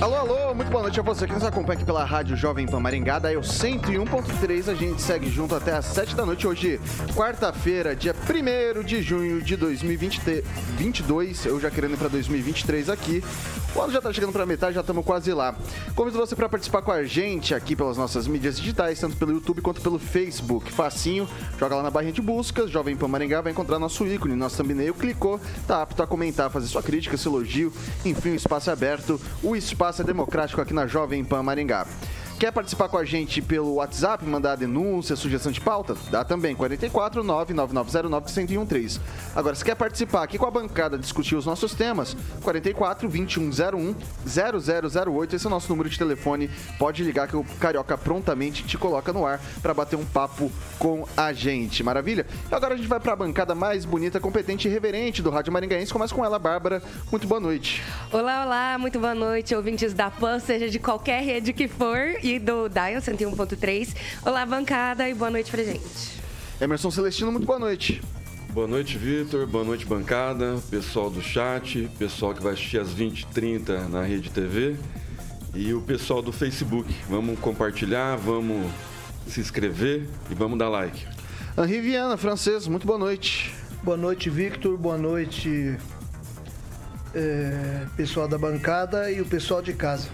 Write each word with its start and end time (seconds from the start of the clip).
Alô, 0.00 0.16
alô, 0.16 0.54
muito 0.54 0.70
boa 0.70 0.82
noite 0.82 0.98
a 0.98 1.02
você 1.02 1.26
que 1.26 1.32
nos 1.32 1.44
acompanha 1.44 1.76
aqui 1.76 1.84
pela 1.84 2.04
Rádio 2.04 2.36
Jovem 2.36 2.66
Pan 2.66 2.80
Maringá, 2.80 3.18
da 3.18 3.32
eu 3.32 3.40
101.3. 3.40 4.68
A 4.70 4.74
gente 4.74 5.00
segue 5.00 5.30
junto 5.30 5.54
até 5.54 5.72
às 5.72 5.86
7 5.86 6.16
da 6.16 6.26
noite. 6.26 6.46
Hoje, 6.46 6.80
quarta-feira, 7.14 7.94
dia 7.94 8.14
1 8.14 8.82
de 8.82 9.00
junho 9.00 9.40
de 9.40 9.56
2022. 9.56 11.46
Eu 11.46 11.60
já 11.60 11.70
querendo 11.70 11.94
ir 11.94 11.96
para 11.96 12.08
2023 12.08 12.90
aqui. 12.90 13.22
O 13.74 13.80
ano 13.80 13.92
já 13.92 14.00
tá 14.00 14.12
chegando 14.12 14.32
para 14.32 14.46
metade, 14.46 14.74
já 14.74 14.82
estamos 14.82 15.04
quase 15.04 15.32
lá. 15.32 15.52
Convido 15.96 16.16
você 16.16 16.36
para 16.36 16.48
participar 16.48 16.82
com 16.82 16.92
a 16.92 17.02
gente 17.02 17.54
aqui 17.54 17.74
pelas 17.74 17.96
nossas 17.96 18.28
mídias 18.28 18.56
digitais, 18.56 19.00
tanto 19.00 19.16
pelo 19.16 19.32
YouTube 19.32 19.60
quanto 19.62 19.80
pelo 19.80 19.98
Facebook. 19.98 20.70
Facinho, 20.70 21.28
joga 21.58 21.74
lá 21.74 21.82
na 21.82 21.90
barrinha 21.90 22.12
de 22.12 22.22
buscas, 22.22 22.70
Jovem 22.70 22.96
Pan 22.96 23.08
Maringá, 23.08 23.40
vai 23.40 23.50
encontrar 23.50 23.80
nosso 23.80 24.06
ícone, 24.06 24.36
nosso 24.36 24.56
thumbnail, 24.56 24.94
clicou, 24.94 25.40
tá 25.66 25.82
apto 25.82 26.00
a 26.04 26.06
comentar, 26.06 26.50
fazer 26.50 26.68
sua 26.68 26.84
crítica, 26.84 27.16
seu 27.16 27.32
elogio, 27.32 27.72
enfim, 28.04 28.30
o 28.30 28.34
espaço 28.36 28.70
é 28.70 28.72
aberto, 28.72 29.20
o 29.42 29.56
espaço 29.56 29.83
espaço 29.84 30.00
é 30.00 30.04
democrático 30.04 30.62
aqui 30.62 30.72
na 30.72 30.86
Jovem 30.86 31.22
Pan 31.22 31.42
Maringá. 31.42 31.86
Quer 32.38 32.50
participar 32.50 32.88
com 32.88 32.98
a 32.98 33.04
gente 33.04 33.40
pelo 33.40 33.74
WhatsApp, 33.74 34.24
mandar 34.26 34.56
denúncia, 34.56 35.14
sugestão 35.14 35.52
de 35.52 35.60
pauta? 35.60 35.96
Dá 36.10 36.24
também, 36.24 36.54
44 36.54 37.22
99909 37.22 39.00
Agora, 39.36 39.54
se 39.54 39.64
quer 39.64 39.76
participar 39.76 40.24
aqui 40.24 40.36
com 40.36 40.44
a 40.44 40.50
bancada, 40.50 40.98
discutir 40.98 41.36
os 41.36 41.46
nossos 41.46 41.74
temas, 41.74 42.16
44 42.42 43.08
2101 43.08 43.94
0008, 44.26 45.36
esse 45.36 45.46
é 45.46 45.48
o 45.48 45.50
nosso 45.50 45.68
número 45.70 45.88
de 45.88 45.96
telefone. 45.96 46.50
Pode 46.76 47.04
ligar 47.04 47.28
que 47.28 47.36
o 47.36 47.44
Carioca 47.60 47.96
prontamente 47.96 48.64
te 48.64 48.76
coloca 48.76 49.12
no 49.12 49.24
ar 49.24 49.40
para 49.62 49.72
bater 49.72 49.96
um 49.96 50.04
papo 50.04 50.50
com 50.76 51.06
a 51.16 51.32
gente. 51.32 51.84
Maravilha? 51.84 52.26
E 52.50 52.54
agora 52.54 52.74
a 52.74 52.76
gente 52.76 52.88
vai 52.88 52.98
para 52.98 53.12
a 53.12 53.16
bancada 53.16 53.54
mais 53.54 53.84
bonita, 53.84 54.18
competente 54.18 54.66
e 54.66 54.70
reverente 54.70 55.22
do 55.22 55.30
Rádio 55.30 55.52
Maringaense. 55.52 55.92
Começa 55.92 56.14
com 56.14 56.24
ela, 56.24 56.38
Bárbara. 56.38 56.82
Muito 57.12 57.28
boa 57.28 57.40
noite. 57.40 57.82
Olá, 58.10 58.44
olá, 58.44 58.76
muito 58.76 58.98
boa 58.98 59.14
noite, 59.14 59.54
ouvintes 59.54 59.94
da 59.94 60.10
PAN, 60.10 60.40
seja 60.40 60.68
de 60.68 60.80
qualquer 60.80 61.22
rede 61.22 61.52
que 61.52 61.68
for 61.68 62.23
e 62.24 62.38
do 62.38 62.70
Dial 62.70 63.02
101.3. 63.02 63.94
Olá, 64.24 64.46
bancada, 64.46 65.06
e 65.06 65.12
boa 65.12 65.30
noite 65.30 65.50
pra 65.50 65.62
gente. 65.62 66.22
Emerson 66.58 66.90
Celestino, 66.90 67.30
muito 67.30 67.46
boa 67.46 67.58
noite. 67.58 68.00
Boa 68.48 68.66
noite, 68.66 68.96
Vitor. 68.96 69.46
Boa 69.46 69.62
noite, 69.62 69.84
bancada. 69.84 70.58
Pessoal 70.70 71.10
do 71.10 71.20
chat, 71.20 71.86
pessoal 71.98 72.32
que 72.32 72.42
vai 72.42 72.54
assistir 72.54 72.78
às 72.78 72.88
20h30 72.94 73.88
na 73.90 74.02
Rede 74.02 74.30
TV 74.30 74.74
e 75.54 75.74
o 75.74 75.82
pessoal 75.82 76.22
do 76.22 76.32
Facebook. 76.32 76.90
Vamos 77.10 77.38
compartilhar, 77.40 78.16
vamos 78.16 78.72
se 79.26 79.40
inscrever 79.40 80.08
e 80.30 80.34
vamos 80.34 80.58
dar 80.58 80.70
like. 80.70 81.06
Henri 81.58 81.82
Viana, 81.82 82.16
francês, 82.16 82.66
muito 82.66 82.86
boa 82.86 82.98
noite. 82.98 83.52
Boa 83.82 83.98
noite, 83.98 84.30
Victor. 84.30 84.78
Boa 84.78 84.96
noite, 84.96 85.76
é, 87.14 87.86
pessoal 87.96 88.26
da 88.26 88.36
bancada 88.36 89.10
e 89.10 89.20
o 89.20 89.24
pessoal 89.24 89.62
de 89.62 89.72
casa. 89.72 90.08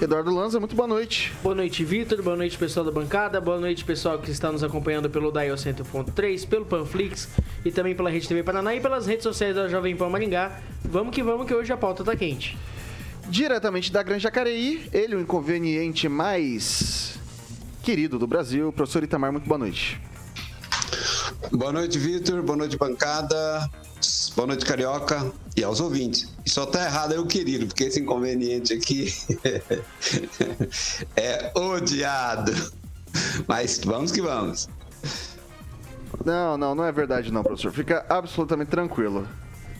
Eduardo 0.00 0.34
Lanza, 0.34 0.58
muito 0.58 0.74
boa 0.74 0.88
noite. 0.88 1.32
Boa 1.42 1.54
noite, 1.54 1.84
Vitor. 1.84 2.22
Boa 2.22 2.36
noite, 2.36 2.58
pessoal 2.58 2.84
da 2.84 2.90
bancada. 2.90 3.40
Boa 3.40 3.58
noite, 3.58 3.84
pessoal 3.84 4.18
que 4.18 4.30
está 4.30 4.50
nos 4.50 4.64
acompanhando 4.64 5.08
pelo 5.08 5.30
Dial 5.30 5.56
100.3, 5.56 6.48
pelo 6.48 6.64
Panflix 6.64 7.28
e 7.64 7.70
também 7.70 7.94
pela 7.94 8.10
Rede 8.10 8.26
TV 8.26 8.42
Paraná 8.42 8.74
e 8.74 8.80
pelas 8.80 9.06
redes 9.06 9.22
sociais 9.22 9.54
da 9.54 9.68
Jovem 9.68 9.96
Pan 9.96 10.08
Maringá. 10.08 10.60
Vamos 10.84 11.14
que 11.14 11.22
vamos, 11.22 11.46
que 11.46 11.54
hoje 11.54 11.72
a 11.72 11.76
pauta 11.76 12.02
tá 12.02 12.16
quente. 12.16 12.58
Diretamente 13.28 13.92
da 13.92 14.02
Grande 14.02 14.24
Jacareí, 14.24 14.88
ele, 14.92 15.14
o 15.14 15.20
inconveniente 15.20 16.08
mais 16.08 17.18
querido 17.82 18.18
do 18.18 18.26
Brasil, 18.26 18.72
professor 18.72 19.02
Itamar, 19.02 19.32
muito 19.32 19.46
boa 19.46 19.58
noite. 19.58 20.00
Boa 21.50 21.72
noite, 21.72 21.98
Vitor. 21.98 22.42
Boa 22.42 22.56
noite, 22.56 22.76
bancada. 22.76 23.70
Boa 24.34 24.46
noite, 24.46 24.64
Carioca. 24.64 25.32
E 25.56 25.62
aos 25.62 25.80
ouvintes. 25.80 26.28
E 26.44 26.50
só 26.50 26.64
tá 26.66 26.84
errado 26.84 27.14
é 27.14 27.20
o 27.20 27.26
querido, 27.26 27.66
porque 27.66 27.84
esse 27.84 28.00
inconveniente 28.00 28.72
aqui 28.72 29.12
é 31.16 31.52
odiado. 31.54 32.52
Mas 33.46 33.80
vamos 33.84 34.10
que 34.10 34.22
vamos. 34.22 34.68
Não, 36.24 36.56
não, 36.56 36.74
não 36.74 36.84
é 36.84 36.92
verdade 36.92 37.32
não, 37.32 37.42
professor. 37.42 37.72
Fica 37.72 38.04
absolutamente 38.08 38.70
tranquilo. 38.70 39.28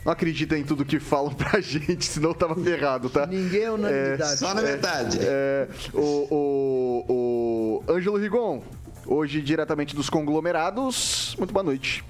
Não 0.05 0.13
acredita 0.13 0.59
em 0.59 0.65
tudo 0.65 0.85
que 0.85 0.99
falam 0.99 1.33
pra 1.35 1.61
gente, 1.61 2.05
senão 2.05 2.35
tava 2.35 2.55
ferrado, 2.57 3.09
tá? 3.09 3.27
Ninguém 3.27 3.63
é 3.63 3.71
unanimidade. 3.71 4.33
É, 4.33 4.37
só 4.37 4.55
na 4.55 4.61
verdade. 4.61 5.19
É, 5.21 5.69
o, 5.95 6.27
o, 6.31 7.83
o 7.89 7.93
Ângelo 7.93 8.19
Rigon, 8.19 8.63
hoje 9.07 9.41
diretamente 9.41 9.95
dos 9.95 10.11
conglomerados. 10.11 11.35
Muito 11.39 11.53
boa 11.53 11.63
noite. 11.63 12.05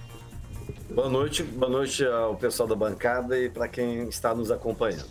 Boa 0.95 1.09
noite, 1.09 1.43
boa 1.43 1.71
noite 1.71 2.05
ao 2.05 2.37
pessoal 2.37 2.69
da 2.69 2.75
bancada 2.75 3.39
e 3.39 3.49
para 3.49 3.67
quem 3.67 4.09
está 4.09 4.35
nos 4.35 4.51
acompanhando. 4.51 5.09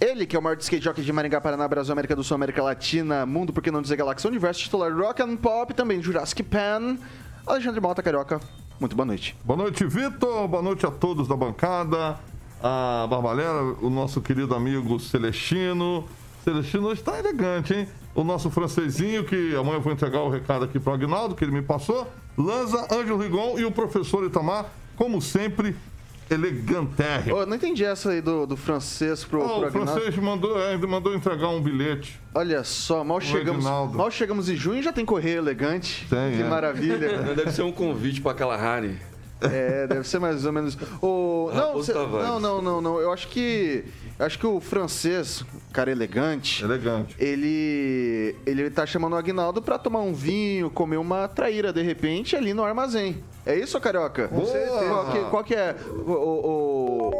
Ele, 0.00 0.26
que 0.26 0.34
é 0.34 0.38
o 0.38 0.42
maior 0.42 0.56
skate 0.58 0.82
jockey 0.82 1.02
de 1.02 1.12
Maringá, 1.12 1.40
Paraná, 1.40 1.68
Brasil, 1.68 1.92
América 1.92 2.16
do 2.16 2.24
Sul, 2.24 2.34
América 2.34 2.60
Latina, 2.60 3.24
Mundo, 3.24 3.52
por 3.52 3.62
que 3.62 3.70
não 3.70 3.80
dizer 3.80 3.94
Galáxia 3.94 4.28
Universo, 4.28 4.60
titular 4.60 4.92
Rock 4.92 5.22
and 5.22 5.36
Pop, 5.36 5.72
também 5.74 6.02
Jurassic 6.02 6.42
Pan, 6.42 6.98
Alexandre 7.46 7.80
Malta 7.80 8.02
Carioca. 8.02 8.40
Muito 8.80 8.96
boa 8.96 9.06
noite. 9.06 9.36
Boa 9.44 9.56
noite, 9.56 9.84
Vitor. 9.84 10.48
Boa 10.48 10.62
noite 10.62 10.84
a 10.84 10.90
todos 10.90 11.28
da 11.28 11.36
bancada. 11.36 12.18
A 12.60 13.06
Barbalera, 13.08 13.62
o 13.80 13.88
nosso 13.88 14.20
querido 14.20 14.56
amigo 14.56 14.98
Celestino. 14.98 16.04
Celestino 16.44 16.88
hoje 16.88 17.00
está 17.00 17.18
elegante, 17.18 17.72
hein? 17.72 17.88
O 18.14 18.24
nosso 18.24 18.50
francesinho, 18.50 19.24
que 19.24 19.54
amanhã 19.54 19.76
eu 19.76 19.80
vou 19.80 19.92
entregar 19.92 20.20
o 20.22 20.28
recado 20.28 20.64
aqui 20.64 20.80
para 20.80 20.90
o 20.90 20.94
Agnaldo, 20.94 21.34
que 21.34 21.44
ele 21.44 21.52
me 21.52 21.62
passou. 21.62 22.10
Lanza, 22.36 22.86
Ângelo 22.92 23.18
Rigon 23.18 23.58
e 23.58 23.64
o 23.64 23.70
professor 23.70 24.24
Itamar, 24.24 24.66
como 24.96 25.22
sempre, 25.22 25.76
elegantérrimo. 26.28 27.36
Oh, 27.36 27.46
não 27.46 27.56
entendi 27.56 27.84
essa 27.84 28.10
aí 28.10 28.20
do, 28.20 28.44
do 28.46 28.56
francês 28.56 29.24
pro, 29.24 29.40
oh, 29.40 29.60
pro 29.60 29.68
O 29.68 29.70
francês 29.70 30.16
mandou, 30.16 30.60
é, 30.60 30.76
mandou 30.78 31.14
entregar 31.14 31.48
um 31.48 31.60
bilhete. 31.60 32.20
Olha 32.34 32.64
só, 32.64 33.04
mal 33.04 33.20
chegamos, 33.20 33.64
mal 33.64 34.10
chegamos 34.10 34.48
em 34.48 34.56
junho 34.56 34.80
e 34.80 34.82
já 34.82 34.92
tem 34.92 35.04
correio 35.04 35.38
elegante. 35.38 36.06
Tem, 36.08 36.36
que 36.36 36.42
é. 36.42 36.48
maravilha. 36.48 37.22
Deve 37.36 37.52
ser 37.52 37.62
um 37.62 37.72
convite 37.72 38.20
para 38.20 38.32
aquela 38.32 38.56
Harry. 38.56 38.96
É, 39.50 39.86
deve 39.86 40.06
ser 40.06 40.18
mais 40.18 40.44
ou 40.44 40.52
menos. 40.52 40.76
O, 41.00 41.50
não, 41.54 41.82
cê- 41.82 41.92
não, 41.94 42.38
não, 42.40 42.62
não, 42.62 42.80
não. 42.80 42.98
Eu 43.00 43.12
acho 43.12 43.28
que. 43.28 43.84
Acho 44.18 44.38
que 44.38 44.46
o 44.46 44.60
francês, 44.60 45.42
cara 45.72 45.90
elegante, 45.90 46.62
Elegante. 46.62 47.16
ele. 47.18 48.36
Ele 48.46 48.70
tá 48.70 48.86
chamando 48.86 49.14
o 49.14 49.16
Agnaldo 49.16 49.60
pra 49.60 49.78
tomar 49.78 50.00
um 50.00 50.12
vinho, 50.12 50.70
comer 50.70 50.98
uma 50.98 51.26
traíra 51.26 51.72
de 51.72 51.82
repente 51.82 52.36
ali 52.36 52.54
no 52.54 52.62
armazém. 52.62 53.22
É 53.44 53.56
isso, 53.58 53.80
Carioca? 53.80 54.28
Certeza. 54.28 54.88
Qual 54.88 55.06
que, 55.10 55.18
qual 55.30 55.44
que 55.44 55.54
é? 55.54 55.74
O, 56.06 56.10
o- 56.12 57.10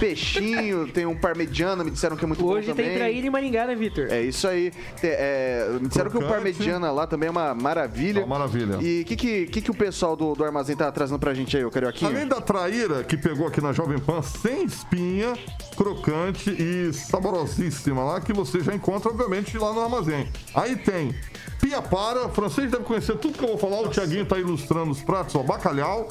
peixinho, 0.00 0.88
tem 0.88 1.06
um 1.06 1.14
parmegiana, 1.16 1.84
me 1.84 1.90
disseram 1.90 2.16
que 2.16 2.24
é 2.24 2.26
muito 2.26 2.44
Hoje 2.46 2.68
bom 2.68 2.72
também. 2.74 2.90
tem 2.90 2.98
traíra 2.98 3.26
em 3.26 3.30
Maringá, 3.30 3.66
né, 3.66 3.74
Vitor? 3.74 4.06
É 4.10 4.22
isso 4.22 4.48
aí. 4.48 4.70
Te- 5.00 5.06
é, 5.06 5.68
me 5.80 5.86
disseram 5.88 6.10
que 6.10 6.16
o 6.16 6.20
Crocante. 6.20 6.42
parmegiana 6.42 6.90
lá 6.90 7.06
também 7.06 7.28
é 7.28 7.30
uma 7.30 7.54
maravilha. 7.54 8.20
É 8.20 8.24
uma 8.24 8.38
maravilha. 8.38 8.78
E 8.80 9.02
o 9.02 9.04
que, 9.04 9.16
que, 9.16 9.46
que, 9.46 9.60
que 9.60 9.70
o 9.70 9.74
pessoal 9.74 10.16
do, 10.16 10.34
do 10.34 10.44
armazém 10.44 10.74
tá 10.76 10.90
trazendo 10.90 11.18
pra 11.18 11.34
gente 11.34 11.56
aí, 11.56 11.64
o 11.64 11.70
Carioquinho? 11.70 12.10
Além 12.10 12.26
da 12.26 12.40
traíra 12.40 13.04
que 13.04 13.16
pegou 13.16 13.46
aqui 13.46 13.60
na 13.60 13.72
Jovem 13.72 13.98
Pan, 13.98 14.22
sem 14.22 14.64
espinha, 14.64 15.34
crocante 15.76 16.50
e 16.50 16.92
saborosíssima 16.92 18.02
lá, 18.02 18.20
que 18.20 18.32
você 18.32 18.60
já 18.60 18.74
encontra, 18.74 19.10
obviamente, 19.10 19.56
lá 19.58 19.72
no 19.72 19.80
armazém. 19.80 20.28
Aí 20.54 20.76
tem 20.76 21.14
piapara, 21.60 22.26
o 22.26 22.30
francês 22.30 22.70
deve 22.70 22.84
conhecer 22.84 23.16
tudo 23.18 23.36
que 23.36 23.44
eu 23.44 23.48
vou 23.48 23.58
falar, 23.58 23.80
o 23.82 23.88
Tiaguinho 23.88 24.24
tá 24.24 24.38
ilustrando 24.38 24.90
os 24.90 25.02
pratos, 25.02 25.34
ó, 25.34 25.42
bacalhau, 25.42 26.08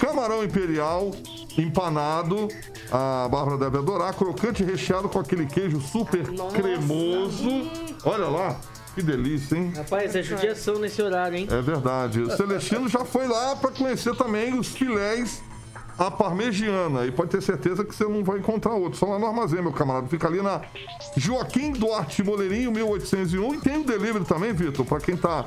camarão 0.00 0.42
imperial, 0.42 1.10
empanado, 1.56 2.48
a 2.90 3.28
Bárbara 3.30 3.58
deve 3.58 3.78
adorar, 3.78 4.14
crocante 4.14 4.64
recheado 4.64 5.08
com 5.08 5.20
aquele 5.20 5.46
queijo 5.46 5.80
super 5.80 6.24
cremoso. 6.52 7.70
Olha 8.04 8.26
lá. 8.26 8.56
Que 8.92 9.02
delícia, 9.02 9.56
hein? 9.56 9.72
Rapaz, 9.76 10.16
é 10.16 10.22
judiação 10.22 10.76
nesse 10.80 11.00
horário, 11.00 11.38
hein? 11.38 11.46
É 11.48 11.62
verdade. 11.62 12.22
O 12.22 12.36
Celestino 12.36 12.88
já 12.88 13.04
foi 13.04 13.28
lá 13.28 13.54
para 13.54 13.70
conhecer 13.70 14.16
também 14.16 14.58
os 14.58 14.66
filés 14.66 15.40
à 15.96 16.10
parmegiana. 16.10 17.06
E 17.06 17.12
pode 17.12 17.30
ter 17.30 17.40
certeza 17.40 17.84
que 17.84 17.94
você 17.94 18.02
não 18.02 18.24
vai 18.24 18.40
encontrar 18.40 18.74
outro. 18.74 18.98
Só 18.98 19.06
lá 19.06 19.16
no 19.16 19.26
armazém, 19.26 19.62
meu 19.62 19.72
camarada. 19.72 20.08
Fica 20.08 20.26
ali 20.26 20.42
na 20.42 20.62
Joaquim 21.16 21.70
Duarte 21.70 22.20
Moleirinho, 22.24 22.72
1801. 22.72 23.54
E 23.54 23.60
tem 23.60 23.80
o 23.80 23.84
delivery 23.84 24.24
também, 24.24 24.52
Vitor, 24.52 24.84
para 24.84 24.98
quem 24.98 25.16
tá 25.16 25.46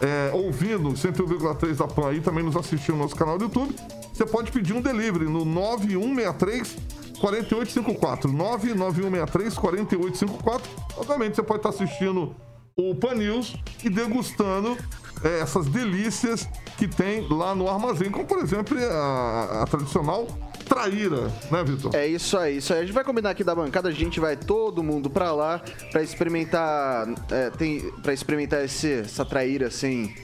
é, 0.00 0.30
ouvindo 0.32 0.90
101,3 0.90 1.76
da 1.76 1.86
PAN 1.86 2.08
aí, 2.08 2.20
também 2.20 2.42
nos 2.42 2.56
assistiu 2.56 2.94
no 2.94 3.02
nosso 3.02 3.14
canal 3.14 3.36
do 3.36 3.44
YouTube. 3.44 3.74
Você 4.12 4.24
pode 4.24 4.50
pedir 4.50 4.72
um 4.72 4.80
delivery 4.80 5.26
no 5.26 5.44
9163 5.44 6.76
4854. 7.20 8.32
99163 8.32 9.54
4854. 9.54 10.70
Obviamente, 10.96 11.36
você 11.36 11.42
pode 11.42 11.58
estar 11.58 11.68
assistindo 11.68 12.34
o 12.76 12.94
Pan 12.94 13.14
News 13.14 13.54
e 13.84 13.90
degustando 13.90 14.76
é, 15.22 15.40
essas 15.40 15.66
delícias 15.66 16.48
que 16.78 16.88
tem 16.88 17.26
lá 17.28 17.54
no 17.54 17.68
armazém, 17.68 18.10
como 18.10 18.24
por 18.24 18.38
exemplo 18.38 18.78
a, 18.78 19.62
a 19.62 19.66
tradicional 19.66 20.26
traíra, 20.74 21.22
né, 21.50 21.64
Vitor? 21.64 21.94
É 21.94 22.06
isso 22.06 22.38
aí, 22.38 22.58
isso 22.58 22.72
aí. 22.72 22.78
A 22.78 22.82
gente 22.82 22.94
vai 22.94 23.02
combinar 23.04 23.30
aqui 23.30 23.42
da 23.44 23.54
bancada, 23.54 23.88
a 23.88 23.92
gente 23.92 24.20
vai 24.20 24.36
todo 24.36 24.82
mundo 24.82 25.10
pra 25.10 25.32
lá 25.32 25.60
pra 25.90 26.02
experimentar. 26.02 27.06
É, 27.30 27.50
tem, 27.50 27.80
pra 28.02 28.12
experimentar 28.14 28.64
esse, 28.64 28.92
essa 29.00 29.24
traíra 29.24 29.70
sem. 29.70 30.14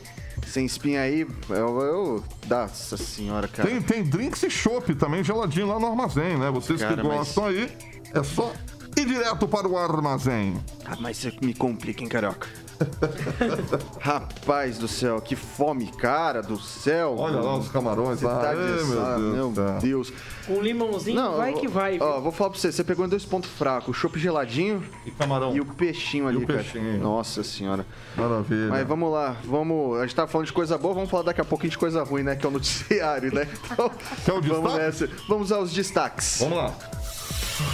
Sem 0.46 0.66
espinha 0.66 1.00
aí, 1.00 1.26
eu, 1.48 1.81
eu. 1.81 2.25
Nossa 2.48 2.96
senhora, 2.98 3.48
cara. 3.48 3.69
Tem, 3.69 3.81
tem 3.81 4.04
drinks 4.04 4.43
e 4.43 4.50
chopp 4.50 4.94
também 4.94 5.25
geladinho 5.25 5.66
lá 5.66 5.81
no 5.81 5.87
armazém, 5.87 6.37
né? 6.38 6.50
Vocês 6.50 6.78
Cara, 6.81 6.96
que 6.96 7.02
mas- 7.02 7.16
gostam 7.19 7.46
aí, 7.46 7.70
é 8.14 8.22
só 8.22 8.52
ir 8.96 9.06
direto 9.06 9.48
para 9.48 9.66
o 9.66 9.78
armazém. 9.78 10.54
Ah, 10.84 10.94
mas 11.00 11.16
você 11.16 11.32
me 11.40 11.54
complica, 11.54 12.02
hein, 12.02 12.08
carioca? 12.08 12.46
Rapaz 14.00 14.78
do 14.78 14.87
céu, 14.88 15.20
que 15.20 15.34
fome, 15.37 15.87
cara 15.87 16.43
do 16.43 16.58
céu. 16.58 17.17
Olha 17.19 17.40
lá 17.40 17.56
os 17.56 17.69
camarões 17.69 18.20
Você 18.20 18.26
lá. 18.26 18.38
tá 18.40 18.49
Ai, 18.50 18.56
de- 18.56 18.84
meu 18.84 19.02
ah, 19.05 19.17
Deus 19.17 19.32
meu 19.34 19.55
céu. 19.55 19.78
Deus. 19.81 20.12
Com 20.46 20.61
limãozinho, 20.62 21.37
vai 21.37 21.52
eu- 21.52 21.58
que 21.58 21.69
vai. 21.69 21.99
viu? 21.99 22.06
Ó, 22.06 22.20
vou 22.20 22.31
falar 22.32 22.50
pra 22.50 22.58
você, 22.58 22.70
você 22.70 22.84
pegou 22.84 23.05
em 23.05 23.08
dois 23.08 23.25
pontos 23.25 23.50
fracos, 23.50 23.88
o 23.88 23.93
chopp 23.93 24.19
geladinho 24.19 24.82
E 25.05 25.11
camarão. 25.11 25.55
e 25.56 25.61
o 25.61 25.64
peixinho 25.64 26.28
ali, 26.28 26.37
o 26.38 26.46
cara. 26.46 26.61
peixinho. 26.61 26.99
Nossa 27.00 27.43
senhora. 27.43 27.84
Maravilha. 28.17 28.69
Mas 28.69 28.87
vamos 28.87 29.12
lá, 29.12 29.37
vamos. 29.44 29.99
A 29.99 30.02
gente 30.02 30.14
tá 30.14 30.26
falando 30.26 30.46
de 30.46 30.52
coisa 30.52 30.79
boa, 30.79 30.94
vamos 30.94 31.11
falar 31.11 31.25
daqui 31.25 31.40
a 31.40 31.44
pouquinho 31.44 31.70
de 31.70 31.79
coisa 31.79 32.02
ruim, 32.05 32.22
né? 32.22 32.37
Que 32.37 32.46
é 32.46 32.49
o 32.49 32.52
noticiário, 32.52 33.34
né? 33.34 33.46
Então, 33.72 33.90
Quer 34.25 34.32
o 34.32 34.40
vamos 34.43 34.72
destaque? 34.72 34.79
nessa. 34.79 35.08
Vamos 35.29 35.52
aos 35.52 35.72
destaques. 35.72 36.38
Vamos 36.40 36.58
lá. 36.58 36.75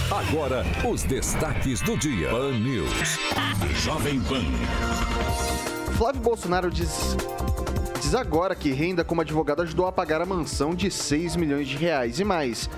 Agora, 0.09 0.63
os 0.89 1.03
destaques 1.03 1.81
do 1.81 1.97
dia. 1.97 2.29
Pan 2.29 2.57
News. 2.57 3.19
Jovem 3.83 4.21
Pan. 4.21 4.43
Flávio 5.97 6.21
Bolsonaro 6.21 6.71
diz. 6.71 7.17
Diz 8.01 8.15
agora 8.15 8.55
que 8.55 8.71
renda 8.71 9.03
como 9.03 9.19
advogado 9.19 9.61
ajudou 9.61 9.85
a 9.85 9.91
pagar 9.91 10.21
a 10.21 10.25
mansão 10.25 10.73
de 10.73 10.89
6 10.89 11.35
milhões 11.35 11.67
de 11.67 11.75
reais 11.75 12.17
e 12.17 12.23
mais. 12.23 12.69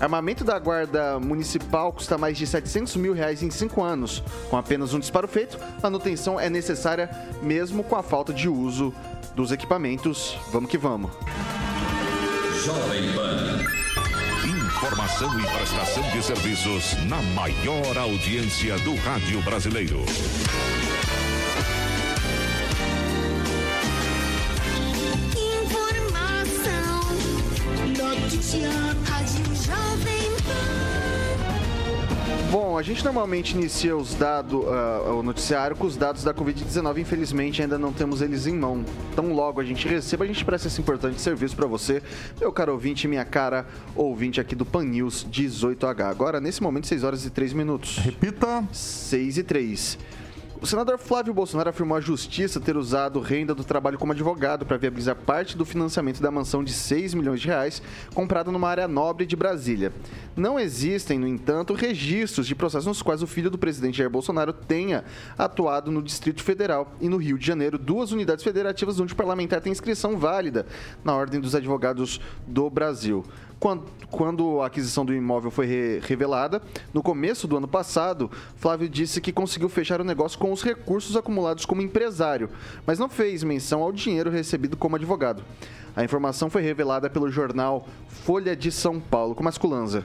Armamento 0.00 0.44
da 0.44 0.56
Guarda 0.56 1.18
Municipal 1.18 1.92
custa 1.92 2.16
mais 2.16 2.38
de 2.38 2.46
700 2.46 2.94
mil 2.94 3.12
reais 3.12 3.42
em 3.42 3.50
5 3.50 3.82
anos. 3.82 4.22
Com 4.48 4.56
apenas 4.56 4.94
um 4.94 5.00
disparo 5.00 5.26
feito, 5.26 5.58
a 5.78 5.82
manutenção 5.82 6.38
é 6.38 6.48
necessária 6.48 7.10
mesmo 7.42 7.82
com 7.82 7.96
a 7.96 8.04
falta 8.04 8.32
de 8.32 8.48
uso 8.48 8.94
dos 9.34 9.50
equipamentos. 9.50 10.38
Vamos 10.52 10.70
que 10.70 10.78
vamos. 10.78 11.10
Jovem 12.64 13.12
Pan. 13.14 13.91
Informação 14.82 15.38
e 15.38 15.46
prestação 15.46 16.02
de 16.10 16.20
serviços 16.24 16.96
na 17.04 17.22
maior 17.22 17.96
audiência 17.96 18.76
do 18.80 18.96
rádio 18.96 19.40
brasileiro. 19.42 20.04
Informação, 25.62 27.00
notícia, 27.96 28.70
Rádio 29.06 29.54
Jovem. 29.54 30.11
Bom, 32.52 32.76
a 32.76 32.82
gente 32.82 33.02
normalmente 33.02 33.54
inicia 33.54 33.96
os 33.96 34.14
dados, 34.14 34.62
ah, 34.68 35.14
o 35.14 35.22
noticiário 35.22 35.74
com 35.74 35.86
os 35.86 35.96
dados 35.96 36.22
da 36.22 36.34
Covid-19. 36.34 36.98
Infelizmente, 36.98 37.62
ainda 37.62 37.78
não 37.78 37.94
temos 37.94 38.20
eles 38.20 38.46
em 38.46 38.54
mão. 38.54 38.84
Tão 39.16 39.32
logo 39.32 39.58
a 39.58 39.64
gente 39.64 39.88
receba, 39.88 40.24
a 40.24 40.26
gente 40.26 40.44
presta 40.44 40.68
esse 40.68 40.78
importante 40.78 41.18
serviço 41.18 41.56
para 41.56 41.66
você, 41.66 42.02
meu 42.38 42.52
caro 42.52 42.72
ouvinte, 42.72 43.08
minha 43.08 43.24
cara 43.24 43.64
ouvinte 43.96 44.38
aqui 44.38 44.54
do 44.54 44.66
Pan 44.66 44.84
News 44.84 45.26
18H. 45.32 46.02
Agora, 46.02 46.42
nesse 46.42 46.62
momento, 46.62 46.86
6 46.88 47.04
horas 47.04 47.24
e 47.24 47.30
3 47.30 47.54
minutos. 47.54 47.96
Repita. 47.96 48.62
6 48.70 49.38
e 49.38 49.42
3. 49.42 49.98
O 50.62 50.66
senador 50.66 50.96
Flávio 50.96 51.34
Bolsonaro 51.34 51.70
afirmou 51.70 51.98
à 51.98 52.00
justiça 52.00 52.60
ter 52.60 52.76
usado 52.76 53.18
renda 53.18 53.52
do 53.52 53.64
trabalho 53.64 53.98
como 53.98 54.12
advogado 54.12 54.64
para 54.64 54.76
viabilizar 54.76 55.16
parte 55.16 55.56
do 55.56 55.64
financiamento 55.64 56.22
da 56.22 56.30
mansão 56.30 56.62
de 56.62 56.72
6 56.72 57.14
milhões 57.14 57.40
de 57.40 57.48
reais 57.48 57.82
comprada 58.14 58.52
numa 58.52 58.68
área 58.68 58.86
nobre 58.86 59.26
de 59.26 59.34
Brasília. 59.34 59.92
Não 60.36 60.60
existem, 60.60 61.18
no 61.18 61.26
entanto, 61.26 61.74
registros 61.74 62.46
de 62.46 62.54
processos 62.54 62.86
nos 62.86 63.02
quais 63.02 63.24
o 63.24 63.26
filho 63.26 63.50
do 63.50 63.58
presidente 63.58 63.98
Jair 63.98 64.08
Bolsonaro 64.08 64.52
tenha 64.52 65.02
atuado 65.36 65.90
no 65.90 66.00
Distrito 66.00 66.44
Federal 66.44 66.94
e 67.00 67.08
no 67.08 67.16
Rio 67.16 67.36
de 67.36 67.44
Janeiro, 67.44 67.76
duas 67.76 68.12
unidades 68.12 68.44
federativas 68.44 69.00
onde 69.00 69.14
o 69.14 69.16
parlamentar 69.16 69.60
tem 69.60 69.72
inscrição 69.72 70.16
válida 70.16 70.64
na 71.02 71.12
Ordem 71.12 71.40
dos 71.40 71.56
Advogados 71.56 72.20
do 72.46 72.70
Brasil. 72.70 73.24
Quando, 74.10 74.60
a 74.60 74.66
aquisição 74.66 75.04
do 75.04 75.14
imóvel 75.14 75.48
foi 75.48 75.66
re- 75.66 76.00
revelada, 76.00 76.60
no 76.92 77.00
começo 77.00 77.46
do 77.46 77.56
ano 77.56 77.68
passado, 77.68 78.28
Flávio 78.56 78.88
disse 78.88 79.20
que 79.20 79.30
conseguiu 79.30 79.68
fechar 79.68 80.00
o 80.00 80.04
negócio 80.04 80.36
com 80.36 80.50
os 80.50 80.64
recursos 80.64 81.16
acumulados 81.16 81.64
como 81.64 81.80
empresário, 81.80 82.50
mas 82.84 82.98
não 82.98 83.08
fez 83.08 83.44
menção 83.44 83.80
ao 83.80 83.92
dinheiro 83.92 84.30
recebido 84.30 84.76
como 84.76 84.96
advogado. 84.96 85.44
A 85.94 86.02
informação 86.02 86.50
foi 86.50 86.60
revelada 86.60 87.08
pelo 87.08 87.30
jornal 87.30 87.86
Folha 88.08 88.56
de 88.56 88.72
São 88.72 88.98
Paulo, 88.98 89.32
com 89.32 89.44
Masculanza. 89.44 90.04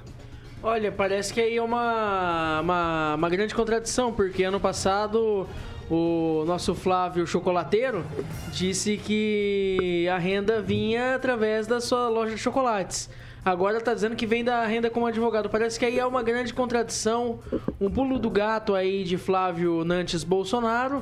Olha, 0.61 0.91
parece 0.91 1.33
que 1.33 1.41
aí 1.41 1.57
é 1.57 1.61
uma, 1.61 2.61
uma, 2.61 3.15
uma 3.15 3.29
grande 3.29 3.55
contradição, 3.55 4.13
porque 4.13 4.43
ano 4.43 4.59
passado 4.59 5.47
o 5.89 6.43
nosso 6.45 6.75
Flávio 6.75 7.25
Chocolateiro 7.25 8.05
disse 8.51 8.97
que 8.97 10.07
a 10.13 10.17
renda 10.19 10.61
vinha 10.61 11.15
através 11.15 11.65
da 11.65 11.81
sua 11.81 12.07
loja 12.07 12.35
de 12.35 12.41
chocolates. 12.41 13.09
Agora 13.47 13.79
tá 13.79 13.93
dizendo 13.93 14.13
que 14.13 14.25
vem 14.25 14.43
da 14.43 14.65
renda 14.65 14.89
como 14.89 15.07
advogado. 15.07 15.49
Parece 15.49 15.79
que 15.79 15.85
aí 15.85 15.97
é 15.97 16.05
uma 16.05 16.21
grande 16.21 16.53
contradição, 16.53 17.39
um 17.79 17.89
pulo 17.89 18.19
do 18.19 18.29
gato 18.29 18.75
aí 18.75 19.05
de 19.05 19.17
Flávio 19.17 19.85
Nantes 19.85 20.21
Bolsonaro. 20.21 21.01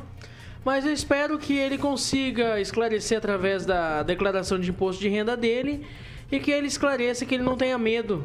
Mas 0.63 0.85
eu 0.85 0.93
espero 0.93 1.39
que 1.39 1.57
ele 1.57 1.75
consiga 1.75 2.61
esclarecer 2.61 3.17
através 3.17 3.65
da 3.65 4.03
declaração 4.03 4.59
de 4.59 4.69
imposto 4.69 5.01
de 5.01 5.09
renda 5.09 5.35
dele 5.35 5.87
e 6.31 6.39
que 6.39 6.51
ele 6.51 6.67
esclareça 6.67 7.25
que 7.25 7.33
ele 7.33 7.43
não 7.43 7.57
tenha 7.57 7.79
medo 7.79 8.23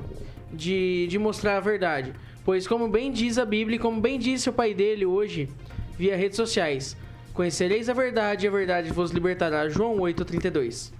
de, 0.52 1.06
de 1.06 1.18
mostrar 1.18 1.56
a 1.56 1.60
verdade. 1.60 2.12
Pois, 2.44 2.68
como 2.68 2.88
bem 2.88 3.10
diz 3.10 3.38
a 3.38 3.46
Bíblia, 3.46 3.78
como 3.78 4.02
bem 4.02 4.18
disse 4.18 4.50
o 4.50 4.52
pai 4.52 4.74
dele 4.74 5.06
hoje, 5.06 5.48
via 5.96 6.14
redes 6.14 6.36
sociais: 6.36 6.94
Conhecereis 7.32 7.88
a 7.88 7.94
verdade 7.94 8.44
e 8.44 8.48
a 8.48 8.52
verdade 8.52 8.92
vos 8.92 9.12
libertará. 9.12 9.66
João 9.70 9.96
8,32. 9.96 10.92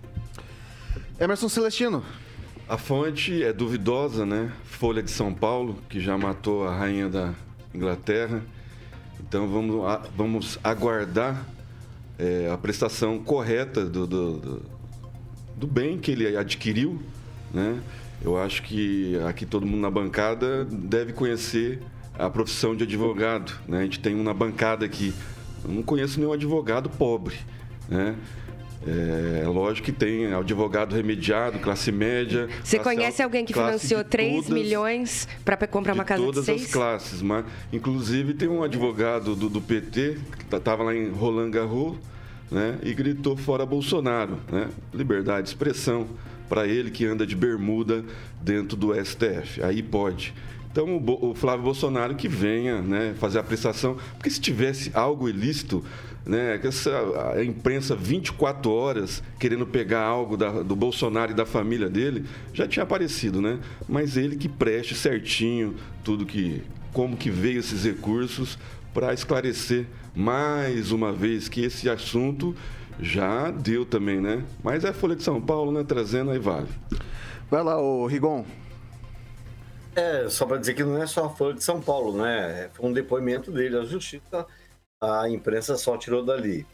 Emerson 1.21 1.51
Celestino. 1.51 2.03
A 2.71 2.79
fonte 2.79 3.43
é 3.43 3.53
duvidosa, 3.53 4.25
né? 4.25 4.53
Folha 4.65 5.03
de 5.03 5.11
São 5.11 5.35
Paulo, 5.35 5.77
que 5.89 5.99
já 5.99 6.17
matou 6.17 6.69
a 6.69 6.73
rainha 6.73 7.09
da 7.09 7.35
Inglaterra. 7.75 8.43
Então 9.19 9.49
vamos, 9.49 9.83
vamos 10.17 10.57
aguardar 10.63 11.45
é, 12.17 12.49
a 12.49 12.57
prestação 12.57 13.19
correta 13.19 13.85
do, 13.85 14.07
do, 14.07 14.37
do- 14.39 14.63
do 15.57 15.67
bem 15.67 15.99
que 15.99 16.13
ele 16.13 16.37
adquiriu, 16.37 17.03
né? 17.53 17.81
Eu 18.23 18.41
acho 18.41 18.63
que 18.63 19.19
aqui 19.29 19.45
todo 19.45 19.67
mundo 19.67 19.81
na 19.81 19.91
bancada 19.91 20.65
deve 20.65 21.13
conhecer 21.13 21.81
a 22.17 22.31
profissão 22.31 22.77
de 22.77 22.85
advogado, 22.85 23.53
né? 23.67 23.81
A 23.81 23.83
gente 23.83 23.99
tem 23.99 24.15
um 24.15 24.23
na 24.23 24.33
bancada 24.33 24.87
aqui. 24.87 25.13
Eu 25.65 25.73
não 25.73 25.83
conheço 25.83 26.21
nenhum 26.21 26.33
advogado 26.33 26.89
pobre, 26.89 27.35
né? 27.89 28.15
É 28.87 29.47
lógico 29.47 29.85
que 29.87 29.93
tem 29.93 30.33
advogado 30.33 30.95
remediado, 30.95 31.59
classe 31.59 31.93
média. 31.93 32.49
Você 32.65 32.79
classe 32.79 32.97
conhece 32.97 33.23
alta, 33.23 33.25
alguém 33.25 33.45
que 33.45 33.53
financiou 33.53 34.03
de 34.03 34.09
3 34.09 34.33
todas- 34.47 34.51
milhões 34.51 35.29
para 35.45 35.67
comprar 35.67 35.93
uma 35.93 36.05
casa 36.05 36.21
de 36.21 36.27
todas 36.27 36.45
6? 36.47 36.65
as 36.65 36.73
classes, 36.73 37.21
mas 37.23 37.45
inclusive 37.73 38.33
tem 38.35 38.49
um 38.49 38.63
advogado 38.63 39.37
do, 39.37 39.49
do 39.51 39.61
PT 39.61 40.17
que 40.49 40.57
estava 40.57 40.83
lá 40.83 40.95
em 40.95 41.11
Roland 41.11 41.51
Garros, 41.51 41.99
né, 42.51 42.79
e 42.83 42.93
gritou 42.95 43.37
fora 43.37 43.65
Bolsonaro, 43.65 44.39
né? 44.51 44.69
Liberdade 44.93 45.43
de 45.45 45.49
expressão 45.51 46.09
para 46.49 46.67
ele 46.67 46.91
que 46.91 47.07
anda 47.07 47.25
de 47.25 47.37
bermuda 47.37 48.05
dentro 48.43 48.77
do 48.77 48.93
STF. 48.93 49.63
Aí 49.63 49.83
pode. 49.85 50.35
Então 50.71 50.97
o, 50.97 51.31
o 51.31 51.35
Flávio 51.35 51.65
Bolsonaro 51.65 52.15
que 52.15 52.29
venha, 52.29 52.81
né, 52.81 53.15
fazer 53.19 53.39
a 53.39 53.43
prestação, 53.43 53.97
porque 54.15 54.31
se 54.31 54.41
tivesse 54.41 54.91
algo 54.95 55.29
ilícito, 55.29 55.85
né, 56.25 56.59
que 56.59 56.69
essa 56.69 56.91
a 57.35 57.45
imprensa 57.45 57.97
24 57.97 58.71
horas 58.71 59.23
querendo 59.39 59.67
pegar 59.67 60.03
algo 60.03 60.37
da- 60.37 60.63
do 60.63 60.77
Bolsonaro 60.77 61.33
e 61.33 61.35
da 61.35 61.45
família 61.47 61.89
dele, 61.89 62.25
já 62.53 62.69
tinha 62.69 62.83
aparecido, 62.85 63.41
né? 63.41 63.59
Mas 63.89 64.17
ele 64.17 64.37
que 64.37 64.49
preste 64.49 64.95
certinho 64.95 65.75
tudo 66.05 66.25
que 66.27 66.63
como 66.93 67.17
que 67.17 67.31
veio 67.31 67.59
esses 67.61 67.85
recursos 67.85 68.59
para 68.93 69.13
esclarecer 69.15 69.87
mais 70.15 70.91
uma 70.93 71.13
vez 71.13 71.49
que 71.49 71.63
esse 71.63 71.89
assunto 71.89 72.55
já 73.01 73.51
deu 73.51 73.85
também, 73.87 74.21
né? 74.21 74.43
Mas 74.63 74.85
é 74.85 74.89
a 74.91 74.93
Folha 74.93 75.17
de 75.17 75.23
São 75.23 75.41
Paulo, 75.41 75.73
né? 75.73 75.83
Trazendo 75.85 76.31
aí 76.33 76.39
vale. 76.39 76.67
Vai 77.51 77.63
lá, 77.65 77.81
ô 77.81 78.07
Rigon. 78.07 78.45
É, 79.97 80.29
só 80.29 80.47
para 80.47 80.57
dizer 80.59 80.75
que 80.75 80.85
não 80.85 81.03
é 81.03 81.07
só 81.07 81.25
a 81.27 81.31
Folha 81.31 81.55
de 81.55 81.65
São 81.65 81.81
Paulo, 81.81 82.17
né? 82.23 82.71
Foi 82.75 82.89
um 82.89 82.93
depoimento 82.93 83.51
dele 83.51 83.77
à 83.77 83.85
justiça, 83.85 84.47
a 85.03 85.29
imprensa 85.29 85.77
só 85.77 85.97
tirou 85.97 86.25
dali. 86.25 86.67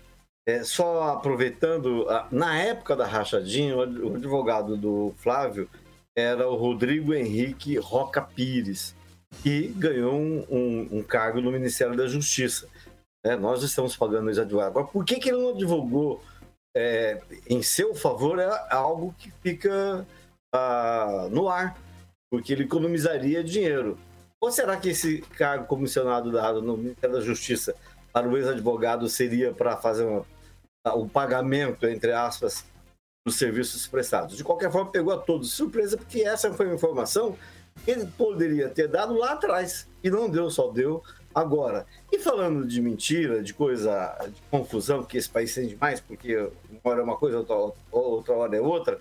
É, 0.48 0.62
só 0.62 1.14
aproveitando, 1.14 2.06
na 2.30 2.56
época 2.58 2.94
da 2.94 3.06
rachadinha, 3.06 3.76
o 3.76 3.82
ad- 3.82 4.00
o 4.00 4.14
advogado 4.16 4.76
do 4.76 5.12
Flávio 5.18 5.68
era 6.16 6.48
o 6.48 6.54
Rodrigo 6.54 7.12
Henrique 7.14 7.76
Roca 7.78 8.22
Pires, 8.22 8.94
que 9.42 9.68
ganhou 9.68 10.14
um, 10.14 10.46
um- 10.48 10.88
um 10.98 11.02
cargo 11.02 11.40
no 11.40 11.50
Ministério 11.50 11.96
da 11.96 12.06
Justiça. 12.06 12.68
né? 13.24 13.34
nós 13.34 13.62
estamos 13.62 13.96
pagando 13.96 14.30
esse 14.30 14.40
advogado. 14.40 14.68
Agora, 14.70 14.86
por 14.86 15.04
que, 15.04 15.16
que 15.18 15.30
ele 15.30 15.38
não 15.42 15.50
advogou 15.50 16.22
é, 16.76 17.20
em 17.50 17.60
seu 17.62 17.92
favor? 17.94 18.38
É 18.38 18.48
algo 18.70 19.12
que 19.18 19.32
fica 19.42 20.06
ah, 20.54 21.28
no 21.30 21.48
ar 21.48 21.76
porque 22.36 22.52
ele 22.52 22.64
economizaria 22.64 23.42
dinheiro. 23.42 23.98
Ou 24.38 24.52
será 24.52 24.76
que 24.76 24.90
esse 24.90 25.22
cargo 25.38 25.64
comissionado 25.64 26.30
dado 26.30 26.60
no 26.60 26.76
Ministério 26.76 27.16
da 27.16 27.22
Justiça 27.22 27.74
para 28.12 28.28
o 28.28 28.36
ex-advogado 28.36 29.08
seria 29.08 29.54
para 29.54 29.74
fazer 29.78 30.04
o 30.86 31.08
pagamento, 31.08 31.86
entre 31.86 32.12
aspas, 32.12 32.66
dos 33.26 33.36
serviços 33.36 33.86
prestados? 33.86 34.36
De 34.36 34.44
qualquer 34.44 34.70
forma, 34.70 34.90
pegou 34.90 35.14
a 35.14 35.18
todos 35.18 35.50
surpresa, 35.50 35.96
porque 35.96 36.20
essa 36.20 36.52
foi 36.52 36.66
uma 36.66 36.74
informação 36.74 37.38
que 37.82 37.90
ele 37.90 38.04
poderia 38.04 38.68
ter 38.68 38.86
dado 38.86 39.14
lá 39.14 39.32
atrás 39.32 39.88
e 40.04 40.10
não 40.10 40.28
deu, 40.28 40.50
só 40.50 40.70
deu 40.70 41.02
agora. 41.34 41.86
E 42.12 42.18
falando 42.18 42.66
de 42.66 42.82
mentira, 42.82 43.42
de 43.42 43.54
coisa, 43.54 44.14
de 44.28 44.42
confusão, 44.50 45.02
que 45.02 45.16
esse 45.16 45.30
país 45.30 45.54
tem 45.54 45.68
demais, 45.68 46.00
porque 46.00 46.36
uma 46.36 46.80
hora 46.84 47.00
é 47.00 47.04
uma 47.04 47.16
coisa, 47.16 47.38
outra, 47.38 47.80
outra 47.90 48.34
hora 48.34 48.56
é 48.56 48.60
outra, 48.60 49.00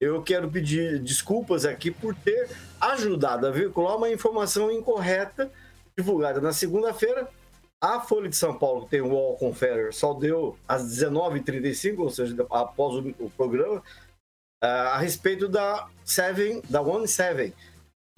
eu 0.00 0.22
quero 0.22 0.50
pedir 0.50 0.98
desculpas 0.98 1.66
aqui 1.66 1.90
por 1.90 2.14
ter 2.14 2.48
ajudado 2.80 3.46
a 3.46 3.50
veicular 3.50 3.96
uma 3.96 4.10
informação 4.10 4.72
incorreta 4.72 5.52
divulgada 5.96 6.40
na 6.40 6.52
segunda-feira. 6.52 7.28
A 7.82 8.00
Folha 8.00 8.28
de 8.28 8.36
São 8.36 8.58
Paulo, 8.58 8.84
que 8.84 8.90
tem 8.90 9.00
o 9.00 9.08
Wall 9.08 9.36
Conferer, 9.36 9.92
só 9.92 10.14
deu 10.14 10.56
às 10.66 10.82
19h35, 10.84 11.98
ou 11.98 12.10
seja, 12.10 12.34
após 12.50 12.94
o, 12.94 13.14
o 13.18 13.30
programa, 13.30 13.82
ah, 14.62 14.94
a 14.94 14.98
respeito 14.98 15.48
da 15.48 15.88
Seven, 16.04 16.62
da 16.68 16.80
One 16.80 17.08
Seven. 17.08 17.52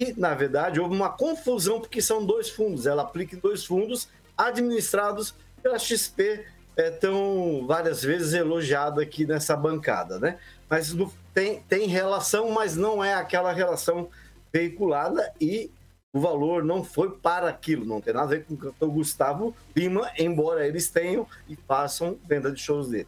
E, 0.01 0.13
na 0.13 0.33
verdade, 0.33 0.79
houve 0.79 0.95
uma 0.95 1.09
confusão, 1.09 1.79
porque 1.79 2.01
são 2.01 2.25
dois 2.25 2.49
fundos. 2.49 2.85
Ela 2.85 3.03
aplica 3.03 3.35
em 3.35 3.39
dois 3.39 3.65
fundos 3.65 4.09
administrados 4.37 5.35
pela 5.61 5.79
XP, 5.79 6.45
é, 6.75 6.89
tão 6.89 7.65
várias 7.67 8.01
vezes 8.01 8.33
elogiada 8.33 9.01
aqui 9.01 9.25
nessa 9.25 9.55
bancada, 9.55 10.19
né? 10.19 10.39
Mas 10.73 10.91
tem, 11.35 11.61
tem 11.69 11.85
relação, 11.85 12.49
mas 12.49 12.75
não 12.75 13.03
é 13.03 13.13
aquela 13.13 13.53
relação 13.53 14.09
veiculada 14.51 15.31
e 15.39 15.69
o 16.11 16.19
valor 16.19 16.63
não 16.63 16.83
foi 16.83 17.11
para 17.11 17.47
aquilo, 17.47 17.85
não 17.85 18.01
tem 18.01 18.11
nada 18.11 18.25
a 18.25 18.29
ver 18.29 18.45
com 18.45 18.55
o 18.55 18.57
cantor 18.57 18.89
Gustavo 18.89 19.55
Lima, 19.75 20.11
embora 20.17 20.67
eles 20.67 20.89
tenham 20.89 21.27
e 21.47 21.55
façam 21.55 22.17
venda 22.27 22.51
de 22.51 22.59
shows 22.59 22.89
dele. 22.89 23.07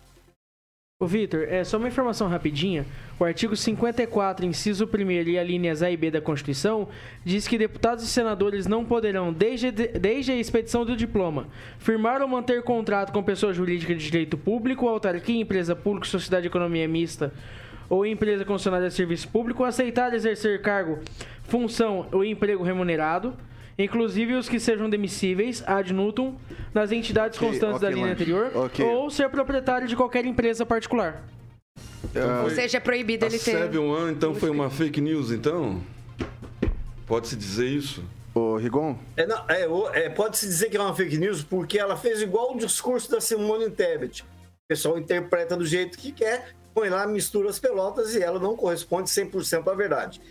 Ô, 0.97 1.05
Vitor, 1.07 1.45
é 1.49 1.61
só 1.65 1.77
uma 1.77 1.89
informação 1.89 2.29
rapidinha. 2.29 2.85
O 3.19 3.25
artigo 3.25 3.53
54, 3.53 4.45
inciso 4.45 4.85
1 4.85 5.11
e 5.27 5.37
a 5.37 5.43
linhas 5.43 5.83
A 5.83 5.91
e 5.91 5.97
B 5.97 6.09
da 6.09 6.21
Constituição 6.21 6.87
diz 7.21 7.49
que 7.49 7.57
deputados 7.57 8.05
e 8.05 8.07
senadores 8.07 8.65
não 8.65 8.85
poderão, 8.85 9.33
desde, 9.33 9.73
desde 9.73 10.31
a 10.31 10.37
expedição 10.37 10.85
do 10.85 10.95
diploma, 10.95 11.49
firmar 11.79 12.21
ou 12.21 12.29
manter 12.29 12.63
contrato 12.63 13.11
com 13.11 13.21
pessoa 13.21 13.53
jurídica 13.53 13.93
de 13.93 14.05
direito 14.05 14.37
público, 14.37 14.87
autarquia, 14.87 15.41
empresa 15.41 15.75
pública, 15.75 16.07
sociedade 16.07 16.43
de 16.43 16.47
economia 16.47 16.87
mista 16.87 17.33
ou 17.89 18.05
empresa 18.05 18.45
concessionária 18.45 18.87
de 18.87 18.93
serviço 18.93 19.27
público, 19.27 19.65
aceitar 19.65 20.13
exercer 20.13 20.61
cargo, 20.61 20.99
função 21.43 22.07
ou 22.09 22.23
emprego 22.23 22.63
remunerado, 22.63 23.33
inclusive 23.77 24.33
os 24.33 24.47
que 24.47 24.59
sejam 24.59 24.89
demissíveis, 24.89 25.63
ad 25.65 25.91
nutum, 25.93 26.35
nas 26.73 26.91
entidades 26.91 27.37
Ok, 27.37 27.49
constantes 27.49 27.81
da 27.81 27.87
ok, 27.87 27.99
linha 27.99 28.13
anterior, 28.13 28.51
Ok. 28.55 28.85
ou 28.85 29.09
ser 29.09 29.29
proprietário 29.29 29.87
de 29.87 29.95
qualquer 29.95 30.25
empresa 30.25 30.65
particular. 30.65 31.23
Ou 32.43 32.49
seja, 32.49 32.77
é 32.77 32.79
proibido 32.79 33.25
A 33.25 33.27
ele 33.27 33.37
ter. 33.37 33.51
Seven 33.51 33.79
One, 33.79 34.11
então, 34.13 34.33
foi 34.33 34.49
uma 34.49 34.69
fake 34.69 35.01
news, 35.01 35.31
então? 35.31 35.81
Pode-se 37.05 37.35
dizer 37.35 37.67
isso? 37.67 38.03
Ô, 38.33 38.57
Rigon? 38.57 38.97
É, 39.15 39.25
não, 39.25 39.43
é, 39.47 40.05
é, 40.05 40.09
Pode-se 40.09 40.45
dizer 40.45 40.69
que 40.69 40.77
é 40.77 40.81
uma 40.81 40.93
fake 40.95 41.17
news 41.17 41.43
porque 41.43 41.77
ela 41.79 41.95
fez 41.95 42.21
igual 42.21 42.53
o 42.53 42.57
discurso 42.57 43.09
da 43.11 43.21
Simone 43.21 43.69
Tebet. 43.69 44.23
O 44.23 44.67
pessoal 44.67 44.97
interpreta 44.97 45.55
do 45.55 45.65
jeito 45.65 45.97
que 45.97 46.11
quer, 46.11 46.53
põe 46.73 46.89
lá, 46.89 47.05
mistura 47.07 47.49
as 47.49 47.59
pelotas 47.59 48.15
e 48.15 48.21
ela 48.21 48.39
não 48.39 48.55
corresponde 48.55 49.09
100% 49.09 49.71
à 49.71 49.73
verdade. 49.75 50.21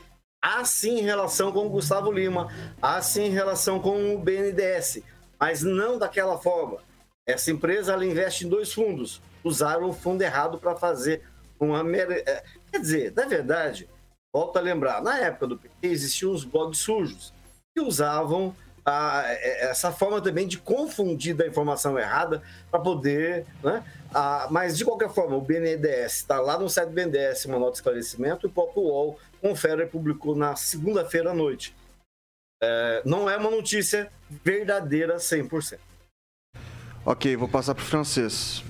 Há 0.47 0.63
sim 0.67 1.01
relação 1.01 1.51
com 1.51 1.67
o 1.67 1.71
Gustavo 1.71 2.13
Lima, 2.13 2.53
há 2.83 3.01
sim 3.01 3.31
relação 3.31 3.81
com 3.81 4.15
o 4.15 4.19
BNDES, 4.19 4.99
mas 5.41 5.63
não 5.63 5.99
daquela 5.99 6.37
forma. 6.37 6.79
Essa 7.27 7.51
empresa 7.51 7.95
ela 7.95 8.05
investe 8.05 8.45
em 8.45 8.49
dois 8.51 8.71
fundos. 8.71 9.23
Usaram 9.43 9.89
o 9.89 9.93
fundo 9.95 10.21
errado 10.21 10.59
para 10.59 10.77
fazer 10.77 11.23
uma. 11.59 11.81
é, 11.97 12.43
Quer 12.71 12.79
dizer, 12.79 13.13
na 13.17 13.25
verdade, 13.25 13.89
volto 14.35 14.59
a 14.59 14.61
lembrar, 14.61 15.01
na 15.03 15.19
época 15.19 15.47
do 15.47 15.57
PT 15.57 15.87
existiam 15.89 16.31
os 16.33 16.45
blogs 16.45 16.79
sujos 16.79 17.33
que 17.75 17.81
usavam 17.83 18.55
a- 18.85 19.23
é, 19.27 19.71
essa 19.71 19.91
forma 19.91 20.21
também 20.21 20.47
de 20.47 20.59
confundir 20.59 21.35
da 21.35 21.47
informação 21.47 21.99
errada 21.99 22.43
para 22.71 22.81
poder. 22.81 23.47
Né? 23.63 23.83
Ah, 24.15 24.47
mas, 24.49 24.79
de 24.79 24.85
qualquer 24.85 25.11
forma, 25.11 25.35
o 25.37 25.41
BNDES 25.41 26.19
está 26.19 26.41
lá 26.41 26.57
no 26.57 26.69
site 26.69 26.89
do 26.89 26.95
BNDES, 26.95 27.47
uma 27.47 27.59
nota 27.59 27.73
de 27.73 27.79
esclarecimento, 27.79 28.47
e 28.47 28.49
o 28.49 28.53
próprio 28.53 28.85
UOL 28.85 29.19
confere 29.41 29.83
e 29.83 29.87
publicou 29.87 30.37
na 30.37 30.55
segunda-feira 30.55 31.33
à 31.33 31.35
noite. 31.35 31.75
É, 32.63 33.03
não 33.05 33.29
é 33.29 33.37
uma 33.37 33.51
notícia 33.51 34.09
verdadeira 34.45 35.17
100%. 35.17 35.79
Ok, 37.05 37.37
vou 37.37 37.49
passar 37.49 37.75
pro 37.75 37.85
francês. 37.85 38.63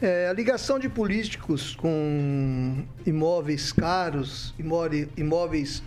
É, 0.00 0.28
a 0.28 0.32
ligação 0.32 0.78
de 0.78 0.88
políticos 0.88 1.74
com 1.74 2.86
imóveis 3.04 3.72
caros, 3.72 4.54
imóveis, 4.56 5.08
imóveis 5.16 5.82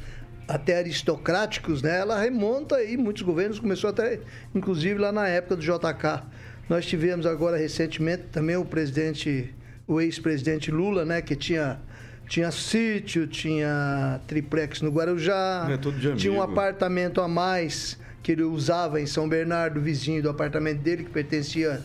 até 0.50 0.80
aristocráticos, 0.80 1.82
né? 1.82 2.00
Ela 2.00 2.20
remonta 2.20 2.76
aí, 2.76 2.98
muitos 2.98 3.22
governos 3.22 3.58
começou 3.58 3.90
até, 3.90 4.20
inclusive 4.54 5.00
lá 5.00 5.14
na 5.14 5.30
época 5.30 5.56
do 5.56 5.62
JK. 5.62 6.28
Nós 6.70 6.86
tivemos 6.86 7.25
agora 7.25 7.58
recentemente 7.58 8.24
também 8.32 8.56
o 8.56 8.63
presidente, 8.65 9.53
o 9.88 10.00
ex-presidente 10.00 10.72
Lula, 10.72 11.03
né? 11.06 11.22
Que 11.22 11.36
tinha 11.36 11.80
tinha 12.27 12.50
sítio, 12.50 13.27
tinha 13.27 14.22
triplex 14.25 14.82
no 14.82 14.89
Guarujá, 14.89 15.68
É 15.70 15.75
tudo 15.75 16.00
de 16.00 16.15
tinha 16.15 16.32
um 16.32 16.41
amigo. 16.41 16.53
apartamento 16.60 17.20
a 17.20 17.27
mais 17.27 18.00
que 18.24 18.32
ele 18.32 18.44
usava 18.44 19.01
em 19.01 19.06
São 19.06 19.27
Bernardo, 19.27 19.82
vizinho 19.82 20.24
do 20.24 20.30
apartamento 20.30 20.80
dele, 20.80 21.03
que 21.03 21.10
pertencia 21.10 21.82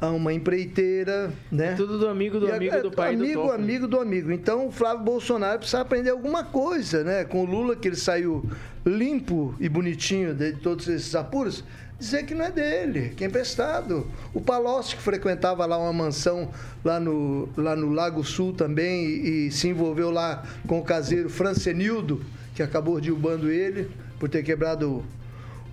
a 0.00 0.08
uma 0.10 0.32
empreiteira, 0.32 1.30
né? 1.52 1.74
Tudo 1.76 2.00
do 2.00 2.08
amigo 2.08 2.40
do 2.40 2.48
E 2.48 2.50
amigo 2.52 2.74
é- 2.74 2.82
do 2.82 2.90
pai 2.90 3.14
amigo, 3.14 3.32
do 3.34 3.46
Toffoli. 3.46 3.62
amigo 3.62 3.86
do 3.86 4.00
amigo. 4.00 4.32
Então 4.32 4.66
o 4.66 4.72
Flávio 4.72 5.04
Bolsonaro 5.04 5.58
precisa 5.60 5.82
aprender 5.82 6.10
alguma 6.10 6.42
coisa, 6.42 7.04
né? 7.04 7.24
Com 7.24 7.42
o 7.42 7.44
Lula, 7.44 7.76
que 7.76 7.86
ele 7.86 7.96
saiu 7.96 8.44
limpo 8.84 9.54
e 9.60 9.68
bonitinho 9.68 10.34
de 10.34 10.52
todos 10.54 10.88
esses 10.88 11.14
apuros, 11.14 11.62
dizer 11.98 12.24
que 12.24 12.34
não 12.34 12.44
é 12.44 12.50
dele, 12.50 13.12
que 13.16 13.24
é 13.24 13.26
emprestado. 13.26 14.06
O 14.34 14.40
Palocci, 14.40 14.96
que 14.96 15.02
frequentava 15.02 15.64
lá 15.64 15.78
uma 15.78 15.92
mansão 15.92 16.50
lá 16.84 17.00
no, 17.00 17.48
lá 17.56 17.74
no 17.74 17.90
Lago 17.90 18.22
Sul 18.22 18.52
também 18.52 19.06
e, 19.06 19.46
e 19.46 19.50
se 19.50 19.68
envolveu 19.68 20.10
lá 20.10 20.44
com 20.66 20.78
o 20.78 20.84
caseiro 20.84 21.28
Francenildo, 21.28 22.22
que 22.54 22.62
acabou 22.62 23.00
derrubando 23.00 23.50
ele 23.50 23.90
por 24.18 24.28
ter 24.28 24.42
quebrado 24.42 25.04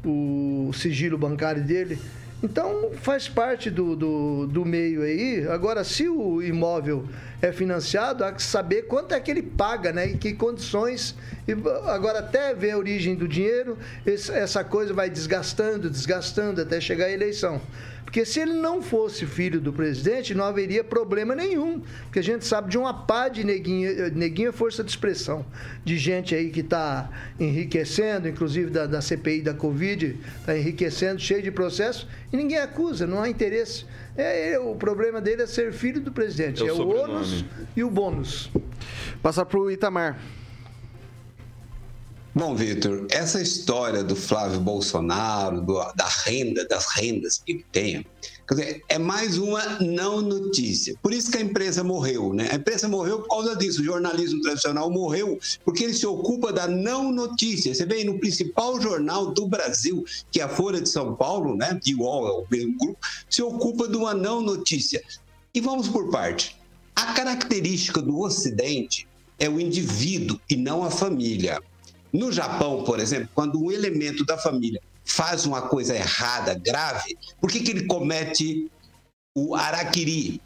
o 0.06 0.72
sigilo 0.74 1.18
bancário 1.18 1.63
dele. 1.63 2.00
Então 2.44 2.92
faz 2.96 3.30
parte 3.30 3.70
do, 3.70 3.96
do, 3.96 4.48
do 4.48 4.65
meio 4.65 5.01
aí. 5.01 5.48
Agora, 5.48 5.82
se 5.86 6.10
o 6.10 6.42
imóvel 6.42 7.06
é 7.42 7.53
financiado, 7.53 8.25
há 8.25 8.34
que 8.34 8.44
saber 8.44 8.84
quanto 8.84 9.13
é 9.13 9.20
que 9.20 9.32
ele 9.32 9.42
paga, 9.42 9.94
né? 9.94 10.10
Em 10.10 10.18
que 10.18 10.34
condições. 10.34 11.15
E 11.47 11.51
agora, 11.89 12.19
até 12.19 12.53
ver 12.53 12.71
a 12.71 12.77
origem 12.77 13.15
do 13.15 13.27
dinheiro, 13.27 13.77
essa 14.05 14.63
coisa 14.63 14.93
vai 14.93 15.09
desgastando, 15.09 15.89
desgastando 15.89 16.62
até 16.62 16.79
chegar 16.79 17.05
à 17.05 17.12
eleição. 17.12 17.62
Porque 18.13 18.25
se 18.25 18.39
ele 18.39 18.53
não 18.53 18.79
fosse 18.79 19.25
filho 19.25 19.59
do 19.59 19.73
presidente, 19.73 20.35
não 20.35 20.45
haveria 20.45 20.83
problema 20.83 21.33
nenhum. 21.33 21.81
Porque 22.03 22.19
a 22.19 22.23
gente 22.23 22.45
sabe 22.45 22.69
de 22.69 22.77
uma 22.77 22.93
pá 22.93 23.27
de 23.27 23.43
neguinha, 23.43 24.12
neguinha 24.12 24.50
é 24.50 24.51
força 24.51 24.83
de 24.83 24.91
expressão, 24.91 25.43
de 25.83 25.97
gente 25.97 26.35
aí 26.35 26.51
que 26.51 26.59
está 26.59 27.09
enriquecendo, 27.39 28.27
inclusive 28.27 28.69
da, 28.69 28.85
da 28.85 29.01
CPI 29.01 29.41
da 29.41 29.55
Covid, 29.55 30.15
está 30.39 30.55
enriquecendo, 30.55 31.19
cheio 31.19 31.41
de 31.41 31.50
processo, 31.50 32.07
e 32.31 32.38
ninguém 32.38 32.59
acusa, 32.59 33.07
não 33.07 33.19
há 33.19 33.27
interesse. 33.27 33.85
É, 34.15 34.51
é, 34.51 34.59
o 34.59 34.75
problema 34.75 35.19
dele 35.19 35.41
é 35.41 35.47
ser 35.47 35.73
filho 35.73 36.00
do 36.00 36.12
presidente. 36.12 36.62
É 36.62 36.65
o 36.65 36.67
É, 36.67 36.71
o 36.71 36.75
sobrenome. 36.75 37.13
ônus 37.15 37.45
e 37.75 37.83
o 37.83 37.89
bônus. 37.89 38.51
Passar 39.23 39.45
pro 39.45 39.71
Itamar. 39.71 40.19
Bom, 42.35 42.55
Vitor, 42.55 43.05
essa 43.11 43.39
história 43.39 44.03
do 44.03 44.15
Flávio 44.15 44.59
Bolsonaro, 44.59 45.61
do- 45.61 45.93
da 45.93 46.07
renda, 46.25 46.65
das 46.67 46.87
rendas 46.95 47.37
que 47.37 47.51
ele 47.51 47.65
tem, 47.71 48.03
quer 48.47 48.55
dizer, 48.55 48.81
é 48.89 48.97
mais 48.97 49.37
uma 49.37 49.63
não 49.79 50.19
notícia. 50.19 50.95
Por 51.03 51.13
isso 51.13 51.29
que 51.29 51.37
a 51.37 51.41
empresa 51.41 51.83
morreu, 51.83 52.33
né? 52.33 52.49
A 52.51 52.55
empresa 52.55 52.87
morreu 52.87 53.19
por 53.21 53.27
causa 53.29 53.55
disso. 53.55 53.81
O 53.81 53.85
jornalismo 53.85 54.41
tradicional 54.41 54.89
morreu 54.89 55.37
porque 55.63 55.83
ele 55.83 55.93
se 55.93 56.07
ocupa 56.07 56.51
da 56.51 56.67
não 56.67 57.11
notícia. 57.11 57.71
Você 57.71 57.85
vê 57.85 58.03
no 58.03 58.17
principal 58.19 58.81
jornal 58.81 59.31
do 59.31 59.47
Brasil, 59.47 60.03
que 60.31 60.41
é 60.41 60.43
a 60.43 60.49
Folha 60.49 60.81
de 60.81 60.89
São 60.89 61.13
Paulo, 61.15 61.55
né? 61.55 61.79
De 61.83 61.93
UOL, 61.93 62.27
é 62.27 62.31
o 62.31 62.45
mesmo 62.49 62.75
grupo, 62.79 62.97
se 63.29 63.43
ocupa 63.43 63.87
de 63.87 63.95
uma 63.95 64.15
não 64.15 64.41
notícia. 64.41 65.03
E 65.53 65.61
vamos 65.61 65.87
por 65.87 66.09
parte. 66.09 66.57
A 66.95 67.13
característica 67.13 68.01
do 68.01 68.19
Ocidente 68.19 69.07
é 69.37 69.47
o 69.47 69.59
indivíduo 69.59 70.39
e 70.49 70.55
não 70.55 70.83
a 70.83 70.89
família. 70.89 71.61
No 72.13 72.32
Japão, 72.32 72.84
por 72.84 73.00
exemplo, 73.00 73.27
quando 73.34 73.60
um 73.60 73.72
elemento 73.72 74.24
da 74.24 74.38
família 74.38 74.79
faz 75.03 75.46
uma 75.46 75.63
coisa 75.63 75.96
errada, 75.96 76.53
grave, 76.53 77.17
por 77.41 77.51
que, 77.51 77.60
que 77.60 77.72
ele 77.72 77.88
comete 77.88 78.72
o 79.36 79.55
araquiri? 79.55 80.39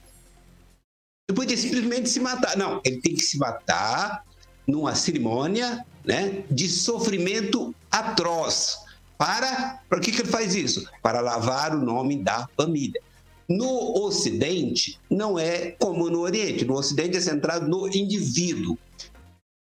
Ele 1.29 1.35
podia 1.35 1.57
simplesmente 1.57 2.09
se 2.09 2.21
matar. 2.21 2.55
Não, 2.55 2.79
ele 2.85 3.01
tem 3.01 3.13
que 3.13 3.23
se 3.23 3.37
matar 3.37 4.23
numa 4.65 4.95
cerimônia 4.95 5.85
né, 6.05 6.45
de 6.49 6.69
sofrimento 6.69 7.75
atroz. 7.91 8.77
Para, 9.17 9.81
para 9.89 9.99
que, 9.99 10.11
que 10.11 10.21
ele 10.21 10.29
faz 10.29 10.55
isso? 10.55 10.87
Para 11.01 11.19
lavar 11.19 11.75
o 11.75 11.81
nome 11.81 12.23
da 12.23 12.47
família. 12.55 13.01
No 13.49 14.05
Ocidente, 14.05 14.99
não 15.09 15.37
é 15.39 15.71
como 15.71 16.09
no 16.09 16.19
Oriente. 16.19 16.63
No 16.63 16.75
Ocidente 16.75 17.17
é 17.17 17.21
centrado 17.21 17.67
no 17.67 17.87
indivíduo. 17.87 18.77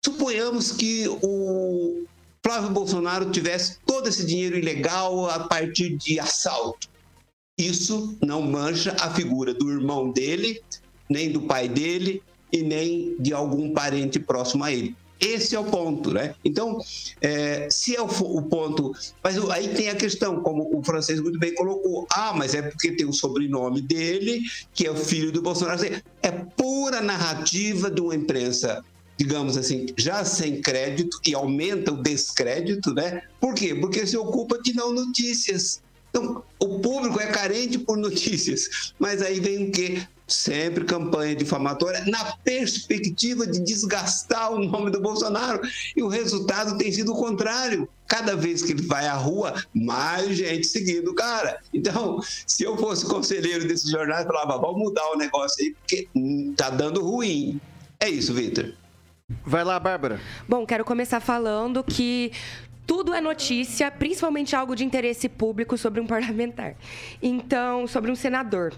Suponhamos 0.04 0.72
que 0.72 1.08
o 1.08 2.06
Flávio 2.44 2.72
Bolsonaro 2.72 3.30
tivesse 3.30 3.78
todo 3.86 4.10
esse 4.10 4.26
dinheiro 4.26 4.58
ilegal 4.58 5.30
a 5.30 5.42
partir 5.42 5.96
de 5.96 6.20
assalto. 6.20 6.90
Isso 7.58 8.18
não 8.22 8.42
mancha 8.42 8.96
a 9.00 9.12
figura 9.12 9.54
do 9.54 9.70
irmão 9.70 10.12
dele, 10.12 10.60
nem 11.08 11.32
do 11.32 11.42
pai 11.42 11.70
dele 11.70 12.24
e 12.52 12.64
nem 12.64 13.16
de 13.20 13.32
algum 13.32 13.74
parente 13.74 14.20
próximo 14.20 14.64
a 14.64 14.72
ele. 14.72 14.96
Esse 15.20 15.56
é 15.56 15.60
o 15.60 15.66
ponto, 15.66 16.12
né? 16.12 16.34
Então, 16.44 16.80
é, 17.22 17.70
se 17.70 17.96
é 17.96 18.02
o, 18.02 18.06
o 18.06 18.42
ponto. 18.42 18.92
Mas 19.24 19.38
aí 19.52 19.70
tem 19.70 19.88
a 19.90 19.96
questão, 19.96 20.42
como 20.42 20.76
o 20.76 20.84
francês 20.84 21.20
muito 21.20 21.38
bem 21.38 21.54
colocou. 21.54 22.08
Ah, 22.12 22.34
mas 22.36 22.56
é 22.56 22.64
porque 22.64 22.94
tem 22.94 23.06
o 23.06 23.14
sobrenome 23.14 23.82
dele, 23.82 24.42
que 24.74 24.88
é 24.88 24.90
o 24.90 24.96
filho 24.96 25.32
do 25.32 25.44
Bolsonaro. 25.44 25.80
É 26.24 26.32
pura 26.32 27.02
narrativa 27.02 27.92
de 27.92 28.02
uma 28.02 28.16
imprensa 28.16 28.84
digamos 29.22 29.56
assim, 29.56 29.86
já 29.96 30.26
sem 30.26 30.64
crédito 30.64 31.20
e 31.24 31.36
aumenta 31.36 31.92
o 31.92 32.02
descrédito, 32.02 32.92
né? 32.92 33.22
Por 33.40 33.54
quê? 33.54 33.76
Porque 33.76 34.08
se 34.08 34.18
ocupa 34.18 34.60
de 34.60 34.74
não 34.74 34.92
notícias. 34.92 35.80
Então, 36.10 36.44
o 36.60 36.80
público 36.80 37.22
é 37.22 37.28
carente 37.28 37.78
por 37.78 37.98
notícias, 37.98 38.94
mas 38.98 39.22
aí 39.22 39.40
vem 39.40 39.70
o 39.70 39.72
quê? 39.72 40.02
Sempre 40.28 40.86
campanha 40.86 41.36
difamatória 41.36 42.04
na 42.08 42.36
perspectiva 42.44 43.46
de 43.46 43.60
desgastar 43.60 44.54
o 44.54 44.66
nome 44.66 44.90
do 44.90 45.00
Bolsonaro. 45.00 45.62
E 45.96 46.02
o 46.02 46.08
resultado 46.08 46.76
tem 46.80 46.92
sido 46.92 47.14
o 47.14 47.16
contrário. 47.16 47.88
Cada 48.08 48.36
vez 48.36 48.64
que 48.64 48.72
ele 48.72 48.82
vai 48.82 49.06
à 49.06 49.14
rua, 49.14 49.54
mais 49.72 50.36
gente 50.36 50.66
seguindo 50.66 51.12
o 51.12 51.16
cara. 51.16 51.62
Então, 51.72 52.20
se 52.48 52.64
eu 52.64 52.76
fosse 52.76 53.06
conselheiro 53.06 53.68
desse 53.68 53.90
jornal, 53.90 54.22
eu 54.22 54.26
falava, 54.26 54.58
vamos 54.58 54.80
mudar 54.80 55.12
o 55.12 55.18
negócio 55.18 55.64
aí, 55.64 55.76
porque 55.76 56.10
tá 56.58 56.72
dando 56.72 57.04
ruim. 57.04 57.62
É 58.00 58.10
isso, 58.10 58.34
Vitor. 58.34 58.74
Vai 59.46 59.64
lá, 59.64 59.80
Bárbara. 59.80 60.20
Bom, 60.48 60.66
quero 60.66 60.84
começar 60.84 61.20
falando 61.20 61.84
que 61.84 62.32
tudo 62.86 63.14
é 63.14 63.22
notícia, 63.22 63.90
principalmente 63.90 64.56
algo 64.56 64.76
de 64.76 64.84
interesse 64.84 65.30
público 65.30 65.78
sobre 65.78 66.02
um 66.02 66.06
parlamentar. 66.08 66.76
Então, 67.22 67.88
sobre 67.88 68.12
um 68.12 68.16
senador. 68.16 68.74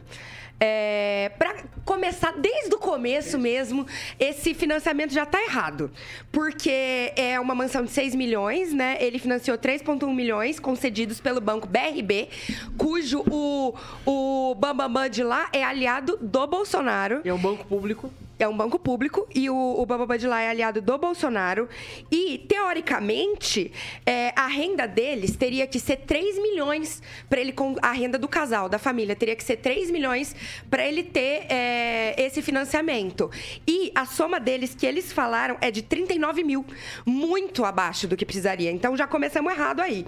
É, 0.60 1.32
para 1.38 1.64
começar 1.84 2.32
desde 2.38 2.74
o 2.74 2.78
começo 2.78 3.38
mesmo, 3.38 3.86
esse 4.18 4.54
financiamento 4.54 5.12
já 5.12 5.24
está 5.24 5.42
errado. 5.44 5.92
Porque 6.32 7.12
é 7.16 7.40
uma 7.40 7.54
mansão 7.54 7.84
de 7.84 7.92
6 7.92 8.16
milhões, 8.16 8.72
né? 8.72 8.98
Ele 9.02 9.20
financiou 9.20 9.58
3,1 9.58 10.14
milhões 10.14 10.60
concedidos 10.60 11.20
pelo 11.20 11.42
banco 11.42 11.68
BRB, 11.68 12.30
cujo 12.78 13.24
o, 13.30 13.74
o 14.06 14.56
Bambambam 14.56 15.10
de 15.10 15.24
lá 15.24 15.50
é 15.52 15.64
aliado 15.64 16.18
do 16.22 16.48
Bolsonaro. 16.48 17.22
É 17.26 17.34
um 17.34 17.40
banco 17.40 17.66
público. 17.66 18.10
É 18.40 18.48
um 18.48 18.58
banco 18.58 18.80
público 18.80 19.28
e 19.34 19.50
o, 19.50 19.56
o 19.56 19.88
é 20.34 20.50
aliado 20.50 20.82
do 20.82 20.98
Bolsonaro. 20.98 21.70
E, 22.12 22.40
teoricamente, 22.48 23.72
é, 24.06 24.34
a 24.36 24.48
renda 24.48 24.88
deles 24.88 25.36
teria 25.36 25.68
que 25.68 25.80
ser 25.80 25.98
3 25.98 26.42
milhões 26.42 27.02
para 27.30 27.40
ele. 27.40 27.54
A 27.82 27.92
renda 27.92 28.18
do 28.18 28.28
casal, 28.28 28.68
da 28.68 28.80
família, 28.80 29.16
teria 29.16 29.36
que 29.36 29.44
ser 29.44 29.58
3 29.58 29.92
milhões 29.92 30.36
para 30.70 30.86
ele 30.86 31.04
ter 31.04 31.46
é, 31.48 32.16
esse 32.18 32.42
financiamento. 32.42 33.30
E 33.68 33.92
a 33.94 34.06
soma 34.06 34.40
deles 34.40 34.74
que 34.74 34.86
eles 34.86 35.14
falaram 35.14 35.58
é 35.62 35.70
de 35.70 35.82
39 35.84 36.44
mil. 36.44 36.66
Muito 37.06 37.64
abaixo 37.64 38.08
do 38.08 38.18
que 38.18 38.26
precisaria. 38.26 38.72
Então 38.72 38.98
já 38.98 39.06
começamos 39.06 39.54
errado 39.54 39.80
aí. 39.80 40.06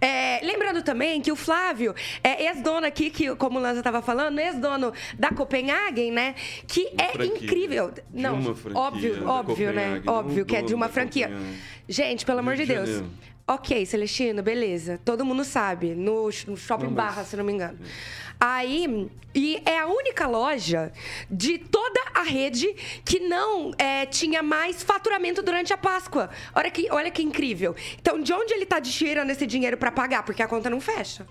É, 0.00 0.40
lembrando 0.42 0.82
também 0.82 1.20
que 1.20 1.30
o 1.30 1.36
Flávio 1.36 1.94
é 2.24 2.46
ex-dono 2.46 2.86
aqui, 2.86 3.08
que, 3.08 3.34
como 3.36 3.58
o 3.58 3.62
Lanza 3.62 3.80
estava 3.80 4.02
falando, 4.02 4.40
ex-dono 4.40 4.92
da 5.16 5.30
Copenhagen, 5.30 6.10
né? 6.10 6.34
Que 6.66 6.88
é 6.98 7.12
franquia. 7.12 7.67
Incrível. 7.74 7.90
De 7.90 8.22
Não, 8.22 8.34
uma 8.40 8.54
franquia 8.54 8.80
óbvio, 8.80 9.28
óbvio, 9.28 9.72
né? 9.72 10.02
Óbvio 10.06 10.44
que 10.46 10.56
é 10.56 10.62
de 10.62 10.74
uma 10.74 10.88
franquia. 10.88 11.30
Gente, 11.88 12.24
pelo 12.24 12.40
amor 12.40 12.56
de 12.56 12.62
de 12.66 12.74
Deus. 12.74 12.88
Janeiro. 12.88 13.10
Ok, 13.46 13.86
Celestino, 13.86 14.42
beleza. 14.42 15.00
Todo 15.04 15.24
mundo 15.24 15.42
sabe. 15.42 15.94
No, 15.94 16.24
no 16.46 16.56
Shopping 16.56 16.84
Não, 16.84 16.90
mas- 16.92 17.04
Barra, 17.06 17.24
se 17.24 17.34
não 17.36 17.44
me 17.44 17.52
engano. 17.52 17.78
Aí, 18.38 19.10
e 19.34 19.60
é 19.64 19.78
a 19.80 19.86
única 19.86 20.26
loja 20.28 20.92
de 21.30 21.56
toda 21.58 21.98
a 22.14 22.22
rede 22.22 22.66
que 23.04 23.20
não 23.20 23.72
é, 23.78 24.04
tinha 24.04 24.42
mais 24.42 24.82
faturamento 24.82 25.42
durante 25.42 25.72
a 25.72 25.78
Páscoa. 25.78 26.28
Olha 26.54 26.70
que, 26.70 26.88
olha 26.90 27.10
que 27.10 27.22
incrível. 27.22 27.74
Então, 27.98 28.20
de 28.20 28.32
onde 28.34 28.52
ele 28.52 28.66
tá 28.66 28.80
tirando 28.82 29.30
esse 29.30 29.46
dinheiro 29.46 29.76
para 29.78 29.90
pagar? 29.90 30.22
Porque 30.24 30.42
a 30.42 30.46
conta 30.46 30.68
não 30.68 30.80
fecha. 30.80 31.26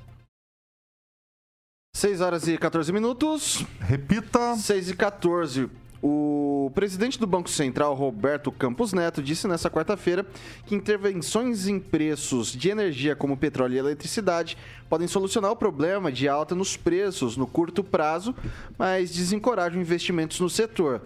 6 1.95 2.21
horas 2.21 2.47
e 2.47 2.57
14 2.57 2.91
minutos. 2.91 3.63
Repita. 3.79 4.55
6 4.55 4.89
e 4.89 4.95
14. 4.95 5.69
O 6.01 6.71
presidente 6.75 7.19
do 7.19 7.25
Banco 7.25 7.49
Central, 7.49 7.95
Roberto 7.95 8.51
Campos 8.51 8.93
Neto, 8.93 9.23
disse 9.23 9.47
nesta 9.47 9.69
quarta-feira 9.69 10.25
que 10.65 10.75
intervenções 10.75 11.67
em 11.67 11.79
preços 11.79 12.51
de 12.51 12.69
energia 12.69 13.15
como 13.15 13.35
petróleo 13.35 13.75
e 13.75 13.79
eletricidade 13.79 14.57
podem 14.89 15.07
solucionar 15.07 15.51
o 15.51 15.55
problema 15.55 16.11
de 16.11 16.27
alta 16.27 16.53
nos 16.53 16.77
preços 16.77 17.35
no 17.35 17.47
curto 17.47 17.83
prazo, 17.83 18.35
mas 18.77 19.11
desencorajam 19.11 19.81
investimentos 19.81 20.39
no 20.39 20.49
setor. 20.49 21.01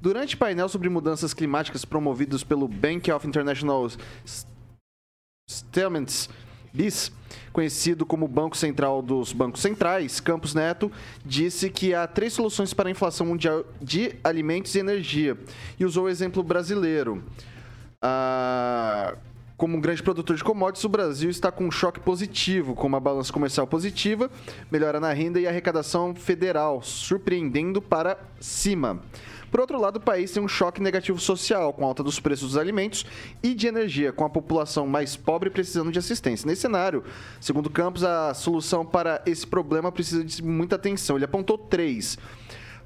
Durante 0.00 0.36
painel 0.36 0.68
sobre 0.68 0.90
mudanças 0.90 1.32
climáticas 1.32 1.84
promovidos 1.84 2.44
pelo 2.44 2.68
Bank 2.68 3.10
of 3.10 3.26
International 3.26 3.88
Settlements, 5.48 6.28
BIS, 6.76 7.10
conhecido 7.52 8.04
como 8.04 8.28
Banco 8.28 8.56
Central 8.56 9.00
dos 9.00 9.32
Bancos 9.32 9.62
Centrais, 9.62 10.20
Campos 10.20 10.54
Neto 10.54 10.92
disse 11.24 11.70
que 11.70 11.94
há 11.94 12.06
três 12.06 12.34
soluções 12.34 12.74
para 12.74 12.88
a 12.88 12.92
inflação 12.92 13.26
mundial 13.26 13.64
de 13.80 14.14
alimentos 14.22 14.74
e 14.74 14.78
energia 14.78 15.38
e 15.80 15.84
usou 15.84 16.04
o 16.04 16.08
exemplo 16.08 16.42
brasileiro. 16.42 17.24
Ah, 18.02 19.16
como 19.56 19.78
um 19.78 19.80
grande 19.80 20.02
produtor 20.02 20.36
de 20.36 20.44
commodities, 20.44 20.84
o 20.84 20.88
Brasil 20.88 21.30
está 21.30 21.50
com 21.50 21.64
um 21.64 21.70
choque 21.70 21.98
positivo, 21.98 22.74
com 22.74 22.86
uma 22.86 23.00
balança 23.00 23.32
comercial 23.32 23.66
positiva, 23.66 24.30
melhora 24.70 25.00
na 25.00 25.14
renda 25.14 25.40
e 25.40 25.46
arrecadação 25.46 26.14
federal, 26.14 26.82
surpreendendo 26.82 27.80
para 27.80 28.18
cima. 28.38 29.00
Por 29.56 29.60
outro 29.62 29.80
lado, 29.80 29.96
o 29.96 30.00
país 30.00 30.30
tem 30.30 30.42
um 30.42 30.46
choque 30.46 30.82
negativo 30.82 31.18
social, 31.18 31.72
com 31.72 31.82
alta 31.82 32.02
dos 32.02 32.20
preços 32.20 32.50
dos 32.50 32.58
alimentos 32.58 33.06
e 33.42 33.54
de 33.54 33.66
energia, 33.66 34.12
com 34.12 34.22
a 34.22 34.28
população 34.28 34.86
mais 34.86 35.16
pobre 35.16 35.48
precisando 35.48 35.90
de 35.90 35.98
assistência. 35.98 36.46
Nesse 36.46 36.60
cenário, 36.60 37.02
segundo 37.40 37.70
Campos, 37.70 38.04
a 38.04 38.34
solução 38.34 38.84
para 38.84 39.22
esse 39.24 39.46
problema 39.46 39.90
precisa 39.90 40.22
de 40.22 40.44
muita 40.44 40.76
atenção. 40.76 41.16
Ele 41.16 41.24
apontou 41.24 41.56
três. 41.56 42.18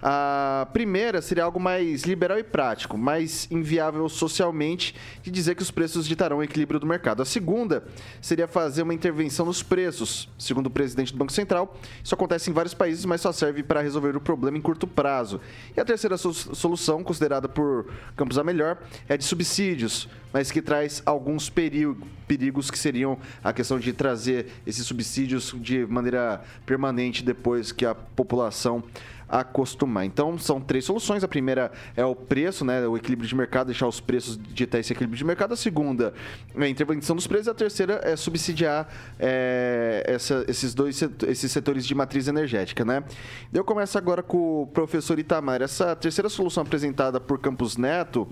A 0.02 0.66
primeira 0.72 1.20
seria 1.20 1.44
algo 1.44 1.60
mais 1.60 2.04
liberal 2.04 2.38
e 2.38 2.42
prático, 2.42 2.96
mais 2.96 3.46
inviável 3.50 4.08
socialmente, 4.08 4.94
de 5.22 5.30
dizer 5.30 5.54
que 5.54 5.62
os 5.62 5.70
preços 5.70 6.06
ditarão 6.06 6.38
o 6.38 6.42
equilíbrio 6.42 6.80
do 6.80 6.86
mercado. 6.86 7.20
A 7.22 7.24
segunda 7.26 7.84
seria 8.20 8.48
fazer 8.48 8.82
uma 8.82 8.94
intervenção 8.94 9.44
nos 9.44 9.62
preços. 9.62 10.28
Segundo 10.38 10.68
o 10.68 10.70
presidente 10.70 11.12
do 11.12 11.18
Banco 11.18 11.32
Central, 11.32 11.76
isso 12.02 12.14
acontece 12.14 12.50
em 12.50 12.52
vários 12.52 12.72
países, 12.72 13.04
mas 13.04 13.20
só 13.20 13.30
serve 13.30 13.62
para 13.62 13.82
resolver 13.82 14.16
o 14.16 14.20
problema 14.20 14.56
em 14.56 14.60
curto 14.60 14.86
prazo. 14.86 15.40
E 15.76 15.80
a 15.80 15.84
terceira 15.84 16.16
so- 16.16 16.32
solução, 16.32 17.04
considerada 17.04 17.48
por 17.48 17.90
Campos 18.16 18.38
a 18.38 18.44
melhor, 18.44 18.78
é 19.08 19.16
de 19.16 19.24
subsídios, 19.24 20.08
mas 20.32 20.50
que 20.50 20.62
traz 20.62 21.02
alguns 21.04 21.50
perigo- 21.50 22.06
perigos 22.26 22.70
que 22.70 22.78
seriam 22.78 23.18
a 23.44 23.52
questão 23.52 23.78
de 23.78 23.92
trazer 23.92 24.46
esses 24.66 24.86
subsídios 24.86 25.54
de 25.58 25.84
maneira 25.86 26.40
permanente 26.64 27.22
depois 27.22 27.72
que 27.72 27.84
a 27.84 27.94
população 27.94 28.82
acostumar. 29.30 30.04
Então, 30.04 30.36
são 30.38 30.60
três 30.60 30.84
soluções. 30.84 31.22
A 31.22 31.28
primeira 31.28 31.70
é 31.96 32.04
o 32.04 32.14
preço, 32.14 32.64
né? 32.64 32.86
O 32.86 32.96
equilíbrio 32.96 33.28
de 33.28 33.34
mercado, 33.34 33.66
deixar 33.66 33.86
os 33.86 34.00
preços 34.00 34.36
ditar 34.36 34.78
esse 34.78 34.92
equilíbrio 34.92 35.16
de 35.16 35.24
mercado. 35.24 35.52
A 35.54 35.56
segunda 35.56 36.12
é 36.56 36.64
a 36.64 36.68
intervenção 36.68 37.14
dos 37.14 37.26
preços. 37.26 37.48
A 37.48 37.54
terceira 37.54 38.00
é 38.02 38.16
subsidiar 38.16 38.88
é, 39.18 40.02
essa- 40.06 40.44
esses 40.48 40.74
dois 40.74 40.96
set- 40.96 41.22
esses 41.24 41.50
setores 41.52 41.86
de 41.86 41.94
matriz 41.94 42.26
energética, 42.28 42.84
né? 42.84 43.04
Eu 43.52 43.64
começo 43.64 43.96
agora 43.96 44.22
com 44.22 44.62
o 44.62 44.66
professor 44.66 45.18
Itamar. 45.18 45.62
Essa 45.62 45.94
terceira 45.94 46.28
solução 46.28 46.62
apresentada 46.62 47.20
por 47.20 47.38
Campos 47.38 47.76
Neto, 47.76 48.26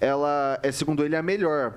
ela 0.00 0.58
é, 0.62 0.72
segundo 0.72 1.04
ele, 1.04 1.16
a 1.16 1.22
melhor. 1.22 1.74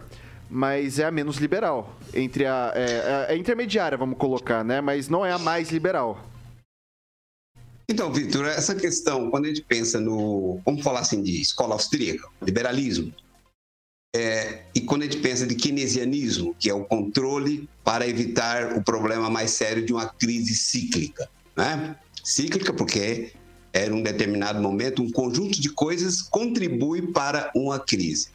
Mas 0.49 0.99
é 0.99 1.05
a 1.05 1.09
menos 1.11 1.37
liberal. 1.37 1.95
Entre 2.13 2.45
a. 2.45 2.71
É, 2.75 3.25
é- 3.29 3.33
é 3.33 3.37
intermediária, 3.37 3.97
vamos 3.97 4.17
colocar, 4.17 4.63
né? 4.63 4.81
Mas 4.81 5.09
não 5.09 5.25
é 5.25 5.31
a 5.31 5.39
mais 5.39 5.71
liberal. 5.71 6.23
Então, 7.93 8.11
Vitor, 8.11 8.47
essa 8.47 8.73
questão, 8.73 9.29
quando 9.29 9.45
a 9.45 9.49
gente 9.49 9.61
pensa 9.61 9.99
no, 9.99 10.59
vamos 10.65 10.81
falar 10.81 11.01
assim, 11.01 11.21
de 11.21 11.39
escola 11.39 11.75
austríaca, 11.75 12.27
liberalismo, 12.41 13.13
é, 14.15 14.63
e 14.73 14.81
quando 14.81 15.03
a 15.03 15.05
gente 15.05 15.19
pensa 15.19 15.45
de 15.45 15.53
keynesianismo, 15.53 16.55
que 16.55 16.71
é 16.71 16.73
o 16.73 16.85
controle 16.85 17.69
para 17.83 18.07
evitar 18.07 18.75
o 18.75 18.83
problema 18.83 19.29
mais 19.29 19.51
sério 19.51 19.85
de 19.85 19.93
uma 19.93 20.07
crise 20.07 20.55
cíclica, 20.55 21.29
né? 21.55 21.95
Cíclica 22.23 22.73
porque 22.73 23.33
era 23.71 23.93
um 23.93 24.01
determinado 24.01 24.59
momento, 24.59 25.03
um 25.03 25.11
conjunto 25.11 25.61
de 25.61 25.69
coisas 25.69 26.19
contribui 26.19 27.11
para 27.11 27.51
uma 27.55 27.79
crise. 27.79 28.29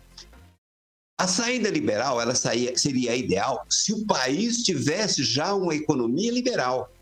A 1.20 1.26
saída 1.26 1.68
liberal, 1.68 2.20
ela 2.20 2.36
saía, 2.36 2.78
seria 2.78 3.16
ideal 3.16 3.66
se 3.68 3.92
o 3.92 4.06
país 4.06 4.58
tivesse 4.58 5.24
já 5.24 5.52
uma 5.52 5.74
economia 5.74 6.30
liberal. 6.30 6.92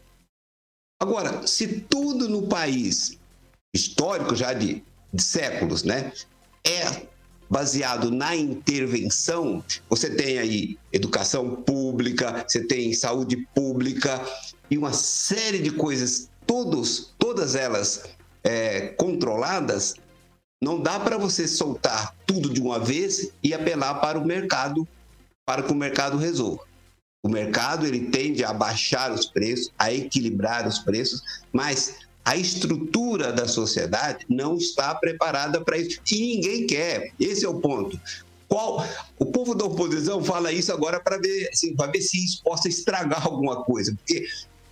Agora, 1.01 1.47
se 1.47 1.81
tudo 1.81 2.29
no 2.29 2.47
país, 2.49 3.19
histórico 3.75 4.35
já 4.35 4.55
de, 4.55 4.83
de 5.13 5.23
séculos, 5.23 5.83
né, 5.83 6.11
é 6.65 7.07
baseado 7.49 8.11
na 8.11 8.35
intervenção, 8.35 9.63
você 9.89 10.11
tem 10.11 10.39
aí 10.39 10.79
educação 10.93 11.55
pública, 11.55 12.45
você 12.49 12.65
tem 12.65 12.93
saúde 12.95 13.37
pública 13.55 14.21
e 14.71 14.77
uma 14.79 14.93
série 14.93 15.59
de 15.59 15.71
coisas, 15.71 16.29
todos, 16.47 17.15
todas 17.19 17.55
elas 17.55 18.05
é, 18.43 18.89
controladas, 18.99 19.95
não 20.63 20.81
dá 20.81 20.99
para 20.99 21.19
você 21.19 21.47
soltar 21.47 22.15
tudo 22.27 22.49
de 22.49 22.61
uma 22.61 22.79
vez 22.79 23.31
e 23.43 23.53
apelar 23.53 23.97
para 24.01 24.19
o 24.19 24.27
mercado, 24.27 24.89
para 25.45 25.63
que 25.63 25.73
o 25.73 25.77
mercado 25.77 26.17
resolva. 26.17 26.65
O 27.27 27.29
mercado 27.29 27.85
ele 27.85 28.03
tende 28.03 28.45
a 28.45 28.53
baixar 28.53 29.11
os 29.11 29.27
preços, 29.27 29.73
a 29.77 29.93
equilibrar 29.93 30.65
os 30.65 30.79
preços, 30.79 31.21
mas 31.53 31.97
a 32.25 32.37
estrutura 32.37 33.33
da 33.33 33.49
sociedade 33.49 34.25
não 34.29 34.57
está 34.57 34.95
preparada 34.95 35.61
para 35.61 35.77
isso 35.77 35.99
e 36.13 36.37
ninguém 36.37 36.69
quer. 36.69 37.11
Esse 37.19 37.45
é 37.45 37.49
o 37.49 37.59
ponto. 37.59 38.01
Qual 38.47 38.87
o 39.19 39.27
povo 39.27 39.57
da 39.57 39.65
oposição 39.65 40.23
fala 40.23 40.53
isso 40.53 40.73
agora 40.73 41.01
para 41.01 41.19
ver, 41.19 41.49
assim, 41.53 41.75
para 41.75 41.91
ver 41.91 42.01
se 42.01 42.25
isso 42.25 42.45
possa 42.45 42.69
estragar 42.69 43.27
alguma 43.27 43.65
coisa, 43.65 43.93
porque 43.93 44.25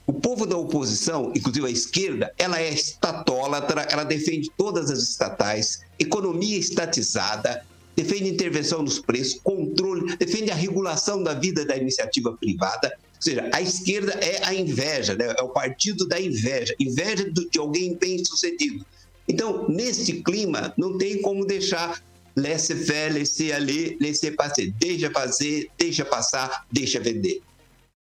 o 0.06 0.12
povo 0.12 0.46
da 0.46 0.56
oposição, 0.56 1.32
inclusive 1.34 1.66
a 1.66 1.70
esquerda, 1.70 2.32
ela 2.38 2.60
é 2.60 2.72
estatólatra, 2.72 3.82
ela 3.90 4.04
defende 4.04 4.48
todas 4.56 4.92
as 4.92 5.00
estatais, 5.02 5.80
economia 5.98 6.56
estatizada, 6.56 7.66
defende 7.96 8.28
intervenção 8.28 8.82
nos 8.82 8.98
preços, 8.98 9.40
controle, 9.42 10.16
defende 10.16 10.50
a 10.50 10.54
regulação 10.54 11.22
da 11.22 11.34
vida 11.34 11.64
da 11.64 11.76
iniciativa 11.76 12.36
privada. 12.36 12.92
Ou 13.16 13.22
seja, 13.22 13.48
a 13.52 13.62
esquerda 13.62 14.12
é 14.14 14.44
a 14.44 14.54
inveja, 14.54 15.14
né? 15.14 15.34
é 15.38 15.42
o 15.42 15.48
partido 15.48 16.06
da 16.06 16.20
inveja, 16.20 16.74
inveja 16.78 17.30
de 17.30 17.58
alguém 17.58 17.96
bem 17.96 18.22
sucedido. 18.24 18.84
Então, 19.26 19.66
nesse 19.68 20.22
clima, 20.22 20.74
não 20.76 20.98
tem 20.98 21.22
como 21.22 21.46
deixar 21.46 22.02
laissez-faire, 22.36 23.14
laissez-aller, 23.14 23.96
laissez-passer. 24.00 24.72
Deixa 24.78 25.10
fazer, 25.10 25.70
deixa 25.78 26.04
passar, 26.04 26.66
deixa 26.70 27.00
vender. 27.00 27.40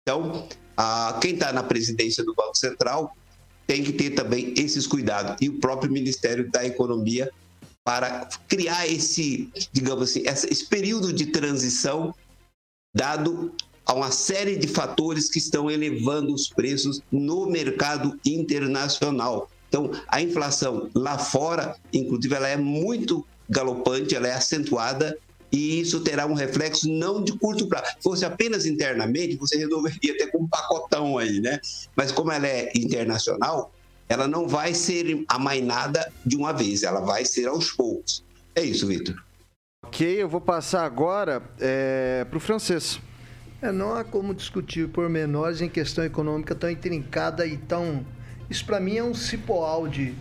Então, 0.02 0.48
a- 0.76 1.18
quem 1.22 1.34
está 1.36 1.54
na 1.54 1.64
presidência 1.64 2.24
do 2.24 2.34
Banco 2.34 2.58
Central 2.58 3.16
tem 3.68 3.84
que 3.84 3.94
ter 3.94 4.12
também 4.12 4.54
esses 4.58 4.86
cuidados. 4.86 5.38
E 5.40 5.50
o 5.50 5.60
próprio 5.60 5.92
Ministério 5.92 6.50
da 6.52 6.66
Economia 6.66 7.32
para 7.86 8.28
criar 8.48 8.88
esse, 8.88 9.48
digamos 9.72 10.10
assim, 10.10 10.24
esse 10.26 10.66
período 10.66 11.14
de 11.14 11.28
transição 11.28 12.14
dado 12.94 13.54
a 13.86 13.94
uma 13.94 14.10
série 14.10 14.58
de 14.58 14.68
fatores 14.68 15.30
que 15.30 15.38
estão 15.38 15.70
elevando 15.70 16.34
os 16.34 16.50
preços 16.50 17.00
no 17.12 17.46
mercado 17.46 18.20
internacional. 18.26 19.52
Então, 19.70 19.92
a 20.08 20.20
inflação 20.20 20.90
lá 20.96 21.20
fora, 21.20 21.76
inclusive, 21.94 22.34
ela 22.34 22.48
é 22.48 22.58
muito 22.58 23.24
galopante, 23.48 24.16
ela 24.16 24.28
é 24.28 24.34
acentuada 24.34 25.16
e 25.52 25.80
isso 25.80 26.00
terá 26.00 26.26
um 26.26 26.34
reflexo 26.34 26.90
não 26.90 27.24
de 27.24 27.38
curto 27.38 27.68
prazo. 27.68 27.86
Se 27.98 28.02
fosse 28.02 28.26
apenas 28.26 28.66
internamente, 28.66 29.36
você 29.36 29.58
resolveria 29.58 30.18
ter 30.18 30.32
com 30.32 30.44
um 30.44 30.48
pacotão 30.48 31.20
aí, 31.20 31.40
né? 31.40 31.60
Mas 31.96 32.12
como 32.12 32.32
ela 32.32 32.48
é 32.48 32.72
internacional, 32.76 33.72
ela 34.08 34.28
não 34.28 34.48
vai 34.48 34.74
ser 34.74 35.24
amainada 35.28 36.12
de 36.26 36.36
uma 36.36 36.54
vez, 36.54 36.84
ela 36.84 37.02
vai 37.02 37.26
ser 37.26 37.48
aos 37.48 37.72
poucos. 37.72 38.24
É 38.54 38.64
isso, 38.64 38.88
Vitor. 38.88 39.16
Ok, 39.86 40.22
eu 40.22 40.28
vou 40.28 40.42
passar 40.42 40.86
agora 40.86 41.42
para 42.30 42.38
o 42.38 42.40
francês. 42.40 43.00
É, 43.62 43.72
não 43.72 43.96
há 43.96 44.04
como 44.04 44.34
discutir 44.34 44.88
pormenores 44.90 45.62
em 45.62 45.70
questão 45.70 46.04
econômica 46.04 46.54
tão 46.54 46.70
intrincada 46.70 47.46
e 47.46 47.58
tão. 47.58 48.06
Isso 48.50 48.66
para 48.66 48.80
mim 48.80 48.98
é 48.98 49.04
um 49.04 49.14
cipoal 49.14 49.88
de, 49.88 50.14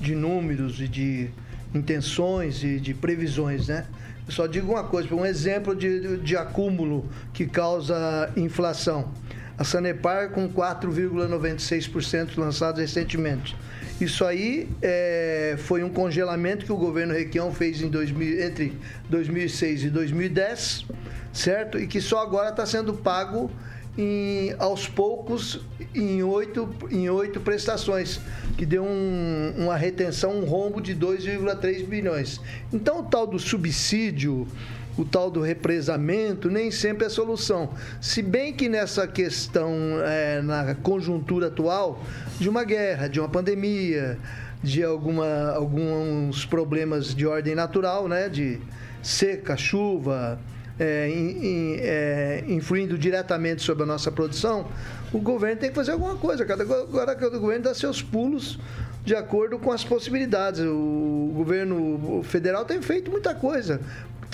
de 0.00 0.14
números 0.14 0.80
e 0.80 0.88
de 0.88 1.30
intenções 1.74 2.62
e 2.62 2.80
de 2.80 2.94
previsões, 2.94 3.68
né? 3.68 3.86
Eu 4.26 4.32
só 4.32 4.46
digo 4.46 4.72
uma 4.72 4.84
coisa, 4.84 5.14
um 5.14 5.26
exemplo 5.26 5.74
de, 5.74 6.16
de 6.18 6.36
acúmulo 6.36 7.08
que 7.32 7.46
causa 7.46 8.32
inflação. 8.36 9.12
A 9.58 9.64
Sanepar 9.64 10.30
com 10.30 10.48
4,96% 10.48 12.36
lançado 12.38 12.78
recentemente. 12.78 13.56
Isso 14.00 14.24
aí 14.24 14.68
é, 14.82 15.54
foi 15.58 15.82
um 15.82 15.88
congelamento 15.88 16.66
que 16.66 16.72
o 16.72 16.76
governo 16.76 17.14
Requião 17.14 17.52
fez 17.52 17.80
em 17.80 17.88
2000, 17.88 18.42
entre 18.44 18.78
2006 19.08 19.84
e 19.84 19.90
2010, 19.90 20.84
certo? 21.32 21.78
E 21.78 21.86
que 21.86 22.00
só 22.00 22.20
agora 22.20 22.50
está 22.50 22.66
sendo 22.66 22.92
pago 22.92 23.50
em, 23.96 24.54
aos 24.58 24.86
poucos 24.86 25.62
em 25.94 26.22
oito, 26.22 26.68
em 26.90 27.08
oito 27.08 27.40
prestações, 27.40 28.20
que 28.58 28.66
deu 28.66 28.84
um- 28.84 29.54
uma 29.56 29.76
retenção, 29.76 30.38
um 30.40 30.44
rombo 30.44 30.78
de 30.82 30.94
2,3 30.94 31.80
bilhões. 31.82 32.38
Então, 32.70 33.00
o 33.00 33.04
tal 33.04 33.26
do 33.26 33.38
subsídio, 33.38 34.46
o 34.96 35.04
tal 35.04 35.30
do 35.30 35.40
represamento, 35.40 36.50
nem 36.50 36.70
sempre 36.70 37.06
é 37.06 37.08
solução. 37.08 37.70
Se 38.00 38.22
bem 38.22 38.52
que 38.52 38.68
nessa 38.68 39.06
questão, 39.06 39.70
é, 40.04 40.40
na 40.42 40.74
conjuntura 40.76 41.48
atual, 41.48 42.02
de 42.38 42.48
uma 42.48 42.64
guerra, 42.64 43.08
de 43.08 43.20
uma 43.20 43.28
pandemia, 43.28 44.18
de 44.62 44.82
alguma, 44.82 45.50
alguns 45.50 46.44
problemas 46.46 47.14
de 47.14 47.26
ordem 47.26 47.54
natural, 47.54 48.08
né? 48.08 48.28
de 48.28 48.58
seca, 49.02 49.56
chuva, 49.56 50.38
é, 50.78 51.08
in- 51.10 51.46
in- 51.46 51.76
é, 51.80 52.44
influindo 52.48 52.96
diretamente 52.98 53.62
sobre 53.62 53.82
a 53.84 53.86
nossa 53.86 54.10
produção, 54.10 54.66
o 55.12 55.18
governo 55.18 55.60
tem 55.60 55.68
que 55.68 55.74
fazer 55.76 55.92
alguma 55.92 56.16
coisa. 56.16 56.44
Cada, 56.44 56.62
agora 56.64 57.14
cada 57.14 57.38
governo 57.38 57.64
dá 57.64 57.74
seus 57.74 58.02
pulos 58.02 58.58
de 59.04 59.14
acordo 59.14 59.58
com 59.58 59.70
as 59.70 59.84
possibilidades. 59.84 60.60
O 60.62 61.30
governo 61.34 62.22
federal 62.24 62.64
tem 62.64 62.82
feito 62.82 63.10
muita 63.10 63.34
coisa. 63.34 63.80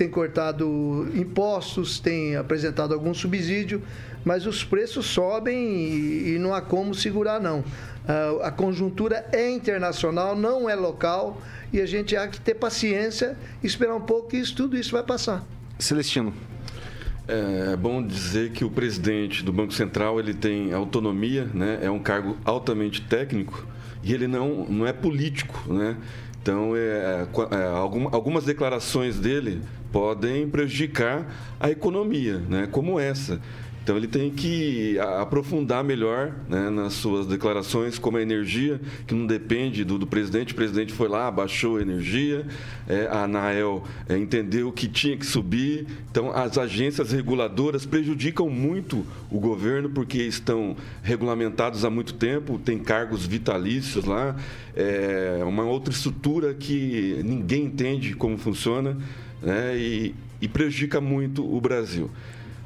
Tem 0.02 0.10
cortado 0.10 1.08
impostos, 1.14 2.00
tem 2.00 2.34
apresentado 2.34 2.92
algum 2.92 3.14
subsídio, 3.14 3.80
mas 4.24 4.46
os 4.46 4.64
preços 4.64 5.06
sobem 5.06 5.56
e, 5.56 6.34
e 6.34 6.38
não 6.40 6.52
há 6.52 6.60
como 6.60 6.92
segurar, 6.92 7.40
não. 7.40 7.62
Ah, 8.08 8.48
a 8.48 8.50
conjuntura 8.50 9.24
é 9.30 9.48
internacional, 9.48 10.34
não 10.34 10.68
é 10.68 10.74
local, 10.74 11.40
e 11.72 11.80
a 11.80 11.86
gente 11.86 12.16
há 12.16 12.26
que 12.26 12.40
ter 12.40 12.54
paciência, 12.54 13.36
esperar 13.62 13.94
um 13.94 14.00
pouco 14.00 14.30
que 14.30 14.38
isso, 14.38 14.56
tudo 14.56 14.76
isso 14.76 14.90
vai 14.90 15.04
passar. 15.04 15.44
Celestino. 15.78 16.34
É 17.28 17.76
bom 17.76 18.04
dizer 18.04 18.50
que 18.50 18.64
o 18.64 18.70
presidente 18.70 19.44
do 19.44 19.52
Banco 19.52 19.72
Central 19.72 20.18
ele 20.18 20.34
tem 20.34 20.72
autonomia, 20.72 21.48
né? 21.54 21.78
é 21.80 21.88
um 21.88 22.00
cargo 22.00 22.36
altamente 22.44 23.02
técnico 23.02 23.64
e 24.02 24.12
ele 24.12 24.26
não, 24.26 24.64
não 24.68 24.84
é 24.84 24.92
político. 24.92 25.72
Né? 25.72 25.96
Então, 26.42 26.74
é, 26.74 27.24
é, 27.52 27.66
algum- 27.68 28.08
algumas 28.10 28.44
declarações 28.44 29.20
dele 29.20 29.62
podem 29.92 30.48
prejudicar 30.48 31.26
a 31.60 31.70
economia, 31.70 32.38
né? 32.38 32.66
como 32.70 32.98
essa. 32.98 33.40
Então 33.82 33.96
ele 33.96 34.06
tem 34.06 34.30
que 34.30 34.96
aprofundar 35.20 35.82
melhor 35.82 36.32
né, 36.48 36.70
nas 36.70 36.92
suas 36.92 37.26
declarações, 37.26 37.98
como 37.98 38.16
a 38.16 38.22
energia, 38.22 38.80
que 39.08 39.12
não 39.12 39.26
depende 39.26 39.84
do, 39.84 39.98
do 39.98 40.06
presidente. 40.06 40.52
O 40.52 40.56
presidente 40.56 40.92
foi 40.92 41.08
lá, 41.08 41.28
baixou 41.32 41.78
a 41.78 41.82
energia, 41.82 42.46
é, 42.88 43.08
a 43.10 43.24
Anael 43.24 43.82
é, 44.08 44.16
entendeu 44.16 44.70
que 44.70 44.86
tinha 44.86 45.16
que 45.16 45.26
subir. 45.26 45.86
Então 46.08 46.30
as 46.30 46.56
agências 46.58 47.10
reguladoras 47.10 47.84
prejudicam 47.84 48.48
muito 48.48 49.04
o 49.28 49.40
governo 49.40 49.90
porque 49.90 50.18
estão 50.18 50.76
regulamentados 51.02 51.84
há 51.84 51.90
muito 51.90 52.14
tempo, 52.14 52.60
tem 52.60 52.78
cargos 52.78 53.26
vitalícios 53.26 54.04
lá, 54.04 54.36
é 54.76 55.40
uma 55.44 55.64
outra 55.64 55.92
estrutura 55.92 56.54
que 56.54 57.20
ninguém 57.24 57.64
entende 57.64 58.14
como 58.14 58.38
funciona 58.38 58.96
né, 59.42 59.76
e, 59.76 60.14
e 60.40 60.48
prejudica 60.48 61.00
muito 61.00 61.44
o 61.44 61.60
Brasil. 61.60 62.10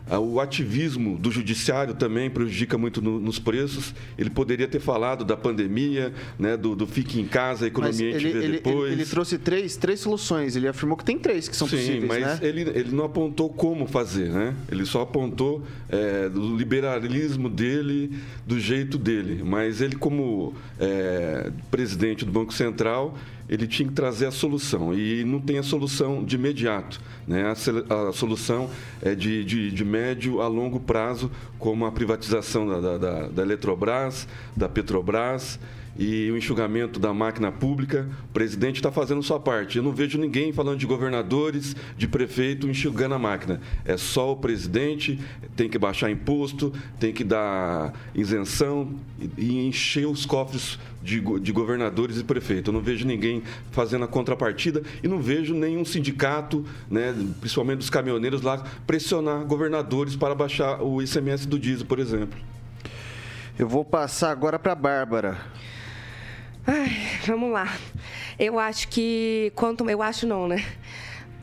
Ah, 0.09 0.21
O 0.21 0.39
ativismo 0.39 1.19
do 1.19 1.33
judiciário 1.33 1.93
também 1.93 2.31
prejudica 2.31 2.79
muito 2.79 3.03
no- 3.03 3.19
nos 3.19 3.41
preços. 3.41 3.93
Ele 4.17 4.31
poderia 4.31 4.69
ter 4.69 4.79
falado 4.79 5.25
da 5.25 5.37
pandemia, 5.37 6.13
né, 6.39 6.57
do, 6.57 6.77
do 6.77 6.87
fique 6.87 7.21
em 7.21 7.27
casa, 7.27 7.67
a 7.67 7.69
Mas 7.69 7.99
economia 7.99 8.13
gente 8.21 8.25
ele, 8.37 8.45
ele, 8.45 8.53
depois. 8.53 8.93
ele, 8.93 9.03
ele 9.03 9.05
trouxe 9.11 9.37
três, 9.37 9.77
três 9.77 9.99
soluções. 9.99 10.55
Ele 10.55 10.69
afirmou 10.69 10.97
que 10.97 11.05
tem 11.05 11.19
três 11.19 11.49
que 11.49 11.57
são 11.57 11.67
Sim, 11.67 11.77
possíveis, 11.79 12.05
mas 12.07 12.21
né? 12.25 12.39
ele, 12.41 12.61
ele 12.61 12.93
não 12.95 13.05
apontou 13.05 13.49
como 13.51 13.85
fazer, 13.89 14.29
né? 14.31 14.55
Ele 14.71 14.85
só 14.87 15.01
apontou 15.03 15.65
é, 15.89 16.29
do 16.29 16.57
liberalismo 16.57 17.49
dele, 17.51 18.17
do 18.47 18.61
jeito 18.61 18.97
dele. 18.99 19.43
Mas 19.45 19.81
ele, 19.81 19.97
como 19.97 20.55
é, 20.79 21.51
presidente 21.69 22.25
do 22.25 22.31
Banco 22.31 22.55
Central, 22.55 23.19
ele 23.49 23.67
tinha 23.67 23.89
que 23.89 23.95
trazer 23.95 24.27
a 24.27 24.31
solução. 24.31 24.93
E 24.95 25.25
não 25.25 25.41
tem 25.41 25.59
a 25.59 25.63
solução 25.63 26.25
de 26.25 26.37
imediato. 26.37 27.01
Né? 27.27 27.45
A, 27.51 28.13
solução 28.13 28.69
é 29.03 29.15
de, 29.15 29.45
de, 29.45 29.71
de 29.71 29.85
médio 29.85 30.41
a 30.41 30.49
longo 30.49 30.81
prazo, 30.81 31.31
como 31.59 31.85
a 31.87 31.93
privatização 31.93 32.67
da, 32.67 32.99
da- 32.99 33.29
da 33.29 33.43
Eletrobras, 33.43 34.27
da 34.57 34.69
Petrobras 34.69 35.59
e 35.99 36.31
o 36.31 36.37
enxugamento 36.37 37.01
da 37.01 37.13
máquina 37.13 37.51
pública. 37.51 38.09
O 38.31 38.33
presidente 38.33 38.77
está 38.77 38.93
fazendo 38.93 39.23
sua 39.23 39.41
parte. 39.41 39.79
Eu 39.79 39.83
não 39.83 39.93
vejo 39.93 40.19
ninguém 40.19 40.53
falando 40.53 40.79
de 40.79 40.87
governadores, 40.87 41.75
de 41.97 42.07
prefeito 42.07 42.69
enxugando 42.69 43.15
a 43.15 43.19
máquina. 43.19 43.61
É 43.85 43.97
só 43.97 44.33
o 44.33 44.37
presidente, 44.37 45.19
tem 45.55 45.69
que 45.69 45.79
baixar 45.79 46.11
imposto, 46.11 46.73
tem 46.99 47.13
que 47.13 47.25
dar 47.25 47.93
isenção 48.15 48.95
e, 49.39 49.67
encher 49.67 50.07
os 50.07 50.27
cofres 50.27 50.79
de, 51.03 51.21
de 51.41 51.53
governadores 51.53 52.19
e 52.19 52.25
prefeitos. 52.25 52.67
Eu 52.69 52.73
não 52.73 52.81
vejo 52.81 53.07
ninguém 53.07 53.43
fazendo 53.71 54.05
a 54.05 54.09
contrapartida 54.09 54.83
e 55.03 55.09
não 55.09 55.21
vejo 55.21 55.55
nenhum 55.55 55.85
sindicato, 55.85 56.65
né, 56.91 57.15
principalmente 57.41 57.79
dos 57.79 57.91
caminhoneiros 57.91 58.43
lá, 58.43 58.63
pressionar 58.87 59.45
governadores 59.45 60.17
para 60.17 60.35
baixar 60.35 60.83
o 60.83 61.01
ICMS 61.01 61.47
do 61.47 61.59
diesel, 61.59 61.87
por 61.87 61.99
exemplo. 61.99 62.39
Eu 63.59 63.67
vou 63.67 63.85
passar 63.85 64.31
agora 64.31 64.59
para 64.59 64.75
Bárbara. 64.75 65.39
Ai, 66.67 66.91
vamos 67.27 67.53
lá. 67.53 67.67
Eu 68.39 68.59
acho 68.59 68.89
que 68.89 69.53
quanto 69.55 69.89
eu 69.89 70.03
acho 70.03 70.27
não, 70.27 70.49
né? 70.49 70.65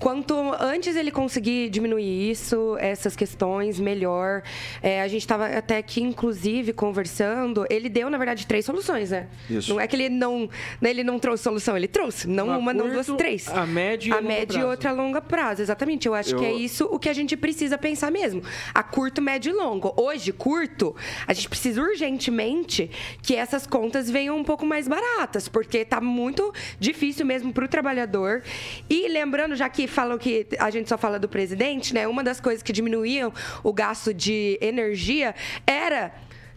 Quanto 0.04 0.36
antes 0.60 0.98
ele 0.98 1.12
conseguir 1.12 1.70
diminuir 1.70 2.30
isso, 2.30 2.76
essas 2.78 3.16
questões, 3.16 3.80
melhor. 3.80 4.44
É, 4.82 5.02
a 5.02 5.08
gente 5.08 5.22
estava 5.22 5.48
até 5.48 5.78
aqui, 5.78 6.02
inclusive, 6.04 6.74
conversando. 6.74 7.66
Ele 7.70 7.88
deu, 7.88 8.10
na 8.10 8.18
verdade, 8.18 8.46
três 8.46 8.66
soluções, 8.66 9.12
né? 9.12 9.28
Isso. 9.50 9.70
Não 9.74 9.80
é 9.80 9.88
que 9.88 9.96
ele 9.96 10.10
não, 10.10 10.50
né, 10.82 10.90
ele 10.90 11.06
não 11.06 11.18
trouxe 11.18 11.44
solução, 11.46 11.78
ele 11.78 11.88
trouxe. 11.88 12.28
Não 12.28 12.60
uma, 12.60 12.74
não 12.74 12.90
duas, 12.90 13.06
curto, 13.06 13.18
três. 13.18 13.48
a 13.48 13.66
médio 13.66 14.10
e 14.10 14.12
a 14.12 14.16
a 14.16 14.20
longo 14.20 14.28
médio 14.28 14.60
e 14.60 14.64
outra 14.66 14.90
a 14.90 14.94
longo 14.94 15.22
prazo, 15.22 15.62
exatamente. 15.62 16.06
Eu 16.06 16.14
acho 16.14 16.36
Eu- 16.36 16.40
que 16.40 16.44
é 16.48 16.52
isso 16.52 16.84
o 16.92 17.00
que 17.00 17.08
a 17.08 17.14
gente 17.14 17.38
precisa 17.38 17.78
pensar 17.78 18.12
mesmo. 18.12 18.44
A 18.74 18.84
curto, 18.84 19.22
médio 19.22 19.52
e 19.52 19.54
longo. 19.56 19.94
Hoje, 19.96 20.34
curto, 20.34 20.94
a 21.26 21.32
gente 21.32 21.48
precisa 21.48 21.82
urgentemente 21.82 22.92
que 23.22 23.38
essas 23.38 23.66
contas 23.66 24.12
venham 24.12 24.36
um 24.38 24.44
pouco 24.44 24.66
mais 24.66 24.86
baratas, 24.86 25.48
porque 25.48 25.86
tá 25.86 26.02
muito 26.02 26.54
difícil 26.78 27.26
mesmo 27.26 27.54
para 27.54 27.64
o 27.64 27.70
trabalhador. 27.70 28.44
E 28.90 29.08
lembrando, 29.08 29.56
já 29.56 29.70
que 29.70 29.93
falam 29.94 30.18
que 30.18 30.48
a 30.60 30.70
gente 30.70 30.90
só 30.90 30.98
fala 30.98 31.20
do 31.20 31.30
presidente, 31.30 31.94
né? 31.94 32.08
Uma 32.08 32.24
das 32.24 32.40
coisas 32.40 32.62
que 32.62 32.74
diminuíam 32.74 33.32
o 33.64 33.72
gasto 33.72 34.14
de 34.14 34.58
energia 34.62 35.34
era 35.66 36.12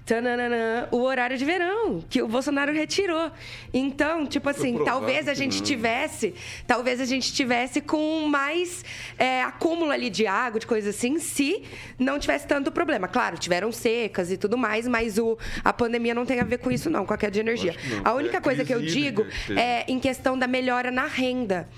tananana, 0.06 0.88
o 0.92 1.02
horário 1.02 1.36
de 1.36 1.44
verão, 1.44 2.00
que 2.08 2.22
o 2.22 2.28
Bolsonaro 2.28 2.72
retirou. 2.72 3.30
Então, 3.74 4.24
tipo 4.24 4.48
assim, 4.48 4.84
talvez 4.84 5.26
a 5.26 5.34
gente 5.34 5.58
não. 5.58 5.64
tivesse, 5.64 6.32
talvez 6.64 7.00
a 7.00 7.04
gente 7.04 7.32
tivesse 7.32 7.80
com 7.80 8.28
mais 8.28 8.84
é, 9.18 9.42
acúmulo 9.42 9.90
ali 9.90 10.08
de 10.08 10.24
água, 10.24 10.60
de 10.60 10.66
coisa 10.66 10.90
assim, 10.90 11.18
se 11.18 11.64
não 11.98 12.20
tivesse 12.20 12.46
tanto 12.46 12.70
problema. 12.70 13.08
Claro, 13.08 13.36
tiveram 13.36 13.72
secas 13.72 14.30
e 14.30 14.36
tudo 14.36 14.56
mais, 14.56 14.86
mas 14.86 15.18
o, 15.18 15.36
a 15.64 15.72
pandemia 15.72 16.14
não 16.14 16.24
tem 16.24 16.38
a 16.38 16.44
ver 16.44 16.58
com 16.58 16.70
isso, 16.70 16.88
não, 16.88 17.04
com 17.04 17.12
a 17.12 17.18
queda 17.18 17.32
de 17.32 17.40
energia. 17.40 17.74
A 18.04 18.12
única 18.12 18.38
a 18.38 18.40
coisa 18.40 18.64
que 18.64 18.72
eu 18.72 18.80
digo 18.80 19.26
é 19.56 19.84
em 19.90 19.98
questão 19.98 20.38
da 20.38 20.46
melhora 20.46 20.92
na 20.92 21.06
renda. 21.06 21.68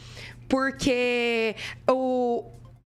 Porque 0.49 1.55
o, 1.89 2.45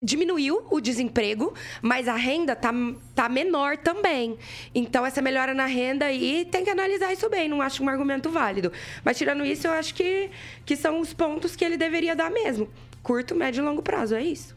diminuiu 0.04 0.66
o 0.70 0.80
desemprego, 0.80 1.54
mas 1.80 2.06
a 2.08 2.14
renda 2.14 2.54
tá, 2.54 2.72
tá 3.14 3.28
menor 3.28 3.78
também. 3.78 4.36
Então, 4.74 5.06
essa 5.06 5.22
melhora 5.22 5.54
na 5.54 5.64
renda 5.64 6.04
aí 6.04 6.46
tem 6.50 6.62
que 6.62 6.70
analisar 6.70 7.12
isso 7.12 7.28
bem, 7.30 7.48
não 7.48 7.62
acho 7.62 7.82
um 7.82 7.88
argumento 7.88 8.30
válido. 8.30 8.70
Mas 9.02 9.16
tirando 9.16 9.44
isso, 9.44 9.66
eu 9.66 9.72
acho 9.72 9.94
que, 9.94 10.30
que 10.66 10.76
são 10.76 11.00
os 11.00 11.14
pontos 11.14 11.56
que 11.56 11.64
ele 11.64 11.78
deveria 11.78 12.14
dar 12.14 12.30
mesmo. 12.30 12.68
Curto, 13.02 13.34
médio 13.34 13.62
e 13.62 13.64
longo 13.64 13.82
prazo, 13.82 14.14
é 14.14 14.22
isso. 14.22 14.54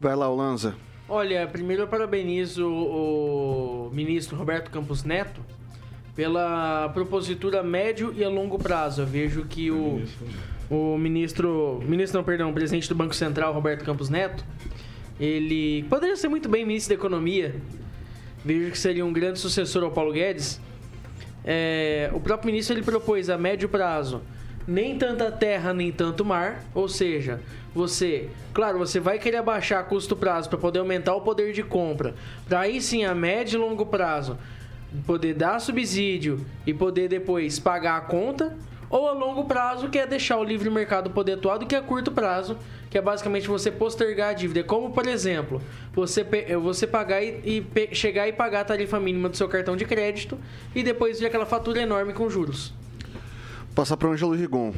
Vai 0.00 0.16
lá, 0.16 0.28
Olanza. 0.28 0.74
Olha, 1.08 1.46
primeiro 1.46 1.82
eu 1.82 1.88
parabenizo 1.88 2.66
o 2.68 3.90
ministro 3.92 4.36
Roberto 4.36 4.70
Campos 4.70 5.04
Neto 5.04 5.44
pela 6.14 6.88
propositura 6.90 7.62
médio 7.62 8.12
e 8.16 8.24
a 8.24 8.28
longo 8.28 8.58
prazo. 8.58 9.02
Eu 9.02 9.06
vejo 9.06 9.44
que 9.44 9.70
o, 9.70 10.02
o 10.72 10.96
ministro, 10.96 11.82
ministro 11.86 12.18
não, 12.18 12.24
perdão, 12.24 12.48
o 12.48 12.54
presidente 12.54 12.88
do 12.88 12.94
Banco 12.94 13.14
Central, 13.14 13.52
Roberto 13.52 13.84
Campos 13.84 14.08
Neto, 14.08 14.42
ele 15.20 15.82
poderia 15.84 16.16
ser 16.16 16.28
muito 16.28 16.48
bem 16.48 16.64
ministro 16.64 16.96
da 16.96 16.98
Economia. 16.98 17.54
Vejo 18.42 18.70
que 18.70 18.78
seria 18.78 19.04
um 19.04 19.12
grande 19.12 19.38
sucessor 19.38 19.84
ao 19.84 19.90
Paulo 19.90 20.12
Guedes. 20.12 20.58
É, 21.44 22.10
o 22.14 22.20
próprio 22.20 22.50
ministro 22.50 22.74
ele 22.74 22.82
propôs 22.82 23.28
a 23.28 23.36
médio 23.36 23.68
prazo 23.68 24.22
nem 24.66 24.96
tanta 24.96 25.30
terra 25.30 25.74
nem 25.74 25.92
tanto 25.92 26.24
mar, 26.24 26.64
ou 26.72 26.88
seja, 26.88 27.40
você, 27.74 28.30
claro, 28.54 28.78
você 28.78 29.00
vai 29.00 29.18
querer 29.18 29.42
baixar 29.42 29.82
custo 29.84 30.16
prazo 30.16 30.48
para 30.48 30.58
poder 30.58 30.78
aumentar 30.78 31.14
o 31.14 31.20
poder 31.20 31.52
de 31.52 31.62
compra, 31.62 32.14
para 32.48 32.60
aí 32.60 32.80
sim 32.80 33.04
a 33.04 33.14
médio 33.14 33.58
e 33.58 33.60
longo 33.60 33.84
prazo 33.84 34.38
poder 35.04 35.34
dar 35.34 35.58
subsídio 35.58 36.46
e 36.66 36.72
poder 36.72 37.08
depois 37.08 37.58
pagar 37.58 37.96
a 37.96 38.00
conta, 38.02 38.56
ou 38.92 39.08
a 39.08 39.12
longo 39.12 39.46
prazo 39.46 39.88
que 39.88 39.98
é 39.98 40.06
deixar 40.06 40.36
o 40.38 40.44
livre 40.44 40.68
mercado 40.70 41.10
poder 41.10 41.32
atuar 41.32 41.56
do 41.56 41.66
que 41.66 41.74
a 41.74 41.80
curto 41.80 42.12
prazo, 42.12 42.58
que 42.90 42.98
é 42.98 43.00
basicamente 43.00 43.48
você 43.48 43.70
postergar 43.70 44.28
a 44.28 44.32
dívida, 44.34 44.62
como 44.62 44.90
por 44.90 45.08
exemplo, 45.08 45.62
você 45.94 46.22
pe- 46.22 46.54
você 46.56 46.86
pagar 46.86 47.22
e, 47.22 47.66
e 47.74 47.94
chegar 47.94 48.28
e 48.28 48.32
pagar 48.34 48.60
a 48.60 48.64
tarifa 48.66 49.00
mínima 49.00 49.30
do 49.30 49.36
seu 49.36 49.48
cartão 49.48 49.74
de 49.76 49.86
crédito 49.86 50.38
e 50.74 50.82
depois 50.82 51.18
vir 51.18 51.26
aquela 51.26 51.46
fatura 51.46 51.80
enorme 51.80 52.12
com 52.12 52.28
juros. 52.28 52.74
Passar 53.74 53.96
para 53.96 54.08
o 54.08 54.12
Ângelo 54.12 54.34
Rigon. 54.34 54.74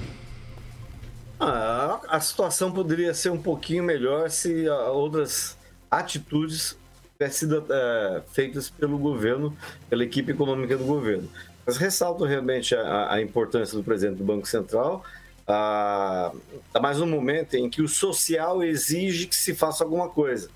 Ah, 1.41 2.01
a 2.09 2.21
situação 2.21 2.71
poderia 2.71 3.13
ser 3.13 3.31
um 3.31 3.43
pouquinho 3.43 3.83
melhor 3.83 4.31
se 4.31 4.69
ah, 4.69 4.91
outras 4.93 5.59
atitudes 5.91 6.79
tivessem 7.19 7.49
sido 7.49 7.65
eh, 7.69 8.23
feitas 8.33 8.71
pelo 8.71 8.97
governo, 8.99 9.57
pela 9.91 10.05
equipe 10.05 10.31
econômica 10.33 10.77
do 10.77 10.85
governo. 10.85 11.29
Mas 11.67 11.77
ressalto 11.77 12.25
realmente 12.25 12.75
a, 12.75 13.13
a 13.13 13.23
importância 13.23 13.77
do 13.77 13.85
presidente 13.85 14.19
do 14.19 14.25
Banco 14.25 14.47
Central, 14.47 15.05
ah, 15.47 16.33
tá 16.73 16.81
mais 16.81 17.01
um 17.01 17.07
momento 17.07 17.55
em 17.55 17.69
que 17.69 17.83
o 17.83 17.89
social 17.89 18.63
exige 18.63 19.27
que 19.27 19.37
se 19.37 19.55
faça 19.55 19.85
alguma 19.85 20.09
coisa. 20.09 20.51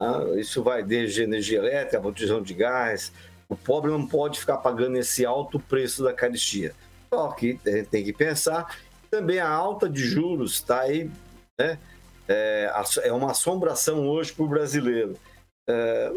Ah, 0.00 0.24
isso 0.36 0.62
vai 0.62 0.82
desde 0.82 1.22
energia 1.22 1.58
elétrica, 1.58 2.00
botijão 2.00 2.42
de 2.42 2.54
gás. 2.54 3.12
O 3.48 3.56
pobre 3.56 3.90
não 3.90 4.06
pode 4.06 4.40
ficar 4.40 4.58
pagando 4.58 4.96
esse 4.96 5.24
alto 5.24 5.60
preço 5.60 6.02
da 6.02 6.12
caristia. 6.12 6.74
Só 7.12 7.28
que 7.32 7.58
eh, 7.66 7.84
tem 7.90 8.02
que 8.02 8.12
pensar 8.12 8.78
também 9.10 9.38
a 9.38 9.48
alta 9.48 9.90
de 9.90 10.02
juros 10.02 10.54
está 10.54 10.80
aí, 10.80 11.10
né? 11.60 11.78
É, 12.26 12.72
é 13.02 13.12
uma 13.12 13.32
assombração 13.32 14.08
hoje 14.08 14.32
para 14.32 14.44
o 14.44 14.48
brasileiro. 14.48 15.18
É, 15.68 16.12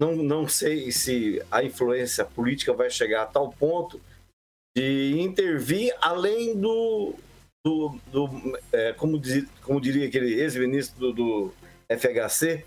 não, 0.00 0.16
não 0.16 0.48
sei 0.48 0.90
se 0.90 1.42
a 1.50 1.62
influência 1.62 2.24
política 2.24 2.72
vai 2.72 2.90
chegar 2.90 3.22
a 3.22 3.26
tal 3.26 3.52
ponto 3.52 4.00
de 4.76 5.20
intervir 5.20 5.94
além 6.00 6.58
do, 6.58 7.14
do, 7.64 7.98
do, 8.10 8.58
é, 8.72 8.92
como, 8.92 9.18
diz- 9.18 9.48
como 9.62 9.80
diria 9.80 10.08
aquele 10.08 10.34
ex-ministro 10.40 10.98
do, 10.98 11.12
do 11.12 11.54
FHC, 11.88 12.64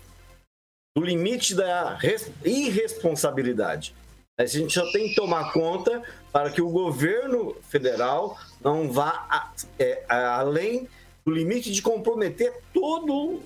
do 0.96 1.04
limite 1.04 1.54
da 1.54 1.94
res- 1.96 2.30
irresponsabilidade. 2.44 3.94
A 4.40 4.46
gente 4.46 4.72
só 4.72 4.90
tem 4.92 5.08
que 5.08 5.14
tomar 5.16 5.52
conta 5.52 6.02
para 6.32 6.50
que 6.50 6.62
o 6.62 6.70
governo 6.70 7.54
federal 7.68 8.38
não 8.60 8.90
vá 8.90 9.26
a- 9.28 9.52
é, 9.78 10.04
a- 10.08 10.36
além 10.38 10.88
do 11.26 11.32
limite 11.32 11.70
de 11.70 11.82
comprometer 11.82 12.54
todo 12.72 13.40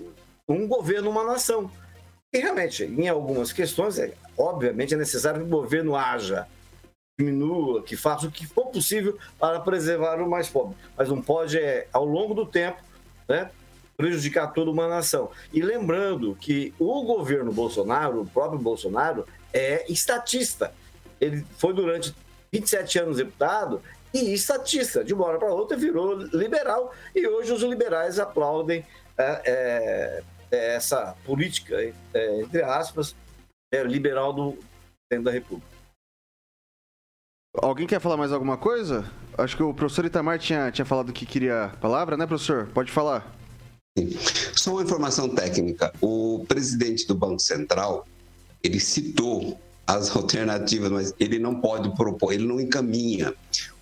um 0.48 0.68
governo, 0.68 1.10
uma 1.10 1.24
nação. 1.24 1.70
E 2.34 2.38
realmente, 2.38 2.84
em 2.84 3.08
algumas 3.08 3.52
questões, 3.52 3.98
é, 3.98 4.14
obviamente 4.38 4.94
é 4.94 4.96
necessário 4.96 5.40
que 5.40 5.46
o 5.46 5.50
governo 5.50 5.94
haja, 5.94 6.46
diminua, 7.20 7.82
que 7.82 7.94
faça 7.94 8.26
o 8.26 8.30
que 8.30 8.46
for 8.46 8.66
possível 8.66 9.18
para 9.38 9.60
preservar 9.60 10.18
o 10.20 10.30
mais 10.30 10.48
pobre. 10.48 10.74
Mas 10.96 11.10
não 11.10 11.20
pode, 11.20 11.58
é, 11.58 11.86
ao 11.92 12.06
longo 12.06 12.32
do 12.32 12.46
tempo, 12.46 12.78
né, 13.28 13.50
prejudicar 13.98 14.46
toda 14.48 14.70
uma 14.70 14.88
nação. 14.88 15.30
E 15.52 15.60
lembrando 15.60 16.34
que 16.40 16.72
o 16.78 17.02
governo 17.02 17.52
Bolsonaro, 17.52 18.22
o 18.22 18.26
próprio 18.26 18.58
Bolsonaro, 18.58 19.26
é 19.52 19.84
estatista. 19.92 20.72
Ele 21.20 21.44
foi 21.58 21.74
durante 21.74 22.14
27 22.50 22.98
anos 22.98 23.16
deputado 23.18 23.82
e 24.12 24.32
estatista. 24.32 25.04
De 25.04 25.12
uma 25.12 25.26
hora 25.26 25.38
para 25.38 25.52
outra 25.52 25.76
virou 25.76 26.16
liberal 26.16 26.94
e 27.14 27.26
hoje 27.26 27.52
os 27.52 27.62
liberais 27.62 28.18
aplaudem 28.18 28.84
é, 29.18 29.42
é, 29.44 30.22
é, 30.52 30.74
essa 30.74 31.16
política, 31.24 31.76
é, 32.14 32.40
entre 32.40 32.62
aspas, 32.62 33.16
é, 33.72 33.82
liberal 33.82 34.32
do 34.32 34.58
presidente 35.08 35.24
da 35.24 35.30
República. 35.32 35.72
Alguém 37.54 37.86
quer 37.86 38.00
falar 38.00 38.16
mais 38.16 38.32
alguma 38.32 38.56
coisa? 38.56 39.10
Acho 39.36 39.56
que 39.56 39.62
o 39.62 39.74
professor 39.74 40.04
Itamar 40.04 40.38
tinha, 40.38 40.70
tinha 40.70 40.84
falado 40.84 41.12
que 41.12 41.26
queria 41.26 41.64
a 41.64 41.68
palavra, 41.68 42.16
né, 42.16 42.26
professor? 42.26 42.68
Pode 42.68 42.90
falar. 42.90 43.34
Só 44.54 44.72
uma 44.72 44.82
informação 44.82 45.28
técnica. 45.28 45.92
O 46.00 46.44
presidente 46.48 47.06
do 47.06 47.14
Banco 47.14 47.40
Central, 47.40 48.06
ele 48.62 48.80
citou 48.80 49.60
as 49.86 50.14
alternativas, 50.16 50.90
mas 50.90 51.14
ele 51.18 51.38
não 51.38 51.60
pode 51.60 51.94
propor, 51.94 52.32
ele 52.32 52.46
não 52.46 52.60
encaminha. 52.60 53.34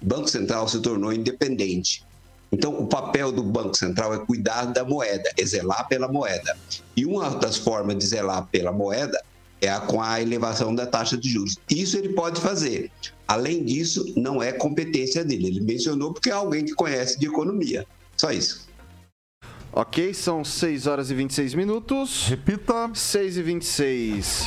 O 0.03 0.07
Banco 0.07 0.29
Central 0.29 0.67
se 0.69 0.81
tornou 0.81 1.13
independente. 1.13 2.05
Então, 2.53 2.79
o 2.79 2.87
papel 2.87 3.31
do 3.31 3.43
Banco 3.43 3.77
Central 3.77 4.15
é 4.15 4.19
cuidar 4.19 4.65
da 4.65 4.85
moeda, 4.85 5.31
é 5.39 5.45
zelar 5.45 5.87
pela 5.89 6.09
moeda. 6.09 6.57
E 6.97 7.07
uma 7.07 7.31
das 7.31 7.57
formas 7.57 7.97
de 7.97 8.07
zelar 8.07 8.47
pela 8.51 8.73
moeda 8.73 9.21
é 9.61 9.69
a, 9.69 9.81
com 9.81 10.03
a 10.03 10.21
elevação 10.21 10.75
da 10.75 10.87
taxa 10.87 11.17
de 11.17 11.29
juros. 11.29 11.57
Isso 11.71 11.97
ele 11.97 12.11
pode 12.11 12.41
fazer. 12.41 12.91
Além 13.29 13.65
disso, 13.65 14.13
não 14.17 14.43
é 14.43 14.53
competência 14.53 15.25
dele. 15.25 15.47
Ele 15.47 15.61
mencionou 15.61 16.13
porque 16.13 16.31
é 16.31 16.33
alguém 16.33 16.65
que 16.65 16.75
conhece 16.75 17.19
de 17.19 17.27
economia. 17.27 17.87
Só 18.17 18.33
isso. 18.33 18.69
Ok, 19.73 20.13
são 20.15 20.45
6 20.45 20.89
horas 20.89 21.11
e 21.11 21.15
26 21.15 21.55
minutos. 21.55 22.27
Repita. 22.27 22.91
6 22.93 23.37
e 23.37 23.43
26. 23.43 24.47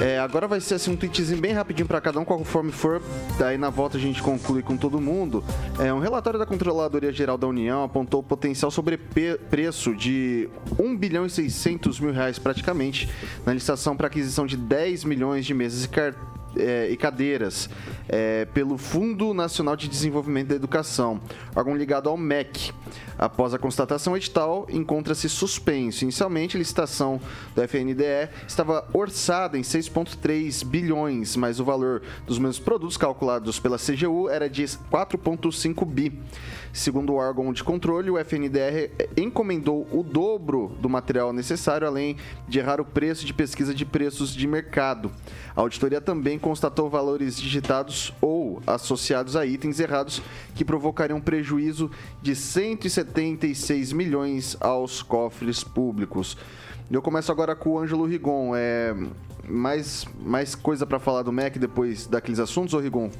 É, 0.00 0.18
agora 0.18 0.48
vai 0.48 0.60
ser 0.60 0.74
assim 0.74 0.90
um 0.90 0.96
tweetzinho 0.96 1.40
bem 1.40 1.52
rapidinho 1.52 1.86
para 1.86 2.00
cada 2.00 2.18
um, 2.18 2.24
conforme 2.24 2.72
for. 2.72 3.00
Daí 3.38 3.56
na 3.56 3.70
volta 3.70 3.96
a 3.96 4.00
gente 4.00 4.22
conclui 4.22 4.62
com 4.62 4.76
todo 4.76 5.00
mundo. 5.00 5.44
É, 5.78 5.92
um 5.92 5.98
relatório 5.98 6.38
da 6.38 6.46
Controladoria 6.46 7.12
Geral 7.12 7.38
da 7.38 7.46
União 7.46 7.84
apontou 7.84 8.20
o 8.20 8.22
potencial 8.22 8.70
sobrepreço 8.70 9.94
de 9.94 10.48
1 10.78 10.96
bilhão 10.96 11.26
e 11.26 11.30
600 11.30 12.00
mil 12.00 12.12
reais 12.12 12.38
praticamente 12.38 13.08
na 13.46 13.52
licitação 13.52 13.96
para 13.96 14.08
aquisição 14.08 14.46
de 14.46 14.56
10 14.56 15.04
milhões 15.04 15.46
de 15.46 15.54
mesas 15.54 15.84
e 15.84 15.88
cartões 15.88 16.33
é, 16.56 16.88
e 16.90 16.96
cadeiras 16.96 17.68
é, 18.08 18.44
pelo 18.46 18.76
Fundo 18.76 19.32
Nacional 19.34 19.76
de 19.76 19.88
Desenvolvimento 19.88 20.48
da 20.48 20.54
Educação, 20.54 21.20
órgão 21.54 21.76
ligado 21.76 22.08
ao 22.08 22.16
MEC. 22.16 22.72
Após 23.16 23.54
a 23.54 23.58
constatação, 23.58 24.12
o 24.12 24.16
edital 24.16 24.66
encontra-se 24.68 25.28
suspenso. 25.28 26.04
Inicialmente, 26.04 26.56
a 26.56 26.58
licitação 26.58 27.20
do 27.54 27.62
FNDE 27.62 28.28
estava 28.46 28.86
orçada 28.92 29.56
em 29.56 29.62
6,3 29.62 30.64
bilhões, 30.64 31.36
mas 31.36 31.60
o 31.60 31.64
valor 31.64 32.02
dos 32.26 32.38
mesmos 32.38 32.58
produtos 32.58 32.96
calculados 32.96 33.60
pela 33.60 33.78
CGU 33.78 34.28
era 34.28 34.48
de 34.48 34.64
4,5 34.64 35.86
bi. 35.86 36.12
Segundo 36.72 37.12
o 37.12 37.16
órgão 37.16 37.52
de 37.52 37.62
controle, 37.62 38.10
o 38.10 38.18
FNDR 38.18 38.90
encomendou 39.16 39.86
o 39.92 40.02
dobro 40.02 40.76
do 40.80 40.88
material 40.88 41.32
necessário, 41.32 41.86
além 41.86 42.16
de 42.48 42.58
errar 42.58 42.80
o 42.80 42.84
preço 42.84 43.24
de 43.24 43.32
pesquisa 43.32 43.72
de 43.72 43.84
preços 43.84 44.34
de 44.34 44.44
mercado. 44.48 45.12
A 45.54 45.60
auditoria 45.60 46.00
também 46.00 46.36
constatou 46.48 46.90
valores 46.90 47.38
digitados 47.38 48.12
ou 48.20 48.60
associados 48.66 49.34
a 49.34 49.46
itens 49.46 49.80
errados 49.80 50.20
que 50.54 50.62
provocariam 50.62 51.18
prejuízo 51.18 51.90
de 52.20 52.36
176 52.36 53.94
milhões 53.94 54.54
aos 54.60 55.00
cofres 55.00 55.64
públicos. 55.64 56.36
Eu 56.90 57.00
começo 57.00 57.32
agora 57.32 57.56
com 57.56 57.70
o 57.70 57.78
Ângelo 57.78 58.04
Rigon. 58.04 58.52
É 58.54 58.94
mais, 59.48 60.04
mais 60.22 60.54
coisa 60.54 60.84
para 60.84 60.98
falar 60.98 61.22
do 61.22 61.32
MEC 61.32 61.58
depois 61.58 62.06
daqueles 62.06 62.38
assuntos, 62.38 62.74
ô 62.74 62.78
Rigon? 62.78 63.10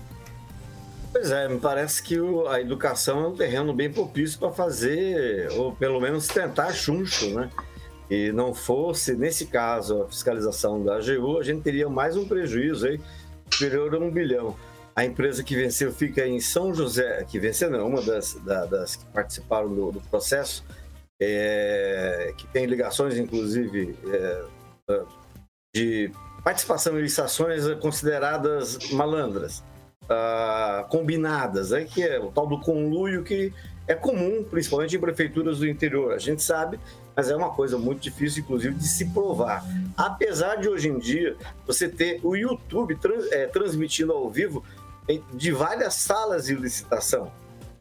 Pois 1.10 1.30
é, 1.30 1.48
me 1.48 1.58
parece 1.58 2.02
que 2.02 2.20
o- 2.20 2.46
a 2.46 2.60
educação 2.60 3.24
é 3.24 3.28
um 3.28 3.34
terreno 3.34 3.72
bem 3.72 3.90
propício 3.90 4.38
para 4.38 4.50
fazer, 4.50 5.50
ou 5.52 5.72
pelo 5.72 5.98
menos 5.98 6.26
tentar 6.26 6.74
chuncho, 6.74 7.30
né? 7.30 7.48
E 8.10 8.32
não 8.32 8.52
fosse, 8.54 9.14
nesse 9.14 9.46
caso, 9.46 10.02
a 10.02 10.08
fiscalização 10.08 10.82
da 10.82 10.96
AGU, 10.96 11.38
a 11.38 11.42
gente 11.42 11.62
teria 11.62 11.88
mais 11.88 12.16
um 12.16 12.26
prejuízo 12.26 12.86
aí, 12.86 13.00
superior 13.50 13.94
a 13.94 13.98
um 13.98 14.10
bilhão. 14.10 14.56
A 14.94 15.04
empresa 15.04 15.42
que 15.42 15.56
venceu 15.56 15.90
fica 15.92 16.26
em 16.26 16.38
São 16.38 16.72
José, 16.74 17.24
que 17.28 17.38
venceu 17.38 17.70
não, 17.70 17.88
uma 17.88 18.02
das, 18.02 18.34
da- 18.44 18.66
das 18.66 18.96
que 18.96 19.04
participaram 19.06 19.74
do, 19.74 19.92
do 19.92 20.00
processo, 20.02 20.64
é, 21.20 22.32
que 22.36 22.46
tem 22.48 22.66
ligações, 22.66 23.16
inclusive, 23.16 23.96
é, 24.06 24.44
de 25.74 26.10
participação 26.44 26.98
em 26.98 27.02
licitações 27.02 27.64
consideradas 27.80 28.90
malandras 28.90 29.64
ah, 30.08 30.86
combinadas, 30.90 31.70
né, 31.70 31.84
que 31.84 32.02
é 32.02 32.20
o 32.20 32.30
tal 32.30 32.46
do 32.46 32.60
conluio 32.60 33.24
que 33.24 33.52
é 33.88 33.94
comum, 33.94 34.44
principalmente 34.44 34.96
em 34.96 35.00
prefeituras 35.00 35.58
do 35.58 35.66
interior. 35.66 36.12
A 36.12 36.18
gente 36.18 36.42
sabe, 36.42 36.78
mas 37.16 37.30
é 37.30 37.36
uma 37.36 37.50
coisa 37.50 37.78
muito 37.78 38.00
difícil, 38.00 38.42
inclusive, 38.42 38.74
de 38.74 38.86
se 38.88 39.06
provar. 39.10 39.64
Apesar 39.96 40.56
de 40.56 40.68
hoje 40.68 40.88
em 40.88 40.98
dia 40.98 41.36
você 41.66 41.88
ter 41.88 42.20
o 42.22 42.34
YouTube 42.34 42.96
trans- 42.96 43.30
eh, 43.30 43.46
transmitindo 43.46 44.12
ao 44.12 44.28
vivo 44.28 44.64
de 45.32 45.52
várias 45.52 45.94
salas 45.94 46.46
de 46.46 46.54
licitação, 46.54 47.30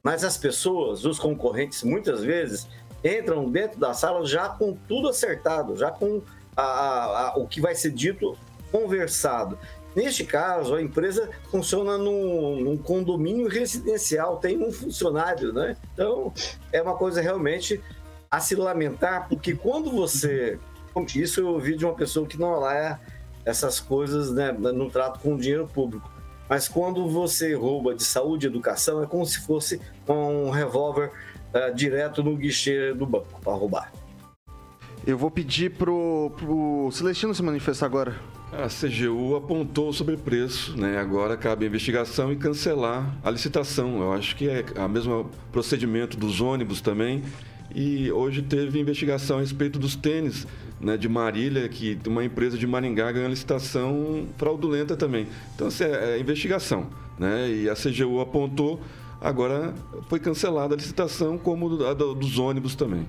mas 0.04 0.24
as 0.24 0.38
pessoas, 0.38 1.06
os 1.06 1.18
concorrentes, 1.18 1.82
muitas 1.84 2.22
vezes 2.24 2.68
entram 3.04 3.50
dentro 3.50 3.80
da 3.80 3.94
sala 3.94 4.26
já 4.26 4.50
com 4.50 4.78
tudo 4.88 5.10
acertado, 5.10 5.76
já 5.76 5.90
com 5.90 6.22
a- 6.56 6.62
a- 6.62 7.28
a- 7.30 7.38
o 7.38 7.48
que 7.48 7.60
vai 7.60 7.74
ser 7.76 7.92
dito 7.92 8.38
conversado. 8.72 9.58
Neste 9.96 10.24
caso, 10.26 10.74
a 10.76 10.82
empresa 10.82 11.30
funciona 11.52 11.98
num, 11.98 12.60
num 12.62 12.78
condomínio 12.78 13.48
residencial, 13.48 14.38
tem 14.38 14.58
um 14.58 14.72
funcionário, 14.72 15.54
né? 15.54 15.78
Então, 15.94 16.34
é 16.72 16.82
uma 16.82 16.96
coisa 16.96 17.22
realmente 17.22 17.80
a 18.34 18.40
se 18.40 18.56
lamentar, 18.56 19.28
porque 19.30 19.54
quando 19.54 19.92
você. 19.92 20.58
Isso 21.16 21.40
eu 21.40 21.50
ouvi 21.50 21.78
de 21.78 21.86
uma 21.86 21.94
pessoa 21.94 22.26
que 22.26 22.40
não 22.40 22.68
é 22.68 23.00
essas 23.46 23.80
coisas, 23.80 24.32
né? 24.32 24.52
Não 24.52 24.90
trato 24.90 25.20
com 25.20 25.38
dinheiro 25.38 25.68
público. 25.68 26.12
Mas 26.50 26.68
quando 26.68 27.08
você 27.08 27.54
rouba 27.54 27.94
de 27.94 28.04
saúde 28.04 28.48
e 28.48 28.50
educação, 28.50 29.04
é 29.04 29.06
como 29.06 29.24
se 29.24 29.46
fosse 29.46 29.80
com 30.08 30.48
um 30.48 30.50
revólver 30.50 31.12
eh, 31.54 31.72
direto 31.72 32.24
no 32.24 32.36
guichê 32.36 32.92
do 32.96 33.06
banco 33.06 33.40
para 33.40 33.54
roubar. 33.54 33.94
Eu 35.06 35.16
vou 35.16 35.30
pedir 35.30 35.70
pro, 35.72 36.32
pro 36.36 36.90
Celestino 36.92 37.36
se 37.36 37.44
manifestar 37.44 37.86
agora. 37.86 38.16
A 38.52 38.68
CGU 38.68 39.36
apontou 39.36 39.90
o 39.90 39.94
sobrepreço, 39.94 40.76
né? 40.76 40.98
Agora 40.98 41.38
cabe 41.38 41.66
a 41.66 41.68
investigação 41.68 42.32
e 42.32 42.36
cancelar 42.36 43.16
a 43.24 43.30
licitação. 43.30 44.02
Eu 44.02 44.12
acho 44.12 44.36
que 44.36 44.50
é 44.50 44.64
o 44.84 44.90
mesmo 44.90 45.30
procedimento 45.52 46.18
dos 46.18 46.42
ônibus 46.42 46.82
também. 46.82 47.24
E 47.76 48.12
hoje 48.12 48.42
teve 48.44 48.80
investigação 48.80 49.38
a 49.38 49.42
respeito 49.42 49.80
dos 49.80 49.96
tênis 49.96 50.46
né, 50.80 50.96
de 50.96 51.10
Marília, 51.10 51.68
que 51.68 51.98
uma 52.08 52.24
empresa 52.24 52.58
de 52.58 52.68
Maringá 52.68 53.12
ganhou 53.12 53.30
licitação 53.30 54.28
fraudulenta 54.38 54.96
também. 54.96 55.28
Então, 55.56 55.68
assim, 55.68 55.84
é, 55.86 56.16
é 56.16 56.20
investigação. 56.20 56.88
Né? 57.18 57.50
E 57.50 57.70
a 57.70 57.74
CGU 57.74 58.20
apontou, 58.22 58.80
agora 59.20 59.74
foi 60.08 60.20
cancelada 60.20 60.76
a 60.76 60.78
licitação, 60.78 61.38
como 61.38 61.84
a 61.86 61.94
do- 61.94 62.14
dos 62.14 62.38
ônibus 62.38 62.76
também. 62.76 63.08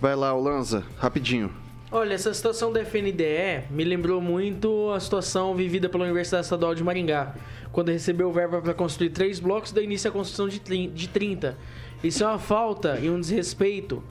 Vai 0.00 0.16
lá, 0.16 0.34
Olanza, 0.34 0.82
rapidinho. 0.98 1.50
Olha, 1.92 2.14
essa 2.14 2.32
situação 2.32 2.72
da 2.72 2.80
FNDE 2.84 3.64
me 3.70 3.82
lembrou 3.84 4.20
muito 4.20 4.90
a 4.92 5.00
situação 5.00 5.54
vivida 5.56 5.88
pela 5.88 6.04
Universidade 6.04 6.46
Estadual 6.46 6.72
de 6.74 6.82
Maringá, 6.84 7.34
quando 7.72 7.90
recebeu 7.90 8.32
verba 8.32 8.60
para 8.62 8.72
construir 8.72 9.10
três 9.10 9.40
blocos 9.40 9.70
e 9.72 9.74
deu 9.74 9.82
início 9.84 10.08
à 10.08 10.12
construção 10.12 10.48
de 10.48 10.60
30. 11.08 11.58
Isso 12.02 12.24
é 12.24 12.26
uma 12.26 12.38
falta 12.38 12.98
e 13.00 13.10
um 13.10 13.20
desrespeito 13.20 14.02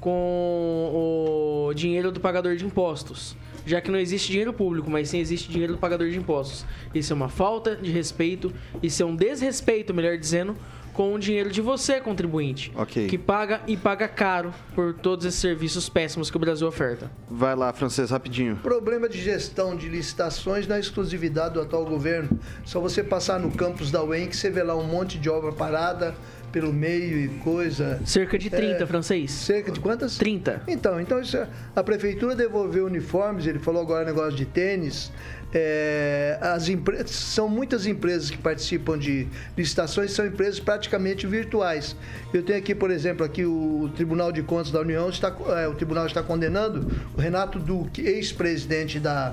com 0.00 1.66
o 1.68 1.74
dinheiro 1.74 2.12
do 2.12 2.20
pagador 2.20 2.56
de 2.56 2.64
impostos, 2.64 3.34
já 3.66 3.80
que 3.80 3.90
não 3.90 3.98
existe 3.98 4.28
dinheiro 4.30 4.52
público, 4.52 4.90
mas 4.90 5.08
sim 5.08 5.18
existe 5.18 5.50
dinheiro 5.50 5.72
do 5.74 5.78
pagador 5.78 6.08
de 6.10 6.18
impostos. 6.18 6.64
Isso 6.94 7.12
é 7.12 7.16
uma 7.16 7.28
falta 7.28 7.74
de 7.74 7.90
respeito, 7.90 8.52
isso 8.82 9.02
é 9.02 9.06
um 9.06 9.16
desrespeito, 9.16 9.94
melhor 9.94 10.18
dizendo, 10.18 10.54
com 10.92 11.12
o 11.14 11.18
dinheiro 11.18 11.50
de 11.50 11.60
você, 11.60 12.00
contribuinte, 12.00 12.70
Ok. 12.76 13.08
que 13.08 13.18
paga 13.18 13.62
e 13.66 13.76
paga 13.76 14.06
caro 14.06 14.52
por 14.76 14.94
todos 14.94 15.26
esses 15.26 15.40
serviços 15.40 15.88
péssimos 15.88 16.30
que 16.30 16.36
o 16.36 16.38
Brasil 16.40 16.68
oferta. 16.68 17.10
Vai 17.28 17.56
lá, 17.56 17.72
francês, 17.72 18.10
rapidinho. 18.10 18.56
Problema 18.62 19.08
de 19.08 19.20
gestão 19.20 19.74
de 19.74 19.88
licitações 19.88 20.68
na 20.68 20.78
exclusividade 20.78 21.54
do 21.54 21.60
atual 21.62 21.84
governo. 21.84 22.38
Só 22.64 22.78
você 22.78 23.02
passar 23.02 23.40
no 23.40 23.50
campus 23.50 23.90
da 23.90 24.04
UEM 24.04 24.28
que 24.28 24.36
você 24.36 24.50
vê 24.50 24.62
lá 24.62 24.76
um 24.76 24.86
monte 24.86 25.18
de 25.18 25.28
obra 25.28 25.50
parada, 25.50 26.14
pelo 26.54 26.72
meio 26.72 27.18
e 27.18 27.28
coisa. 27.40 28.00
Cerca 28.06 28.38
de 28.38 28.48
30, 28.48 28.84
É, 28.84 28.86
francês. 28.86 29.32
Cerca 29.32 29.72
de 29.72 29.80
quantas? 29.80 30.16
30. 30.16 30.62
Então, 30.68 31.00
então 31.00 31.20
isso 31.20 31.36
é- 31.36 31.48
a 31.74 31.82
prefeitura 31.82 32.36
devolveu 32.36 32.86
uniformes, 32.86 33.44
ele 33.48 33.58
falou 33.58 33.82
agora 33.82 34.04
negócio 34.04 34.36
de 34.36 34.46
tênis. 34.46 35.10
é, 35.56 36.36
as 36.40 36.68
empre- 36.68 37.06
são 37.06 37.48
muitas 37.48 37.86
empresas 37.86 38.28
que 38.28 38.36
participam 38.36 38.98
de 38.98 39.28
licitações, 39.56 40.10
são 40.10 40.26
empresas 40.26 40.58
praticamente 40.58 41.28
virtuais. 41.28 41.94
Eu 42.32 42.42
tenho 42.42 42.58
aqui, 42.58 42.74
por 42.74 42.90
exemplo, 42.90 43.24
aqui 43.24 43.44
o 43.44 43.88
Tribunal 43.94 44.32
de 44.32 44.42
Contas 44.42 44.72
da 44.72 44.80
União 44.80 45.08
está, 45.08 45.32
é, 45.56 45.68
o 45.68 45.74
tribunal 45.74 46.06
está 46.06 46.24
condenando 46.24 46.90
o 47.16 47.20
Renato 47.20 47.60
Duque, 47.60 48.02
ex-presidente 48.02 48.98
da 48.98 49.32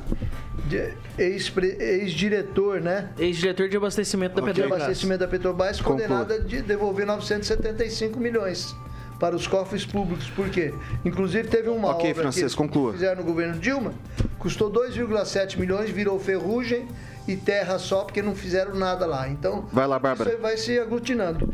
de- 0.67 0.93
ex-diretor, 1.17 2.81
né? 2.81 3.09
Ex-diretor 3.17 3.69
de 3.69 3.77
abastecimento 3.77 4.35
da 4.35 4.41
de 4.41 4.47
Petrobras. 4.47 4.81
abastecimento 4.83 5.19
da 5.19 5.27
Petrobras, 5.27 5.81
condenado 5.81 6.33
a 6.33 6.37
de 6.39 6.61
devolver 6.61 7.05
975 7.05 8.19
milhões 8.19 8.75
para 9.19 9.35
os 9.35 9.45
cofres 9.47 9.85
públicos. 9.85 10.29
Por 10.29 10.49
quê? 10.49 10.73
Inclusive 11.05 11.47
teve 11.47 11.69
uma 11.69 11.89
Ok, 11.89 12.09
obra 12.11 12.23
Francês, 12.23 12.51
que 12.53 12.57
conclua. 12.57 12.93
fizeram 12.93 13.21
no 13.21 13.27
governo 13.27 13.59
Dilma, 13.59 13.93
custou 14.39 14.69
2,7 14.71 15.57
milhões, 15.59 15.89
virou 15.89 16.19
ferrugem 16.19 16.87
e 17.33 17.37
terra 17.37 17.77
só 17.79 18.03
porque 18.03 18.21
não 18.21 18.35
fizeram 18.35 18.75
nada 18.75 19.05
lá. 19.05 19.27
Então, 19.29 19.67
Vai 19.71 19.87
lá, 19.87 19.97
Bárbara. 19.99 20.37
vai 20.37 20.57
se 20.57 20.77
aglutinando. 20.79 21.53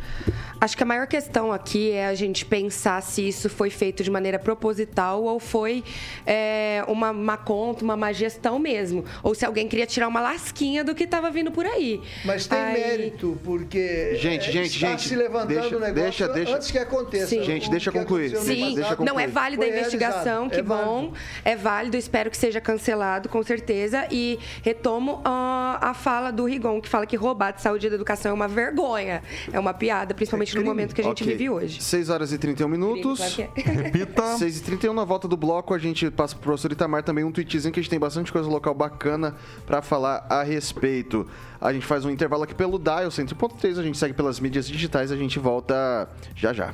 Acho 0.59 0.75
que 0.75 0.81
a 0.81 0.85
maior 0.85 1.05
questão 1.05 1.51
aqui 1.51 1.91
é 1.91 2.07
a 2.07 2.15
gente 2.15 2.43
pensar 2.45 3.01
se 3.03 3.27
isso 3.27 3.47
foi 3.49 3.69
feito 3.69 4.03
de 4.03 4.09
maneira 4.09 4.39
proposital 4.39 5.23
ou 5.23 5.39
foi 5.39 5.83
é, 6.25 6.83
uma 6.87 7.13
má 7.13 7.37
conta, 7.37 7.83
uma 7.83 7.95
má 7.95 8.11
gestão 8.11 8.57
mesmo. 8.57 9.05
Ou 9.21 9.35
se 9.35 9.45
alguém 9.45 9.67
queria 9.67 9.85
tirar 9.85 10.07
uma 10.07 10.19
lasquinha 10.19 10.83
do 10.83 10.95
que 10.95 11.03
estava 11.03 11.29
vindo 11.29 11.51
por 11.51 11.65
aí. 11.65 12.01
Mas 12.25 12.47
tem 12.47 12.57
Aí- 12.57 12.73
mérito, 12.73 13.37
porque 13.43 14.15
Gente, 14.15 14.49
é, 14.49 14.51
gente, 14.51 14.75
está 14.75 14.87
gente, 14.89 15.07
se 15.07 15.15
levantando 15.15 15.47
deixa- 15.59 15.75
o 15.77 15.79
negócio 15.79 15.93
deixa- 15.93 16.27
deixa- 16.29 16.55
antes 16.55 16.71
que 16.71 16.79
aconteça. 16.79 17.27
Sim. 17.27 17.43
Gente, 17.43 17.69
deixa 17.69 17.91
concluir. 17.91 18.35
Sim, 18.37 18.73
deixa 18.73 18.81
passado 18.95 19.05
não 19.05 19.19
é 19.19 19.25
concluir. 19.25 19.27
válida 19.33 19.65
a 19.65 19.67
investigação, 19.69 20.47
realizado. 20.47 20.49
que 20.49 20.59
É 20.59 20.63
bom. 20.63 20.75
válido. 20.95 21.13
É 21.45 21.55
válido, 21.55 21.97
espero 21.97 22.31
que 22.31 22.37
seja 22.37 22.59
cancelado, 22.59 23.29
com 23.29 23.43
certeza. 23.43 24.07
E 24.11 24.39
retomo 24.63 25.21
a 25.81 25.93
fala 25.93 26.31
do 26.31 26.45
Rigon, 26.45 26.79
que 26.81 26.87
fala 26.89 27.05
que 27.05 27.15
roubar 27.15 27.51
de 27.51 27.61
saúde 27.61 27.87
e 27.87 27.89
da 27.89 27.95
educação 27.95 28.31
é 28.31 28.33
uma 28.33 28.47
vergonha. 28.47 29.21
É 29.51 29.59
uma 29.59 29.73
piada, 29.73 30.13
principalmente 30.13 30.49
no 30.55 30.61
crime. 30.61 30.69
momento 30.69 30.93
que 30.95 31.01
a 31.01 31.03
gente 31.03 31.23
Ok. 31.23 31.33
vive 31.35 31.49
hoje. 31.49 31.81
6 31.81 32.09
horas 32.09 32.31
e 32.31 32.37
31 32.37 32.67
minutos. 32.67 33.17
Claro 33.19 33.33
que 33.33 33.41
é. 33.41 33.49
Repita. 33.83 34.37
6 34.37 34.57
e 34.59 34.63
31 34.63 34.93
na 34.93 35.03
volta 35.03 35.27
do 35.27 35.37
bloco, 35.37 35.73
a 35.73 35.77
gente 35.77 36.09
passa 36.11 36.35
pro 36.35 36.43
professor 36.43 36.71
Itamar 36.71 37.03
também 37.03 37.23
um 37.23 37.31
tweetzinho 37.31 37.73
que 37.73 37.79
a 37.79 37.83
gente 37.83 37.89
tem 37.89 37.99
bastante 37.99 38.31
coisa 38.31 38.49
local 38.49 38.73
bacana 38.73 39.35
pra 39.65 39.81
falar 39.81 40.25
a 40.29 40.43
respeito. 40.43 41.27
A 41.59 41.73
gente 41.73 41.85
faz 41.85 42.05
um 42.05 42.09
intervalo 42.09 42.43
aqui 42.43 42.55
pelo 42.55 42.77
Dial 42.79 43.09
100.3, 43.09 43.79
a 43.79 43.83
gente 43.83 43.97
segue 43.97 44.13
pelas 44.13 44.39
mídias 44.39 44.67
digitais, 44.67 45.11
a 45.11 45.15
gente 45.15 45.39
volta 45.39 46.07
já 46.35 46.53
já. 46.53 46.73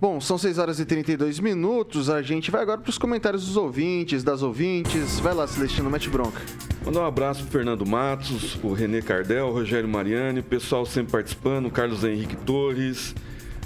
Bom, 0.00 0.18
são 0.18 0.38
6 0.38 0.58
horas 0.58 0.80
e 0.80 0.86
32 0.86 1.40
minutos, 1.40 2.08
a 2.08 2.22
gente 2.22 2.50
vai 2.50 2.62
agora 2.62 2.80
pros 2.80 2.96
comentários 2.96 3.46
dos 3.46 3.56
ouvintes, 3.56 4.24
das 4.24 4.42
ouvintes. 4.42 5.20
Vai 5.20 5.34
lá, 5.34 5.46
Celestino, 5.46 5.90
mete 5.90 6.08
bronca. 6.08 6.40
Mandar 6.84 7.00
um 7.00 7.06
abraço 7.06 7.42
pro 7.42 7.52
Fernando 7.52 7.84
Matos, 7.84 8.58
o 8.62 8.72
Renê 8.72 9.02
Cardel, 9.02 9.48
o 9.48 9.52
Rogério 9.52 9.88
Mariani, 9.88 10.40
o 10.40 10.42
pessoal 10.42 10.86
sempre 10.86 11.12
participando, 11.12 11.66
o 11.66 11.70
Carlos 11.70 12.02
Henrique 12.02 12.34
Torres, 12.34 13.14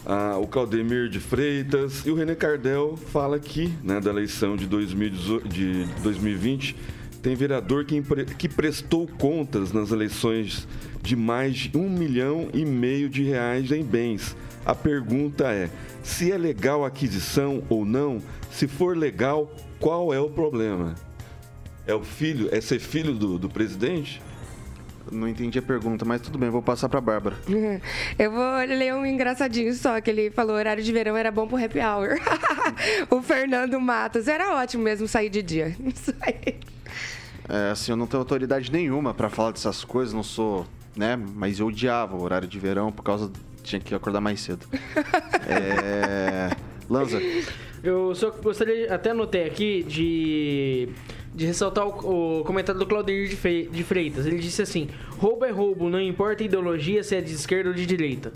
ah, 0.05 0.37
o 0.37 0.49
Claudemir 0.49 1.09
de 1.09 1.21
Freitas. 1.21 2.05
E 2.05 2.11
o 2.11 2.17
Renê 2.17 2.35
Cardel 2.35 2.97
fala 3.13 3.37
aqui, 3.37 3.73
né, 3.83 4.01
da 4.01 4.11
eleição 4.11 4.57
de, 4.57 4.67
2018 4.67 5.49
de 5.49 5.87
2020, 6.03 6.77
tem 7.23 7.37
vereador 7.37 7.85
que, 7.85 8.03
que 8.37 8.49
prestou 8.49 9.07
contas 9.07 9.73
nas 9.73 9.93
eleições 9.93 10.67
de 11.01 11.15
mais 11.15 11.57
de 11.57 11.79
um 11.79 11.89
milhão 11.89 12.49
e 12.53 12.65
meio 12.65 13.09
de 13.09 13.23
reais 13.23 13.71
em 13.71 13.85
bens. 13.85 14.37
A 14.65 14.75
pergunta 14.75 15.53
é, 15.53 15.69
se 16.03 16.33
é 16.33 16.39
legal 16.39 16.85
a 16.85 16.89
aquisição 16.89 17.63
ou 17.69 17.85
não? 17.85 18.23
Se 18.51 18.67
for 18.67 18.97
legal, 18.97 19.51
qual 19.79 20.13
é 20.15 20.21
o 20.21 20.31
problema? 20.31 20.95
É 21.87 21.95
o 21.95 22.03
filho? 22.03 22.49
É 22.51 22.61
ser 22.61 22.79
filho 22.79 23.15
do, 23.15 23.39
do 23.39 23.49
presidente? 23.49 24.23
Não 25.13 25.29
entendi 25.29 25.59
a 25.59 25.63
pergunta, 25.63 26.05
mas 26.05 26.23
tudo 26.23 26.39
bem, 26.39 26.49
vou 26.49 26.63
passar 26.63 26.89
pra 26.89 27.01
Bárbara. 27.01 27.37
Eu 28.19 28.31
vou 28.31 28.57
ler 28.67 28.95
um 28.95 29.05
engraçadinho 29.05 29.75
só, 29.75 30.01
que 30.01 30.11
ele 30.11 30.31
falou 30.31 30.57
horário 30.57 30.83
de 30.83 30.93
verão 30.93 31.17
era 31.17 31.31
bom 31.31 31.47
pro 31.47 31.63
happy 31.63 31.79
hour. 31.81 32.19
o 33.11 33.21
Fernando 33.23 33.79
Matos. 33.79 34.29
Era 34.29 34.57
ótimo 34.57 34.83
mesmo 34.83 35.07
sair 35.07 35.29
de 35.29 35.43
dia. 35.43 35.77
Isso 35.85 36.15
aí. 36.21 36.59
É, 37.49 37.71
assim, 37.71 37.93
eu 37.93 37.97
não 37.97 38.07
tenho 38.07 38.21
autoridade 38.21 38.73
nenhuma 38.73 39.13
pra 39.13 39.29
falar 39.29 39.51
dessas 39.51 39.85
coisas, 39.85 40.15
não 40.15 40.23
sou, 40.23 40.67
né? 40.97 41.17
Mas 41.17 41.61
eu 41.61 41.67
odiava 41.67 42.17
o 42.17 42.23
horário 42.23 42.49
de 42.49 42.59
verão 42.59 42.91
por 42.91 43.03
causa. 43.03 43.31
Tinha 43.65 43.81
que 43.81 43.93
acordar 43.95 44.21
mais 44.21 44.41
cedo. 44.41 44.65
É. 45.47 46.51
Lanza. 46.89 47.21
Eu 47.83 48.15
só 48.15 48.31
gostaria, 48.31 48.95
até 48.95 49.11
anotei 49.11 49.45
aqui, 49.45 49.83
de, 49.83 50.89
de 51.35 51.45
ressaltar 51.47 51.87
o, 51.87 52.41
o 52.41 52.45
comentário 52.45 52.79
do 52.79 52.87
Claudir 52.87 53.29
de, 53.29 53.37
Fe- 53.37 53.69
de 53.71 53.83
Freitas. 53.85 54.25
Ele 54.27 54.39
disse 54.39 54.63
assim: 54.63 54.89
roubo 55.19 55.45
é 55.45 55.51
roubo, 55.51 55.91
não 55.91 56.01
importa 56.01 56.43
a 56.43 56.47
ideologia 56.47 57.03
se 57.03 57.15
é 57.17 57.21
de 57.21 57.33
esquerda 57.33 57.69
ou 57.71 57.75
de 57.75 57.85
direita. 57.85 58.33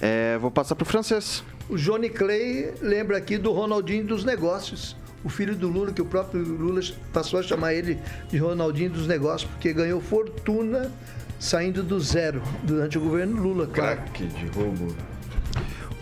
É, 0.00 0.38
vou 0.38 0.50
passar 0.50 0.74
pro 0.74 0.84
francês. 0.86 1.42
O 1.68 1.76
Johnny 1.76 2.08
Clay 2.08 2.72
lembra 2.80 3.16
aqui 3.18 3.36
do 3.36 3.52
Ronaldinho 3.52 4.04
dos 4.04 4.24
Negócios. 4.24 4.96
O 5.24 5.28
filho 5.28 5.56
do 5.56 5.68
Lula, 5.68 5.92
que 5.92 6.00
o 6.00 6.06
próprio 6.06 6.40
Lula 6.42 6.80
passou 7.12 7.40
a 7.40 7.42
chamar 7.42 7.74
ele 7.74 7.98
de 8.30 8.36
Ronaldinho 8.38 8.90
dos 8.90 9.06
Negócios, 9.08 9.50
porque 9.50 9.72
ganhou 9.72 10.00
fortuna 10.00 10.92
saindo 11.38 11.82
do 11.82 11.98
zero 12.00 12.42
durante 12.62 12.98
o 12.98 13.00
governo 13.00 13.40
Lula, 13.42 13.66
claro. 13.66 13.96
Craque 14.02 14.26
de 14.26 14.46
roubo. 14.48 14.94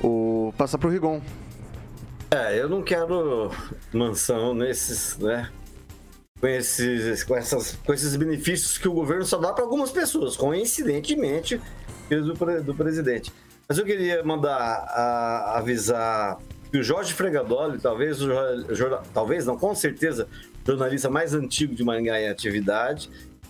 O 0.02 0.52
passar 0.56 0.78
pro 0.78 0.90
Rigon. 0.90 1.20
É, 2.30 2.60
eu 2.60 2.68
não 2.68 2.82
quero 2.82 3.50
mansão 3.92 4.54
nesses, 4.54 5.16
né? 5.18 5.48
Com 6.40 6.48
esses, 6.48 7.22
com, 7.24 7.36
essas, 7.36 7.78
com 7.86 7.92
esses 7.94 8.16
benefícios 8.16 8.76
que 8.76 8.88
o 8.88 8.92
governo 8.92 9.24
só 9.24 9.38
dá 9.38 9.52
para 9.52 9.64
algumas 9.64 9.90
pessoas, 9.90 10.36
coincidentemente, 10.36 11.60
do, 12.10 12.34
do 12.62 12.74
presidente. 12.74 13.32
Mas 13.68 13.78
eu 13.78 13.84
queria 13.84 14.22
mandar 14.24 14.56
a- 14.58 15.58
avisar 15.58 16.36
que 16.70 16.78
o 16.78 16.82
Jorge 16.82 17.14
Fregadoli, 17.14 17.78
talvez, 17.78 18.20
o 18.20 18.74
jornal- 18.74 19.02
talvez 19.14 19.46
não, 19.46 19.56
com 19.56 19.74
certeza, 19.74 20.28
o 20.62 20.66
jornalista 20.66 21.08
mais 21.08 21.32
antigo 21.34 21.74
de 21.74 21.82
Maringá 21.84 22.20
em 22.20 22.28
atividade, 22.28 23.08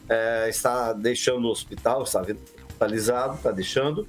é, 0.09 0.49
está 0.49 0.93
deixando 0.93 1.47
o 1.47 1.51
hospital, 1.51 2.03
está 2.03 2.21
hospitalizado, 2.21 3.35
está 3.35 3.51
deixando, 3.51 4.07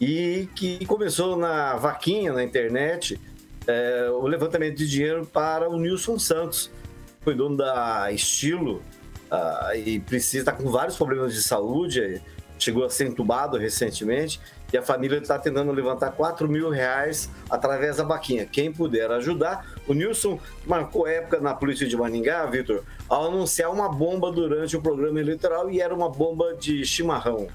e 0.00 0.48
que 0.54 0.84
começou 0.86 1.36
na 1.36 1.76
vaquinha 1.76 2.32
na 2.32 2.42
internet 2.42 3.20
é, 3.66 4.08
o 4.10 4.26
levantamento 4.26 4.76
de 4.76 4.88
dinheiro 4.88 5.26
para 5.26 5.68
o 5.68 5.78
Nilson 5.78 6.18
Santos, 6.18 6.70
que 7.18 7.24
foi 7.24 7.34
dono 7.34 7.56
da 7.56 8.10
Estilo 8.12 8.82
ah, 9.30 9.72
e 9.74 10.00
precisa 10.00 10.40
estar 10.40 10.52
com 10.52 10.70
vários 10.70 10.96
problemas 10.96 11.32
de 11.32 11.42
saúde, 11.42 12.20
chegou 12.62 12.84
a 12.84 12.90
ser 12.90 13.06
entubado 13.08 13.56
recentemente 13.56 14.40
e 14.72 14.78
a 14.78 14.82
família 14.82 15.18
está 15.18 15.38
tentando 15.38 15.70
levantar 15.72 16.12
4 16.12 16.48
mil 16.48 16.70
reais 16.70 17.28
através 17.50 17.96
da 17.96 18.04
vaquinha. 18.04 18.46
Quem 18.46 18.72
puder 18.72 19.10
ajudar, 19.10 19.66
o 19.86 19.92
Nilson 19.92 20.38
marcou 20.66 21.06
época 21.06 21.40
na 21.40 21.54
polícia 21.54 21.86
de 21.86 21.96
Maningá, 21.96 22.46
Vitor, 22.46 22.82
ao 23.08 23.26
anunciar 23.26 23.70
uma 23.70 23.88
bomba 23.88 24.32
durante 24.32 24.76
o 24.76 24.80
programa 24.80 25.20
eleitoral 25.20 25.70
e 25.70 25.80
era 25.80 25.94
uma 25.94 26.08
bomba 26.08 26.54
de 26.54 26.84
chimarrão. 26.84 27.48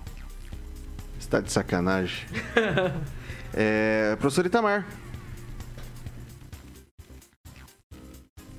Você 1.20 1.30
tá 1.30 1.40
de 1.40 1.52
sacanagem. 1.52 2.26
é, 3.54 4.16
professor 4.20 4.46
Itamar. 4.46 4.88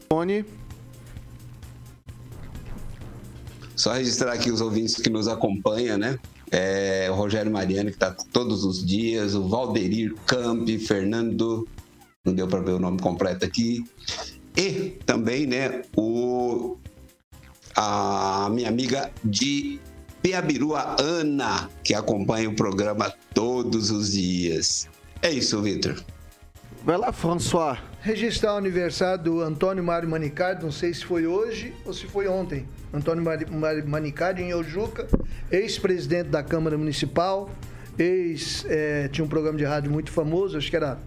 Tony. 0.09 0.45
Só 3.77 3.93
registrar 3.93 4.33
aqui 4.33 4.51
os 4.51 4.61
ouvintes 4.61 4.97
que 4.97 5.09
nos 5.09 5.29
acompanham, 5.29 5.97
né? 5.97 6.19
É, 6.51 7.09
o 7.11 7.15
Rogério 7.15 7.51
Mariano, 7.51 7.91
que 7.91 7.97
está 7.97 8.11
todos 8.33 8.65
os 8.65 8.85
dias, 8.85 9.35
o 9.35 9.49
Valderir 9.49 10.15
Campi, 10.27 10.79
Fernando, 10.79 11.69
não 12.25 12.33
deu 12.33 12.49
para 12.49 12.61
ver 12.61 12.73
o 12.73 12.79
nome 12.79 13.01
completo 13.01 13.45
aqui, 13.45 13.85
e 14.57 14.97
também, 15.05 15.47
né, 15.47 15.83
o 15.97 16.77
a 17.77 18.49
minha 18.51 18.69
amiga 18.69 19.13
de 19.23 19.79
Piabiru, 20.21 20.75
a 20.75 20.97
Ana, 21.01 21.71
que 21.85 21.95
acompanha 21.95 22.49
o 22.49 22.57
programa 22.57 23.13
todos 23.33 23.93
os 23.93 24.13
dias. 24.13 24.89
É 25.23 25.31
isso, 25.31 25.63
Vitor. 25.63 26.03
Vai 26.85 26.97
lá, 26.97 27.13
François. 27.13 27.79
Registrar 28.01 28.55
o 28.55 28.57
aniversário 28.57 29.23
do 29.23 29.41
Antônio 29.41 29.83
Mário 29.85 30.09
Manicardi, 30.09 30.65
não 30.65 30.73
sei 30.73 30.93
se 30.93 31.05
foi 31.05 31.27
hoje 31.27 31.73
ou 31.85 31.93
se 31.93 32.07
foi 32.07 32.27
ontem. 32.27 32.67
Antônio 32.93 33.23
Manicardi, 33.87 34.43
em 34.43 34.55
Ojuca, 34.55 35.07
ex-presidente 35.51 36.29
da 36.29 36.43
Câmara 36.43 36.79
Municipal, 36.79 37.51
ex, 37.99 38.65
eh, 38.69 39.09
tinha 39.13 39.25
um 39.25 39.29
programa 39.29 39.59
de 39.59 39.65
rádio 39.65 39.91
muito 39.91 40.11
famoso, 40.11 40.57
acho 40.57 40.71
que 40.71 40.77
era 40.77 40.99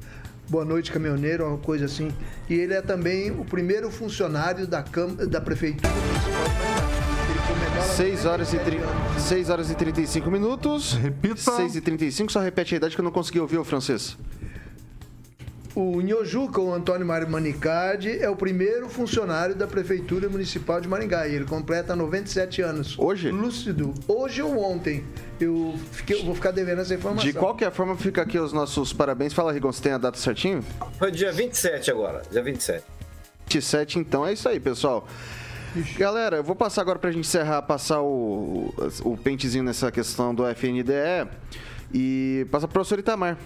Boa 0.49 0.65
Noite 0.65 0.91
Caminhoneiro, 0.91 1.47
uma 1.47 1.57
coisa 1.57 1.85
assim. 1.85 2.11
E 2.49 2.53
ele 2.53 2.73
é 2.73 2.81
também 2.81 3.31
o 3.31 3.45
primeiro 3.45 3.89
funcionário 3.89 4.67
da, 4.67 4.83
Câmara, 4.83 5.25
da 5.25 5.39
Prefeitura 5.39 5.93
Municipal 5.93 6.43
de 6.43 6.59
Maringá. 6.59 7.11
Ele 7.29 7.39
comemora 7.47 7.81
6 7.81 8.25
horas, 8.25 8.53
e 8.53 8.57
97 8.57 8.63
tri... 8.65 8.77
anos. 8.77 9.23
6 9.23 9.49
horas 9.49 9.71
e 9.71 9.75
35 9.75 10.31
minutos. 10.31 10.93
Repita. 10.93 11.37
6 11.55 11.75
e 11.77 11.81
35, 11.81 12.31
só 12.31 12.41
repete 12.41 12.75
a 12.75 12.77
idade 12.77 12.95
que 12.95 13.01
eu 13.01 13.05
não 13.05 13.11
consegui 13.11 13.39
ouvir 13.39 13.57
o 13.57 13.63
francês. 13.63 14.17
O 15.73 16.01
Nhojuca, 16.01 16.59
o 16.59 16.73
Antônio 16.73 17.05
Mário 17.07 17.29
Manicardi, 17.29 18.17
é 18.19 18.29
o 18.29 18.35
primeiro 18.35 18.89
funcionário 18.89 19.55
da 19.55 19.65
Prefeitura 19.65 20.27
Municipal 20.27 20.81
de 20.81 20.87
Maringá. 20.87 21.27
E 21.27 21.35
ele 21.35 21.45
completa 21.45 21.95
97 21.95 22.61
anos. 22.61 22.99
Hoje? 22.99 23.31
Lúcido. 23.31 23.93
Hoje 24.05 24.41
ou 24.41 24.59
ontem. 24.59 25.03
Eu, 25.39 25.73
fiquei- 25.93 26.19
eu 26.19 26.25
vou 26.25 26.35
ficar 26.35 26.51
devendo 26.51 26.81
essa 26.81 26.93
informação. 26.93 27.23
De 27.25 27.31
qualquer 27.33 27.71
forma, 27.71 27.95
fica 27.95 28.21
aqui 28.21 28.37
os 28.37 28.51
nossos 28.51 28.91
parabéns. 28.91 29.31
Fala, 29.33 29.53
Rigon, 29.53 29.71
você 29.71 29.81
tem 29.81 29.93
a 29.93 29.97
data 29.97 30.17
certinho? 30.17 30.61
Foi 30.99 31.09
dia 31.09 31.31
27 31.31 31.89
agora, 31.89 32.21
dia 32.29 32.43
27. 32.43 32.83
27, 33.47 33.99
então 33.99 34.25
é 34.27 34.33
isso 34.33 34.47
aí, 34.49 34.59
pessoal. 34.59 35.07
Galera, 35.97 36.35
eu 36.37 36.43
vou 36.43 36.55
passar 36.55 36.81
agora 36.81 36.99
pra 36.99 37.11
gente 37.11 37.21
encerrar, 37.25 37.61
passar 37.61 38.01
o, 38.01 38.73
o 39.05 39.15
pentezinho 39.17 39.63
nessa 39.63 39.89
questão 39.89 40.35
do 40.35 40.43
FNDE 40.45 41.29
e 41.93 42.45
passar 42.51 42.67
pro 42.67 42.73
professor 42.73 42.99
Itamar. 42.99 43.37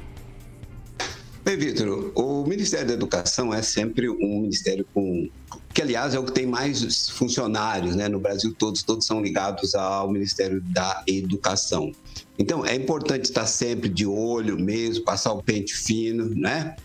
Bem, 1.46 1.58
Vitor, 1.58 2.12
o 2.16 2.44
Ministério 2.44 2.88
da 2.88 2.94
Educação 2.96 3.54
é 3.54 3.62
sempre 3.62 4.10
um 4.10 4.42
ministério 4.42 4.84
com. 4.92 5.30
que, 5.72 5.80
aliás, 5.80 6.16
é 6.16 6.20
o 6.20 6.24
que 6.24 6.32
tem 6.32 6.48
mais 6.48 7.08
funcionários 7.08 7.96
né, 7.96 8.10
no 8.10 8.20
Brasil, 8.20 8.52
todos, 8.58 8.82
todos 8.82 9.06
são 9.06 9.22
ligados 9.22 9.76
ao 9.76 10.12
Ministério 10.12 10.60
da 10.60 11.04
Educação. 11.06 11.92
Então, 12.40 12.66
é 12.66 12.74
importante 12.74 13.26
estar 13.26 13.46
sempre 13.46 13.88
de 13.88 14.08
olho 14.08 14.60
mesmo, 14.60 15.06
passar 15.06 15.34
o 15.34 15.44
pente 15.44 15.76
fino, 15.76 16.34
né? 16.34 16.76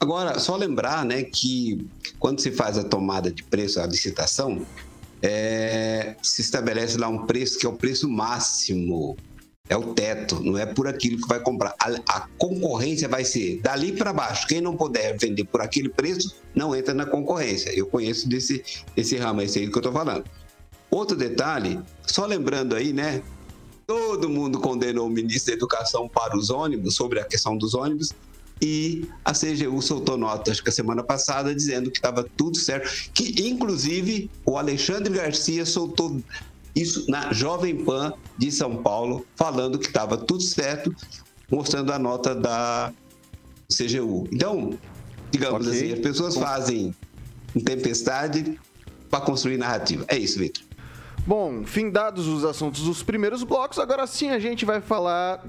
Agora, 0.00 0.38
só 0.38 0.56
lembrar 0.56 1.04
né, 1.04 1.22
que 1.22 1.86
quando 2.18 2.40
se 2.40 2.50
faz 2.50 2.78
a 2.78 2.84
tomada 2.84 3.30
de 3.30 3.42
preço, 3.42 3.78
a 3.82 3.86
licitação, 3.86 4.64
é, 5.20 6.16
se 6.22 6.40
estabelece 6.40 6.96
lá 6.96 7.08
um 7.08 7.26
preço 7.26 7.58
que 7.58 7.66
é 7.66 7.68
o 7.68 7.76
preço 7.76 8.08
máximo 8.08 9.14
é 9.68 9.76
o 9.76 9.94
teto, 9.94 10.40
não 10.42 10.56
é 10.56 10.64
por 10.64 10.86
aquilo 10.86 11.20
que 11.20 11.28
vai 11.28 11.40
comprar. 11.40 11.74
A, 11.80 11.88
a 12.08 12.28
concorrência 12.38 13.08
vai 13.08 13.24
ser 13.24 13.60
dali 13.60 13.92
para 13.92 14.12
baixo. 14.12 14.46
Quem 14.46 14.60
não 14.60 14.76
puder 14.76 15.16
vender 15.18 15.44
por 15.44 15.60
aquele 15.60 15.88
preço, 15.88 16.36
não 16.54 16.74
entra 16.74 16.94
na 16.94 17.04
concorrência. 17.04 17.70
Eu 17.76 17.86
conheço 17.86 18.28
desse, 18.28 18.62
desse 18.94 19.16
ramo, 19.16 19.42
esse 19.42 19.58
aí 19.58 19.68
que 19.68 19.76
eu 19.76 19.80
estou 19.80 19.92
falando. 19.92 20.24
Outro 20.90 21.16
detalhe, 21.16 21.80
só 22.06 22.24
lembrando 22.26 22.76
aí, 22.76 22.92
né? 22.92 23.22
Todo 23.86 24.28
mundo 24.28 24.60
condenou 24.60 25.06
o 25.06 25.10
ministro 25.10 25.52
da 25.52 25.56
Educação 25.56 26.08
para 26.08 26.36
os 26.36 26.50
ônibus, 26.50 26.94
sobre 26.94 27.20
a 27.20 27.24
questão 27.24 27.56
dos 27.56 27.74
ônibus, 27.74 28.12
e 28.60 29.06
a 29.24 29.32
CGU 29.32 29.82
soltou 29.82 30.16
nota, 30.16 30.50
acho 30.50 30.62
que 30.62 30.70
a 30.70 30.72
semana 30.72 31.02
passada, 31.02 31.54
dizendo 31.54 31.90
que 31.90 31.98
estava 31.98 32.24
tudo 32.36 32.56
certo. 32.56 33.10
Que, 33.12 33.46
inclusive, 33.46 34.30
o 34.44 34.56
Alexandre 34.56 35.12
Garcia 35.12 35.66
soltou 35.66 36.20
isso 36.76 37.10
na 37.10 37.32
Jovem 37.32 37.74
Pan 37.84 38.12
de 38.36 38.52
São 38.52 38.82
Paulo, 38.82 39.26
falando 39.34 39.78
que 39.78 39.86
estava 39.86 40.16
tudo 40.18 40.42
certo, 40.42 40.94
mostrando 41.50 41.90
a 41.90 41.98
nota 41.98 42.34
da 42.34 42.92
CGU. 43.72 44.28
Então, 44.30 44.78
digamos 45.30 45.66
Ok. 45.66 45.76
assim, 45.76 45.92
as 45.92 45.98
pessoas 46.00 46.36
fazem 46.36 46.94
tempestade 47.64 48.60
para 49.10 49.20
construir 49.20 49.56
narrativa. 49.56 50.04
É 50.08 50.18
isso, 50.18 50.38
Vitor. 50.38 50.62
Bom, 51.26 51.64
findados 51.64 52.28
os 52.28 52.44
assuntos 52.44 52.82
dos 52.82 53.02
primeiros 53.02 53.42
blocos, 53.42 53.78
agora 53.78 54.06
sim 54.06 54.28
a 54.30 54.38
gente 54.38 54.64
vai 54.64 54.80
falar 54.80 55.44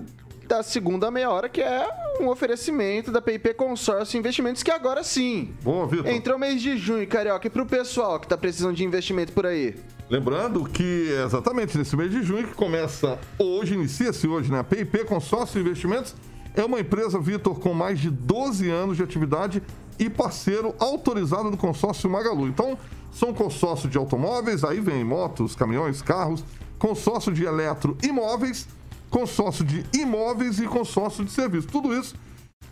da 0.48 0.64
segunda 0.64 1.12
meia 1.12 1.30
hora, 1.30 1.50
que 1.50 1.62
é 1.62 1.88
um 2.22 2.30
oferecimento 2.30 3.12
da 3.12 3.22
PIP 3.22 3.54
Consórcio 3.54 4.18
Investimentos, 4.18 4.64
que 4.64 4.72
agora 4.72 5.04
sim. 5.04 5.54
Boa, 5.62 5.86
Vitor. 5.86 6.08
Entrou 6.08 6.40
mês 6.40 6.62
de 6.62 6.78
junho, 6.78 7.06
Carioca, 7.06 7.46
e 7.46 7.50
pro 7.50 7.66
pessoal 7.66 8.18
que 8.20 8.28
tá 8.28 8.38
precisando 8.38 8.76
de 8.76 8.84
investimento 8.84 9.34
por 9.34 9.46
aí. 9.46 9.76
Lembrando 10.10 10.64
que 10.64 11.12
é 11.12 11.26
exatamente 11.26 11.78
nesse 11.78 11.96
mês 11.98 12.10
de 12.10 12.24
junho 12.24 12.48
que 12.48 12.54
começa 12.54 13.20
hoje, 13.38 13.74
inicia-se 13.74 14.26
hoje, 14.26 14.50
né? 14.50 14.60
A 14.60 14.64
PIP 14.64 15.04
Consórcio 15.04 15.60
Investimentos 15.60 16.16
é 16.56 16.64
uma 16.64 16.80
empresa, 16.80 17.20
Vitor, 17.20 17.60
com 17.60 17.74
mais 17.74 18.00
de 18.00 18.10
12 18.10 18.70
anos 18.70 18.96
de 18.96 19.04
atividade 19.04 19.62
e 20.00 20.10
parceiro 20.10 20.74
autorizado 20.80 21.52
do 21.52 21.58
consórcio 21.58 22.10
Magalu. 22.10 22.48
Então, 22.48 22.78
são 23.12 23.34
consórcio 23.34 23.90
de 23.90 23.98
automóveis, 23.98 24.64
aí 24.64 24.80
vem 24.80 25.04
motos, 25.04 25.56
caminhões, 25.56 26.02
carros, 26.02 26.42
consórcio 26.80 27.34
de 27.34 27.44
eletroimóveis, 27.44 28.66
consórcio 29.10 29.66
de 29.66 29.84
imóveis 29.94 30.60
e 30.60 30.68
consórcio 30.68 31.26
de 31.26 31.32
serviços. 31.32 31.70
Tudo 31.70 31.94
isso 31.94 32.16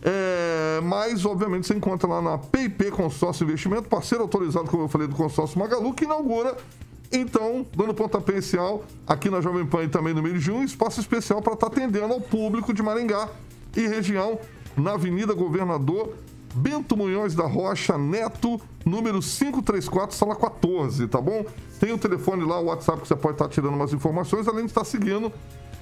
é, 0.01 0.79
mas, 0.83 1.25
obviamente, 1.25 1.67
você 1.67 1.73
encontra 1.73 2.07
lá 2.07 2.21
na 2.21 2.37
PIP 2.37 2.91
Consórcio 2.91 3.43
Investimento, 3.43 3.89
parceiro 3.89 4.23
autorizado, 4.23 4.69
como 4.69 4.83
eu 4.83 4.87
falei, 4.87 5.07
do 5.07 5.15
consórcio 5.15 5.57
Magalu, 5.57 5.93
que 5.93 6.03
inaugura, 6.03 6.55
então, 7.15 7.65
dando 7.75 7.93
pontapé 7.93 8.33
inicial 8.33 8.83
aqui 9.07 9.29
na 9.29 9.41
Jovem 9.41 9.65
Pan 9.65 9.83
e 9.83 9.87
também 9.87 10.13
no 10.13 10.21
mês 10.21 10.35
de 10.35 10.41
junho, 10.41 10.63
espaço 10.63 10.99
especial 10.99 11.41
para 11.41 11.53
estar 11.53 11.67
atendendo 11.67 12.13
ao 12.13 12.21
público 12.21 12.73
de 12.73 12.81
Maringá 12.81 13.29
e 13.75 13.87
região, 13.87 14.39
na 14.75 14.93
Avenida 14.93 15.33
Governador 15.33 16.15
Bento 16.53 16.95
Munhões 16.95 17.35
da 17.35 17.45
Rocha 17.45 17.97
Neto, 17.97 18.61
número 18.85 19.19
534, 19.19 20.15
sala 20.15 20.35
14, 20.35 21.07
tá 21.07 21.19
bom? 21.19 21.45
Tem 21.79 21.91
o 21.91 21.97
telefone 21.97 22.45
lá, 22.45 22.59
o 22.59 22.65
WhatsApp, 22.65 23.01
que 23.01 23.07
você 23.07 23.15
pode 23.15 23.35
estar 23.35 23.49
tirando 23.49 23.73
umas 23.73 23.91
informações, 23.91 24.47
além 24.47 24.65
de 24.65 24.71
estar 24.71 24.85
seguindo 24.85 25.31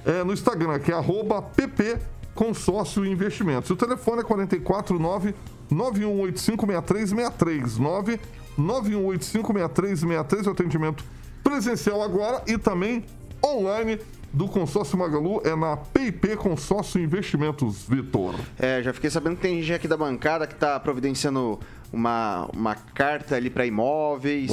é, 0.04 0.24
no 0.24 0.32
Instagram, 0.32 0.78
que 0.80 0.90
é 0.90 0.94
arroba 0.94 1.40
PP 1.40 1.98
Consórcio 2.34 3.06
Investimentos. 3.06 3.70
O 3.70 3.76
telefone 3.76 4.20
é 4.20 4.24
449 4.24 5.34
91856363 5.72 7.78
9 7.78 8.20
91856363 8.58 10.46
é 10.46 10.48
o 10.48 10.52
atendimento 10.52 11.04
presencial 11.44 12.02
agora 12.02 12.42
e 12.48 12.58
também 12.58 13.04
online 13.44 14.00
do 14.32 14.48
Consórcio 14.48 14.98
Magalu 14.98 15.40
é 15.44 15.54
na 15.54 15.76
PIP 15.76 16.34
Consórcio 16.36 17.00
Investimentos, 17.00 17.84
Vitor. 17.88 18.34
É, 18.58 18.82
já 18.82 18.92
fiquei 18.92 19.08
sabendo 19.08 19.36
que 19.36 19.42
tem 19.42 19.62
gente 19.62 19.74
aqui 19.74 19.86
da 19.86 19.96
bancada 19.96 20.46
que 20.46 20.56
tá 20.56 20.80
providenciando 20.80 21.60
uma, 21.92 22.48
uma 22.52 22.74
carta 22.74 23.36
ali 23.36 23.48
para 23.48 23.64
imóveis, 23.64 24.50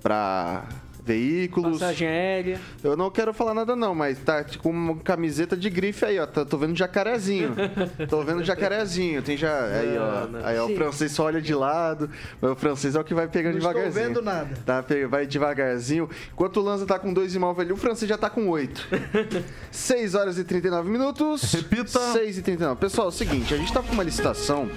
para 0.00 0.64
veículos. 1.08 1.78
Passagem 1.80 2.06
aérea. 2.06 2.60
Eu 2.84 2.96
não 2.96 3.10
quero 3.10 3.32
falar 3.32 3.54
nada 3.54 3.74
não, 3.74 3.94
mas 3.94 4.18
tá 4.18 4.44
com 4.62 4.68
uma 4.70 4.96
camiseta 4.96 5.56
de 5.56 5.70
grife 5.70 6.04
aí, 6.04 6.18
ó. 6.18 6.26
Tá- 6.26 6.44
tô 6.44 6.58
vendo 6.58 6.76
jacarezinho. 6.76 7.54
tô 8.08 8.22
vendo 8.22 8.44
jacarezinho. 8.44 9.22
Tem 9.22 9.36
já. 9.36 9.64
Aí, 9.64 9.96
ó. 9.96 10.20
Não, 10.26 10.28
não. 10.28 10.46
Aí, 10.46 10.58
ó, 10.58 10.66
o 10.66 10.76
francês 10.76 11.12
só 11.12 11.24
olha 11.24 11.40
de 11.40 11.54
lado. 11.54 12.10
Mas 12.40 12.50
o 12.50 12.56
francês 12.56 12.94
é 12.94 13.00
o 13.00 13.04
que 13.04 13.14
vai 13.14 13.26
pegando 13.26 13.54
Não 13.54 13.60
devagarzinho. 13.60 14.06
vendo 14.06 14.22
nada. 14.22 14.54
Tá, 14.66 14.84
vai 15.08 15.26
devagarzinho. 15.26 16.08
Enquanto 16.32 16.58
o 16.58 16.62
Lanza 16.62 16.84
tá 16.84 16.98
com 16.98 17.12
dois 17.12 17.34
imóveis 17.34 17.66
ali, 17.66 17.72
o 17.72 17.76
francês 17.76 18.08
já 18.08 18.18
tá 18.18 18.28
com 18.28 18.48
oito. 18.48 18.86
6 19.70 20.14
horas 20.14 20.38
e 20.38 20.44
39 20.44 20.90
minutos. 20.90 21.50
Repita. 21.52 21.98
6 22.12 22.38
e 22.38 22.42
39. 22.42 22.80
Pessoal, 22.80 23.06
é 23.06 23.10
o 23.10 23.12
seguinte, 23.12 23.54
a 23.54 23.56
gente 23.56 23.72
tá 23.72 23.82
com 23.82 23.92
uma 23.92 24.02
licitação 24.02 24.68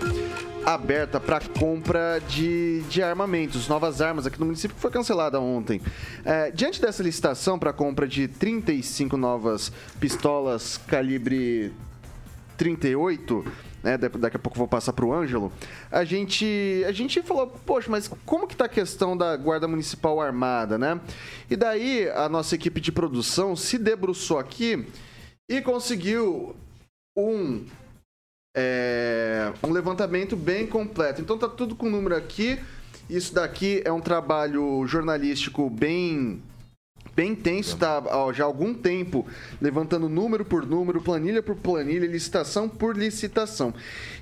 aberta 0.66 1.20
para 1.20 1.40
compra 1.60 2.22
de, 2.28 2.82
de 2.82 3.02
armamentos, 3.02 3.68
novas 3.68 4.00
armas 4.00 4.28
aqui 4.28 4.40
no 4.40 4.46
município, 4.46 4.76
que 4.76 4.82
foi 4.82 4.92
cancelada 4.92 5.40
ontem. 5.40 5.82
É, 6.24 6.52
diante 6.52 6.80
dessa 6.82 7.02
licitação 7.02 7.58
para 7.58 7.74
compra 7.74 8.08
de 8.08 8.28
35 8.28 9.18
novas 9.18 9.72
pistolas 10.00 10.78
calibre 10.78 11.74
38, 12.58 13.44
né, 13.84 13.98
da- 13.98 14.08
daqui 14.08 14.36
a 14.36 14.40
pouco 14.40 14.58
vou 14.58 14.68
passar 14.68 14.94
para 14.94 15.04
o 15.06 15.12
Ângelo, 15.14 15.52
a 15.92 16.04
gente, 16.04 16.84
a 16.88 16.92
gente 16.92 17.22
falou, 17.24 17.48
poxa, 17.48 17.90
mas 17.90 18.08
como 18.26 18.48
que 18.48 18.56
tá 18.56 18.66
a 18.66 18.70
questão 18.70 19.18
da 19.18 19.36
Guarda 19.36 19.68
Municipal 19.68 20.22
Armada, 20.22 20.78
né? 20.78 21.00
E 21.50 21.56
daí 21.56 22.08
a 22.10 22.30
nossa 22.30 22.54
equipe 22.54 22.80
de 22.80 22.92
produção 22.92 23.56
se 23.56 23.80
debruçou 23.80 24.38
aqui 24.38 24.86
e 25.50 25.60
conseguiu 25.62 26.56
um 27.18 27.66
é, 28.56 29.52
um 29.64 29.72
levantamento 29.72 30.36
bem 30.36 30.68
completo. 30.68 31.22
Então 31.22 31.38
tá 31.38 31.48
tudo 31.48 31.76
com 31.76 31.90
número 31.90 32.16
aqui. 32.16 32.60
Isso 33.12 33.36
daqui 33.36 33.84
é 33.84 33.92
um 33.92 34.00
trabalho 34.00 34.88
jornalístico 34.88 35.70
bem 35.70 36.42
bem 37.14 37.34
intenso, 37.34 37.76
tá 37.76 38.02
ó, 38.06 38.32
já 38.32 38.46
há 38.46 38.48
algum 38.48 38.74
tempo 38.74 39.28
levantando 39.60 40.08
número 40.08 40.46
por 40.46 40.66
número, 40.66 41.02
planilha 41.02 41.44
por 41.44 41.58
planilha, 41.58 42.08
licitação 42.08 42.70
por 42.70 42.96
licitação. 42.96 43.74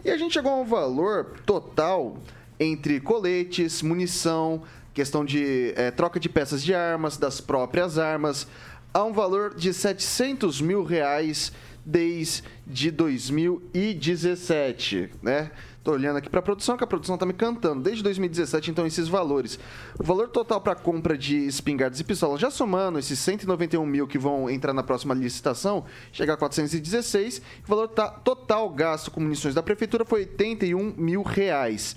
E 0.03 0.09
a 0.09 0.17
gente 0.17 0.33
chegou 0.33 0.51
a 0.51 0.55
um 0.55 0.65
valor 0.65 1.35
total 1.45 2.17
entre 2.59 2.99
coletes, 2.99 3.83
munição, 3.83 4.63
questão 4.91 5.23
de 5.23 5.71
é, 5.75 5.91
troca 5.91 6.19
de 6.19 6.27
peças 6.27 6.63
de 6.63 6.73
armas, 6.73 7.15
das 7.15 7.39
próprias 7.39 7.99
armas, 7.99 8.47
a 8.91 9.03
um 9.03 9.13
valor 9.13 9.53
de 9.53 9.71
700 9.71 10.61
mil 10.61 10.83
reais 10.83 11.51
desde 11.85 12.89
2017, 12.89 15.11
né? 15.21 15.51
Tô 15.83 15.93
olhando 15.93 16.17
aqui 16.17 16.29
para 16.29 16.39
a 16.39 16.43
produção, 16.43 16.75
que 16.75 16.83
a 16.83 16.87
produção 16.87 17.17
tá 17.17 17.25
me 17.25 17.33
cantando. 17.33 17.81
Desde 17.81 18.03
2017, 18.03 18.69
então, 18.69 18.85
esses 18.85 19.07
valores. 19.07 19.57
O 19.97 20.03
valor 20.03 20.27
total 20.27 20.59
para 20.59 20.75
compra 20.75 21.17
de 21.17 21.37
espingardas 21.37 21.99
e 21.99 22.03
pistolas, 22.03 22.41
já 22.41 22.51
somando 22.51 22.99
esses 22.99 23.17
191 23.19 23.85
mil 23.85 24.07
que 24.07 24.17
vão 24.17 24.49
entrar 24.49 24.73
na 24.73 24.83
próxima 24.83 25.13
licitação, 25.13 25.85
chega 26.11 26.33
a 26.33 26.37
416. 26.37 27.41
O 27.65 27.67
valor 27.67 27.87
tá, 27.87 28.09
total 28.09 28.69
gasto 28.69 29.09
com 29.09 29.21
munições 29.21 29.55
da 29.55 29.63
prefeitura 29.63 30.03
foi 30.03 30.21
81 30.21 30.95
mil 30.97 31.21
reais. 31.23 31.95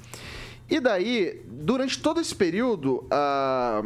E 0.70 0.78
daí, 0.78 1.42
durante 1.46 2.00
todo 2.00 2.20
esse 2.20 2.34
período, 2.34 3.06
a, 3.10 3.82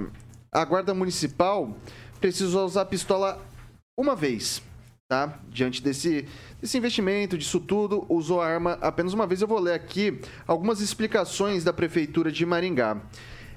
a 0.53 0.64
Guarda 0.64 0.92
Municipal 0.94 1.74
precisou 2.20 2.66
usar 2.66 2.82
a 2.82 2.86
pistola 2.86 3.42
uma 3.97 4.14
vez, 4.14 4.62
tá? 5.09 5.39
Diante 5.49 5.81
desse, 5.81 6.27
desse 6.61 6.77
investimento, 6.77 7.39
disso 7.39 7.61
tudo, 7.61 8.05
usou 8.09 8.41
a 8.41 8.47
arma 8.49 8.77
apenas 8.81 9.13
uma 9.13 9.25
vez. 9.25 9.41
Eu 9.41 9.47
vou 9.47 9.61
ler 9.61 9.75
aqui 9.75 10.21
algumas 10.49 10.81
explicações 10.81 11.63
da 11.63 11.73
Prefeitura 11.73 12.33
de 12.33 12.45
Maringá. 12.45 13.01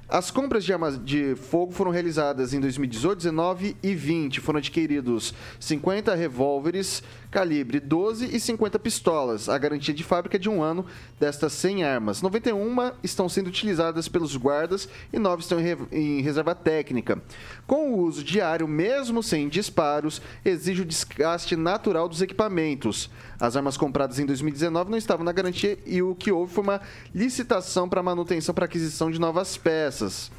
As 0.07 0.29
compras 0.29 0.63
de 0.63 0.71
armas 0.71 1.03
de 1.03 1.35
fogo 1.35 1.71
foram 1.71 1.89
realizadas 1.89 2.53
em 2.53 2.59
2018, 2.59 3.17
19 3.17 3.75
e 3.81 3.95
20. 3.95 4.39
Foram 4.39 4.59
adquiridos 4.59 5.33
50 5.59 6.13
revólveres 6.13 7.01
calibre 7.31 7.79
12 7.79 8.35
e 8.35 8.39
50 8.39 8.79
pistolas. 8.79 9.49
A 9.49 9.57
garantia 9.57 9.93
de 9.93 10.03
fábrica 10.03 10.37
é 10.37 10.39
de 10.39 10.49
um 10.49 10.63
ano 10.63 10.85
destas 11.19 11.53
100 11.53 11.83
armas. 11.83 12.21
91 12.21 12.91
estão 13.03 13.29
sendo 13.29 13.47
utilizadas 13.47 14.07
pelos 14.07 14.35
guardas 14.35 14.89
e 15.13 15.19
9 15.19 15.43
estão 15.43 15.59
em, 15.59 15.63
re 15.63 15.77
em 15.91 16.21
reserva 16.21 16.55
técnica. 16.55 17.21
Com 17.67 17.93
o 17.93 17.99
uso 17.99 18.23
diário, 18.23 18.67
mesmo 18.67 19.21
sem 19.21 19.47
disparos, 19.47 20.21
exige 20.43 20.81
o 20.81 20.85
desgaste 20.85 21.55
natural 21.55 22.09
dos 22.09 22.21
equipamentos. 22.21 23.09
As 23.39 23.55
armas 23.55 23.77
compradas 23.77 24.19
em 24.19 24.25
2019 24.25 24.89
não 24.89 24.97
estavam 24.97 25.23
na 25.23 25.31
garantia 25.31 25.77
e 25.85 26.01
o 26.01 26.15
que 26.15 26.31
houve 26.31 26.53
foi 26.53 26.63
uma 26.63 26.81
licitação 27.13 27.87
para 27.87 28.03
manutenção 28.03 28.53
para 28.55 28.65
aquisição 28.65 29.11
de 29.11 29.19
novas 29.19 29.55
peças. 29.55 30.31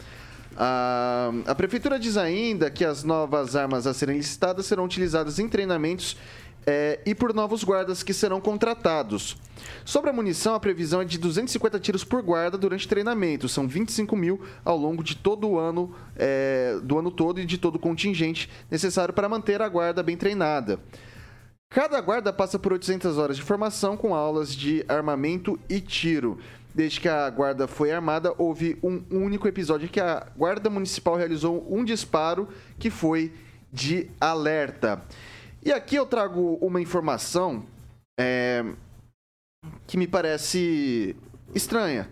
A, 0.56 1.30
a 1.46 1.54
Prefeitura 1.54 1.98
diz 1.98 2.16
ainda 2.16 2.70
que 2.70 2.84
as 2.84 3.04
novas 3.04 3.54
armas 3.54 3.86
a 3.86 3.94
serem 3.94 4.16
licitadas 4.16 4.66
serão 4.66 4.84
utilizadas 4.84 5.38
em 5.38 5.48
treinamentos 5.48 6.16
é, 6.66 7.00
e 7.06 7.14
por 7.14 7.34
novos 7.34 7.64
guardas 7.64 8.02
que 8.02 8.12
serão 8.12 8.40
contratados. 8.40 9.36
Sobre 9.84 10.10
a 10.10 10.12
munição, 10.12 10.54
a 10.54 10.60
previsão 10.60 11.00
é 11.00 11.04
de 11.04 11.18
250 11.18 11.78
tiros 11.80 12.04
por 12.04 12.22
guarda 12.22 12.56
durante 12.56 12.88
treinamento. 12.88 13.48
São 13.48 13.66
25 13.66 14.16
mil 14.16 14.40
ao 14.64 14.76
longo 14.76 15.02
de 15.02 15.16
todo 15.16 15.48
o 15.48 15.58
ano, 15.58 15.94
é, 16.16 16.78
do 16.82 16.98
ano 16.98 17.10
todo 17.10 17.40
e 17.40 17.46
de 17.46 17.58
todo 17.58 17.76
o 17.76 17.78
contingente 17.78 18.50
necessário 18.70 19.14
para 19.14 19.28
manter 19.28 19.62
a 19.62 19.68
guarda 19.68 20.02
bem 20.02 20.16
treinada. 20.16 20.78
Cada 21.72 22.00
guarda 22.00 22.32
passa 22.32 22.58
por 22.58 22.72
800 22.72 23.16
horas 23.16 23.36
de 23.36 23.42
formação 23.42 23.96
com 23.96 24.14
aulas 24.14 24.54
de 24.54 24.84
armamento 24.88 25.58
e 25.68 25.80
tiro. 25.80 26.38
Desde 26.74 27.00
que 27.00 27.08
a 27.08 27.28
guarda 27.30 27.66
foi 27.66 27.92
armada, 27.92 28.32
houve 28.38 28.78
um 28.82 29.02
único 29.10 29.46
episódio 29.48 29.88
que 29.88 30.00
a 30.00 30.26
guarda 30.36 30.70
municipal 30.70 31.16
realizou 31.16 31.66
um 31.70 31.84
disparo 31.84 32.48
que 32.78 32.90
foi 32.90 33.32
de 33.72 34.10
alerta. 34.20 35.02
E 35.62 35.70
aqui 35.72 35.96
eu 35.96 36.06
trago 36.06 36.58
uma 36.62 36.80
informação 36.80 37.64
é, 38.18 38.64
que 39.86 39.98
me 39.98 40.06
parece 40.06 41.14
estranha. 41.54 42.08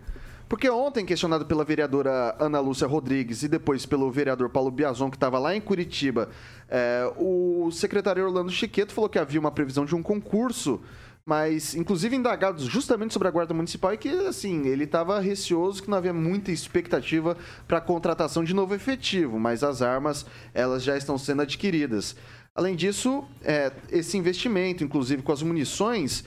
Porque 0.48 0.68
ontem, 0.68 1.04
questionado 1.04 1.46
pela 1.46 1.64
vereadora 1.64 2.36
Ana 2.38 2.60
Lúcia 2.60 2.86
Rodrigues 2.86 3.42
e 3.42 3.48
depois 3.48 3.86
pelo 3.86 4.10
vereador 4.10 4.50
Paulo 4.50 4.70
Biazon, 4.70 5.10
que 5.10 5.16
estava 5.16 5.38
lá 5.38 5.54
em 5.54 5.60
Curitiba, 5.60 6.28
é, 6.68 7.10
o 7.16 7.70
secretário 7.70 8.24
Orlando 8.24 8.50
Chiqueto 8.50 8.92
falou 8.92 9.08
que 9.08 9.18
havia 9.18 9.40
uma 9.40 9.50
previsão 9.50 9.84
de 9.84 9.94
um 9.94 10.02
concurso, 10.02 10.80
mas 11.24 11.74
inclusive 11.74 12.16
indagados 12.16 12.64
justamente 12.64 13.12
sobre 13.12 13.28
a 13.28 13.30
Guarda 13.30 13.52
Municipal 13.52 13.92
e 13.92 13.98
que, 13.98 14.08
assim, 14.08 14.66
ele 14.66 14.84
estava 14.84 15.20
receoso 15.20 15.82
que 15.82 15.90
não 15.90 15.98
havia 15.98 16.14
muita 16.14 16.50
expectativa 16.50 17.36
para 17.66 17.76
a 17.76 17.82
contratação 17.82 18.42
de 18.42 18.54
novo 18.54 18.74
efetivo, 18.74 19.38
mas 19.38 19.62
as 19.62 19.82
armas, 19.82 20.24
elas 20.54 20.82
já 20.82 20.96
estão 20.96 21.18
sendo 21.18 21.42
adquiridas. 21.42 22.16
Além 22.58 22.74
disso, 22.74 23.24
é, 23.44 23.70
esse 23.88 24.18
investimento, 24.18 24.82
inclusive 24.82 25.22
com 25.22 25.30
as 25.30 25.44
munições, 25.44 26.24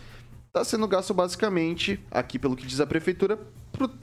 está 0.48 0.64
sendo 0.64 0.88
gasto 0.88 1.14
basicamente, 1.14 2.00
aqui 2.10 2.40
pelo 2.40 2.56
que 2.56 2.66
diz 2.66 2.80
a 2.80 2.88
prefeitura, 2.88 3.38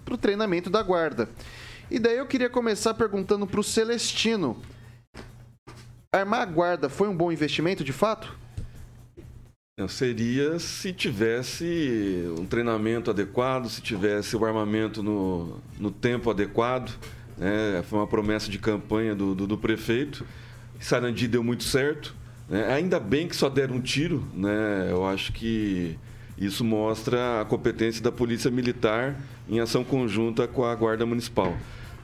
para 0.04 0.12
o 0.12 0.18
treinamento 0.18 0.68
da 0.68 0.82
guarda. 0.82 1.26
E 1.90 1.98
daí 1.98 2.18
eu 2.18 2.26
queria 2.26 2.50
começar 2.50 2.92
perguntando 2.92 3.46
para 3.46 3.58
o 3.58 3.64
Celestino: 3.64 4.60
armar 6.14 6.42
a 6.42 6.44
guarda 6.44 6.90
foi 6.90 7.08
um 7.08 7.16
bom 7.16 7.32
investimento 7.32 7.82
de 7.82 7.94
fato? 7.94 8.36
Não, 9.78 9.88
seria 9.88 10.58
se 10.58 10.92
tivesse 10.92 12.24
um 12.38 12.44
treinamento 12.44 13.10
adequado, 13.10 13.70
se 13.70 13.80
tivesse 13.80 14.36
o 14.36 14.44
armamento 14.44 15.02
no, 15.02 15.56
no 15.80 15.90
tempo 15.90 16.30
adequado. 16.30 16.94
Né? 17.38 17.82
Foi 17.88 17.98
uma 17.98 18.06
promessa 18.06 18.50
de 18.50 18.58
campanha 18.58 19.14
do, 19.14 19.34
do, 19.34 19.46
do 19.46 19.56
prefeito. 19.56 20.26
Sarandi 20.78 21.28
deu 21.28 21.42
muito 21.42 21.64
certo. 21.64 22.14
Né? 22.48 22.72
Ainda 22.72 22.98
bem 22.98 23.28
que 23.28 23.36
só 23.36 23.48
deram 23.48 23.76
um 23.76 23.80
tiro, 23.80 24.26
né? 24.34 24.88
Eu 24.90 25.06
acho 25.06 25.32
que 25.32 25.98
isso 26.36 26.64
mostra 26.64 27.40
a 27.40 27.44
competência 27.44 28.02
da 28.02 28.12
Polícia 28.12 28.50
Militar 28.50 29.16
em 29.48 29.60
ação 29.60 29.82
conjunta 29.82 30.46
com 30.46 30.64
a 30.64 30.74
Guarda 30.74 31.04
Municipal. 31.04 31.56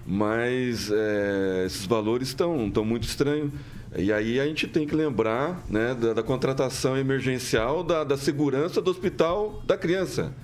Mas 0.07 0.91
é, 0.91 1.65
esses 1.67 1.87
valores 1.87 2.29
estão, 2.29 2.67
estão 2.67 2.85
muito 2.85 3.05
estranhos. 3.05 3.53
E 3.97 4.13
aí 4.13 4.41
a 4.41 4.45
gente 4.45 4.67
tem 4.67 4.87
que 4.87 4.95
lembrar 4.95 5.63
né, 5.69 5.95
da, 5.95 6.15
da 6.15 6.23
contratação 6.23 6.97
emergencial 6.97 7.85
da, 7.85 8.03
da 8.03 8.17
segurança 8.17 8.83
do 8.83 8.91
hospital 8.91 9.63
da 9.67 9.79
criança. 9.79 10.35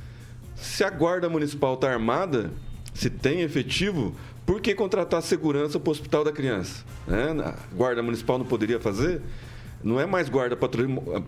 Se 0.54 0.84
a 0.84 0.90
Guarda 0.90 1.28
Municipal 1.28 1.74
está 1.74 1.90
armada, 1.90 2.52
se 2.94 3.10
tem 3.10 3.40
efetivo, 3.40 4.14
por 4.50 4.60
que 4.60 4.74
contratar 4.74 5.22
segurança 5.22 5.78
para 5.78 5.88
o 5.88 5.92
hospital 5.92 6.24
da 6.24 6.32
criança? 6.32 6.84
Né? 7.06 7.36
A 7.44 7.54
Guarda 7.72 8.02
Municipal 8.02 8.36
não 8.36 8.44
poderia 8.44 8.80
fazer? 8.80 9.22
não 9.82 10.00
é 10.00 10.04
mais 10.04 10.28
guarda 10.28 10.58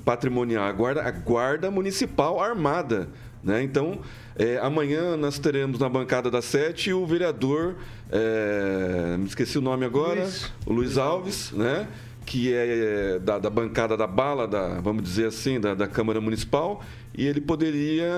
patrimonial, 0.04 0.64
a 0.64 0.72
guarda, 0.72 1.02
a 1.02 1.10
guarda 1.12 1.70
municipal 1.70 2.42
armada. 2.42 3.08
Né? 3.42 3.62
Então, 3.62 4.00
é, 4.36 4.58
amanhã 4.58 5.16
nós 5.16 5.38
teremos 5.38 5.78
na 5.78 5.88
bancada 5.88 6.30
da 6.32 6.42
sete 6.42 6.92
o 6.92 7.06
vereador, 7.06 7.76
é, 8.10 9.16
me 9.16 9.26
esqueci 9.26 9.56
o 9.56 9.62
nome 9.62 9.86
agora, 9.86 10.22
Luiz. 10.22 10.52
o 10.66 10.72
Luiz 10.72 10.98
Alves, 10.98 11.52
né? 11.52 11.86
que 12.26 12.52
é 12.52 13.20
da, 13.20 13.38
da, 13.38 13.48
bancada 13.48 13.96
da 13.96 14.06
bala, 14.06 14.48
da, 14.48 14.80
vamos 14.80 15.04
dizer 15.04 15.26
assim, 15.26 15.60
da, 15.60 15.74
da 15.74 15.86
Câmara 15.86 16.20
Municipal, 16.20 16.82
e 17.14 17.26
ele 17.26 17.40
poderia, 17.40 18.10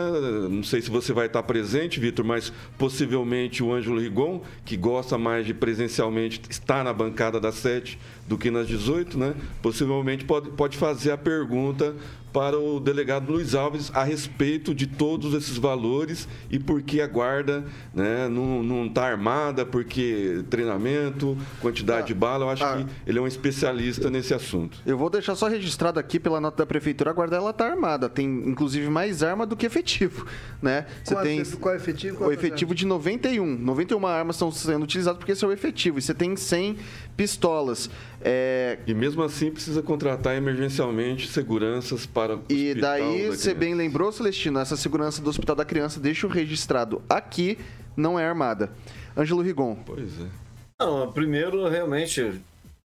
não 0.48 0.62
sei 0.62 0.80
se 0.80 0.90
você 0.90 1.12
vai 1.12 1.26
estar 1.26 1.42
presente, 1.42 1.98
Vitor, 1.98 2.24
mas 2.24 2.52
possivelmente 2.78 3.62
o 3.62 3.72
Ângelo 3.72 4.00
Rigon, 4.00 4.42
que 4.64 4.76
gosta 4.76 5.18
mais 5.18 5.46
de 5.46 5.52
presencialmente 5.52 6.40
estar 6.48 6.84
na 6.84 6.92
bancada 6.92 7.40
das 7.40 7.56
sete 7.56 7.98
do 8.26 8.38
que 8.38 8.50
nas 8.50 8.66
18, 8.66 9.18
né? 9.18 9.34
Possivelmente 9.60 10.24
pode, 10.24 10.50
pode 10.50 10.76
fazer 10.76 11.10
a 11.10 11.18
pergunta 11.18 11.94
para 12.34 12.58
o 12.58 12.80
delegado 12.80 13.30
Luiz 13.30 13.54
Alves 13.54 13.92
a 13.94 14.02
respeito 14.02 14.74
de 14.74 14.88
todos 14.88 15.34
esses 15.34 15.56
valores 15.56 16.26
e 16.50 16.58
por 16.58 16.82
que 16.82 17.00
a 17.00 17.06
guarda 17.06 17.64
né, 17.94 18.28
não 18.28 18.86
está 18.86 19.06
armada, 19.06 19.64
porque 19.64 20.42
treinamento, 20.50 21.38
quantidade 21.60 22.00
ah, 22.00 22.06
de 22.06 22.14
bala, 22.14 22.44
eu 22.44 22.50
acho 22.50 22.64
ah, 22.64 22.78
que 22.78 22.86
ele 23.06 23.20
é 23.20 23.22
um 23.22 23.26
especialista 23.28 24.10
nesse 24.10 24.34
assunto. 24.34 24.80
Eu 24.84 24.98
vou 24.98 25.08
deixar 25.08 25.36
só 25.36 25.46
registrado 25.46 26.00
aqui 26.00 26.18
pela 26.18 26.40
nota 26.40 26.56
da 26.56 26.66
prefeitura, 26.66 27.10
a 27.10 27.12
guarda 27.12 27.36
ela 27.36 27.50
está 27.50 27.68
armada, 27.68 28.08
tem 28.08 28.26
inclusive 28.26 28.83
mais 28.90 29.22
arma 29.22 29.46
do 29.46 29.56
que 29.56 29.66
efetivo, 29.66 30.26
né? 30.62 30.86
Você 31.02 31.14
qual, 31.14 31.24
tem 31.24 31.44
qual 31.44 31.74
é 31.74 31.76
efetivo? 31.76 32.18
Qual 32.18 32.30
o 32.30 32.32
efetivo 32.32 32.74
de 32.74 32.86
91, 32.86 33.44
91 33.44 34.06
armas 34.06 34.36
estão 34.36 34.50
sendo 34.50 34.82
utilizadas 34.84 35.18
porque 35.18 35.32
esse 35.32 35.44
é 35.44 35.48
o 35.48 35.52
efetivo, 35.52 35.98
e 35.98 36.02
você 36.02 36.14
tem 36.14 36.36
100 36.36 36.78
pistolas. 37.16 37.90
É... 38.20 38.78
E 38.86 38.94
mesmo 38.94 39.22
assim 39.22 39.50
precisa 39.50 39.82
contratar 39.82 40.36
emergencialmente 40.36 41.28
seguranças 41.28 42.06
para 42.06 42.36
o 42.36 42.44
E 42.48 42.74
daí, 42.74 43.28
você 43.28 43.54
bem 43.54 43.74
lembrou, 43.74 44.10
Celestino, 44.12 44.58
essa 44.58 44.76
segurança 44.76 45.20
do 45.22 45.30
Hospital 45.30 45.56
da 45.56 45.64
Criança, 45.64 46.00
deixa 46.00 46.26
o 46.26 46.30
registrado 46.30 47.02
aqui, 47.08 47.58
não 47.96 48.18
é 48.18 48.26
armada. 48.26 48.72
Ângelo 49.16 49.42
Rigon. 49.42 49.76
Pois 49.86 50.20
é. 50.20 50.44
Não, 50.80 51.12
primeiro, 51.12 51.68
realmente, 51.68 52.40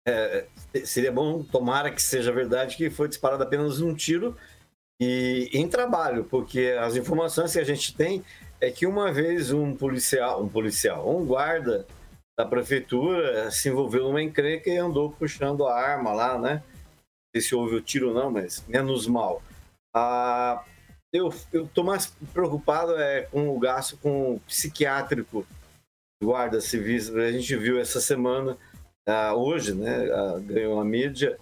é, 0.07 0.47
seria 0.85 1.11
bom, 1.11 1.43
tomara 1.43 1.91
que 1.91 2.03
seja 2.03 2.31
verdade, 2.31 2.77
que 2.77 2.89
foi 2.91 3.09
disparado 3.09 3.43
apenas 3.43 3.81
um 3.81 3.95
tiro 3.95 4.37
e 5.01 5.51
em 5.53 5.69
trabalho, 5.69 6.25
porque 6.25 6.77
as 6.81 6.97
informações 6.97 7.53
que 7.53 7.59
a 7.59 7.65
gente 7.65 7.95
tem 7.95 8.25
é 8.61 8.71
que 8.71 8.87
uma 8.87 9.13
vez 9.13 9.53
um 9.53 9.75
policial, 9.75 10.43
um 10.43 10.49
policial, 10.49 11.17
um 11.17 11.25
guarda 11.25 11.87
da 12.39 12.45
prefeitura 12.45 13.51
se 13.51 13.69
envolveu 13.69 14.05
numa 14.05 14.23
encrenca 14.23 14.71
e 14.71 14.77
andou 14.77 15.11
puxando 15.11 15.67
a 15.67 15.75
arma 15.75 16.13
lá, 16.13 16.39
né? 16.39 16.63
Não 16.65 17.41
sei 17.41 17.43
se 17.43 17.55
houve 17.55 17.77
o 17.77 17.81
tiro 17.81 18.13
não, 18.13 18.31
mas 18.31 18.65
menos 18.67 19.07
mal. 19.07 19.43
Ah, 19.95 20.65
eu 21.13 21.29
estou 21.53 21.85
mais 21.85 22.07
preocupado 22.33 22.97
é, 22.99 23.23
com 23.23 23.49
o 23.49 23.59
gasto 23.59 23.97
com 23.99 24.35
o 24.35 24.41
psiquiátrico 24.41 25.47
guardas 26.23 26.65
civis, 26.65 27.15
a 27.15 27.31
gente 27.31 27.55
viu 27.57 27.79
essa 27.79 28.01
semana, 28.01 28.57
ah, 29.07 29.35
hoje, 29.35 29.75
né, 29.75 30.11
ah, 30.11 30.41
ganhou 30.41 30.81
a 30.81 30.85
mídia, 30.85 31.39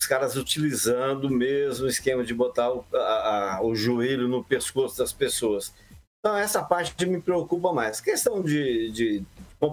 os 0.00 0.06
caras 0.06 0.36
utilizando 0.36 1.24
o 1.24 1.30
mesmo 1.30 1.88
esquema 1.88 2.22
de 2.24 2.32
botar 2.32 2.72
o, 2.72 2.84
a- 2.94 3.56
a- 3.56 3.62
o 3.62 3.74
joelho 3.74 4.28
no 4.28 4.44
pescoço 4.44 4.96
das 4.96 5.12
pessoas. 5.12 5.74
Então, 6.20 6.36
essa 6.36 6.62
parte 6.62 7.04
me 7.06 7.20
preocupa 7.20 7.72
mais. 7.72 8.00
Questão 8.00 8.42
de, 8.42 8.90
de 8.92 9.24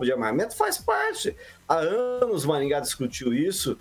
de 0.01 0.11
armamento 0.11 0.55
faz 0.55 0.79
parte. 0.79 1.35
Há 1.69 1.75
anos 1.77 2.43
Maringá 2.43 2.79
discutiu 2.79 3.31
isso, 3.31 3.77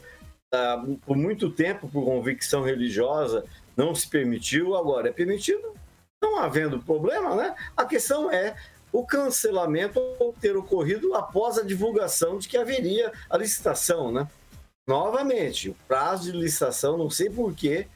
ah, 0.53 0.85
por 1.07 1.17
muito 1.17 1.49
tempo, 1.51 1.89
por 1.89 2.05
convicção 2.05 2.63
religiosa, 2.63 3.43
não 3.75 3.95
se 3.95 4.07
permitiu, 4.07 4.77
agora 4.77 5.09
é 5.09 5.13
permitido, 5.13 5.73
não 6.23 6.39
havendo 6.39 6.79
problema, 6.79 7.35
né? 7.35 7.55
A 7.75 7.87
questão 7.87 8.31
é 8.31 8.55
o 8.93 9.05
cancelamento 9.07 9.99
ter 10.43 10.55
ocorrido 10.59 11.15
após 11.15 11.57
a 11.57 11.63
divulgação 11.63 12.37
de 12.39 12.49
que 12.49 12.57
haveria 12.59 13.11
a 13.31 13.39
licitação, 13.39 14.13
né? 14.13 14.29
Novamente, 14.87 15.71
o 15.71 15.77
prazo 15.89 16.31
de 16.31 16.39
licitação, 16.39 16.99
não 16.99 17.09
sei 17.09 17.31
porquê, 17.31 17.87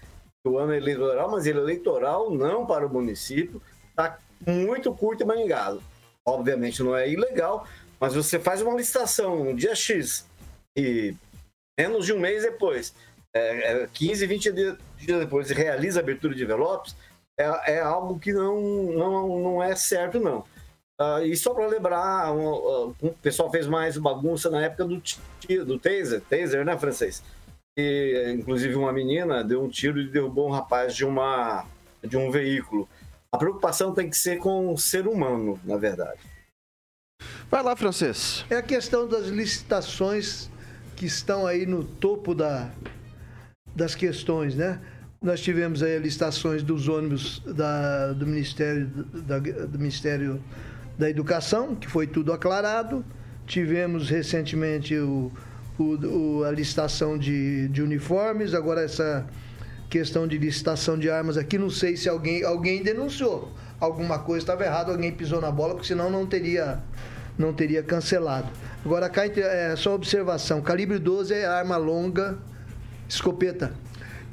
o 0.47 0.59
ano 0.59 0.75
eleitoral, 0.75 1.31
mas 1.31 1.47
ele 1.47 1.59
é 1.59 1.63
eleitoral 1.63 2.31
não 2.31 2.65
para 2.67 2.87
o 2.87 2.93
município, 2.93 3.61
está 3.91 4.19
muito 4.47 4.93
curto 4.95 5.23
e 5.23 5.27
maningado. 5.27 5.83
Obviamente 6.27 6.83
não 6.83 6.97
é 6.97 7.11
ilegal, 7.11 7.67
mas 8.01 8.15
você 8.15 8.39
faz 8.39 8.63
uma 8.63 8.75
licitação 8.75 9.45
no 9.45 9.55
dia 9.55 9.75
X 9.75 10.27
e 10.77 11.15
menos 11.79 12.07
de 12.07 12.13
um 12.13 12.21
mês 12.21 12.43
depois, 12.43 12.95
é, 13.35 13.83
é, 13.83 13.89
15, 13.93 14.27
20 14.27 14.53
dias 14.53 14.79
dias 14.99 15.21
depois, 15.21 15.51
realiza 15.51 16.01
a 16.01 16.03
abertura 16.03 16.35
de 16.35 16.43
envelopes, 16.43 16.97
é, 17.39 17.75
é 17.75 17.81
algo 17.81 18.19
que 18.19 18.33
não, 18.33 18.61
não, 18.61 19.41
não 19.41 19.63
é 19.63 19.75
certo, 19.77 20.19
não. 20.19 20.45
Ah, 21.01 21.23
e 21.23 21.37
só 21.37 21.55
para 21.55 21.67
lembrar, 21.67 22.33
um, 22.33 22.89
um, 22.89 22.95
o 23.09 23.15
pessoal 23.23 23.51
fez 23.51 23.69
mais 23.69 23.97
bagunça 23.97 24.51
na 24.51 24.63
época 24.63 24.85
do, 24.85 25.01
ti- 25.01 25.21
do 25.65 25.79
taser, 25.79 26.21
taser, 26.23 26.65
né, 26.65 26.77
francês? 26.77 27.23
E, 27.79 28.35
inclusive, 28.37 28.75
uma 28.75 28.93
menina 28.93 29.45
deu 29.45 29.63
um 29.63 29.69
tiro 29.69 30.01
e 30.01 30.09
derrubou 30.09 30.49
um 30.49 30.53
rapaz 30.53 30.97
de, 30.97 31.05
uma, 31.05 31.65
de 32.03 32.17
um 32.17 32.33
veículo. 32.33 32.89
A 33.33 33.39
preocupação 33.39 33.95
tem 33.95 34.11
que 34.11 34.17
ser 34.17 34.39
com 34.39 34.73
o 34.73 34.77
ser 34.77 35.07
humano, 35.07 35.61
na 35.65 35.77
verdade. 35.77 36.19
Vai 37.49 37.63
lá, 37.63 37.77
francês. 37.77 38.45
É 38.51 38.57
a 38.57 38.63
questão 38.63 39.07
das 39.07 39.27
licitações 39.27 40.51
que 40.97 41.07
estão 41.07 41.47
aí 41.47 41.65
no 41.65 41.85
topo 41.85 42.35
da, 42.35 42.73
das 43.77 43.95
questões, 43.95 44.57
né? 44.57 44.81
Nós 45.23 45.41
tivemos 45.41 45.81
aí 45.83 45.97
licitações 45.99 46.65
dos 46.65 46.89
ônibus 46.89 47.41
da, 47.41 48.13
do, 48.13 48.27
Ministério, 48.27 48.87
da, 48.87 49.39
do 49.39 49.79
Ministério 49.79 50.43
da 50.99 51.09
Educação, 51.09 51.75
que 51.75 51.89
foi 51.89 52.07
tudo 52.07 52.33
aclarado. 52.33 53.05
Tivemos 53.47 54.11
recentemente 54.11 54.97
o, 54.97 55.31
o- 55.79 55.83
o- 56.41 56.45
a 56.45 56.51
licitação 56.51 57.17
de, 57.17 57.69
de 57.69 57.81
uniformes, 57.83 58.53
agora 58.53 58.83
essa 58.83 59.25
questão 59.89 60.27
de 60.29 60.37
licitação 60.37 60.99
de 60.99 61.09
armas 61.09 61.39
aqui, 61.39 61.57
não 61.57 61.71
sei 61.71 61.97
se 61.97 62.09
alguém, 62.09 62.45
alguém 62.45 62.83
denunciou. 62.83 63.51
Alguma 63.81 64.19
coisa 64.19 64.43
estava 64.43 64.65
errada, 64.65 64.91
alguém 64.91 65.13
pisou 65.13 65.41
na 65.41 65.51
bola, 65.53 65.75
porque 65.75 65.87
senão 65.87 66.11
não 66.11 66.27
teria, 66.27 66.81
não 67.39 67.53
teria 67.55 67.83
cancelado. 67.83 68.49
Agora, 68.85 69.09
cá, 69.09 69.25
é 69.25 69.75
só 69.77 69.95
observação: 69.95 70.61
calibre 70.61 70.99
12 70.99 71.33
é 71.33 71.47
arma 71.47 71.77
longa, 71.77 72.37
escopeta. 73.09 73.73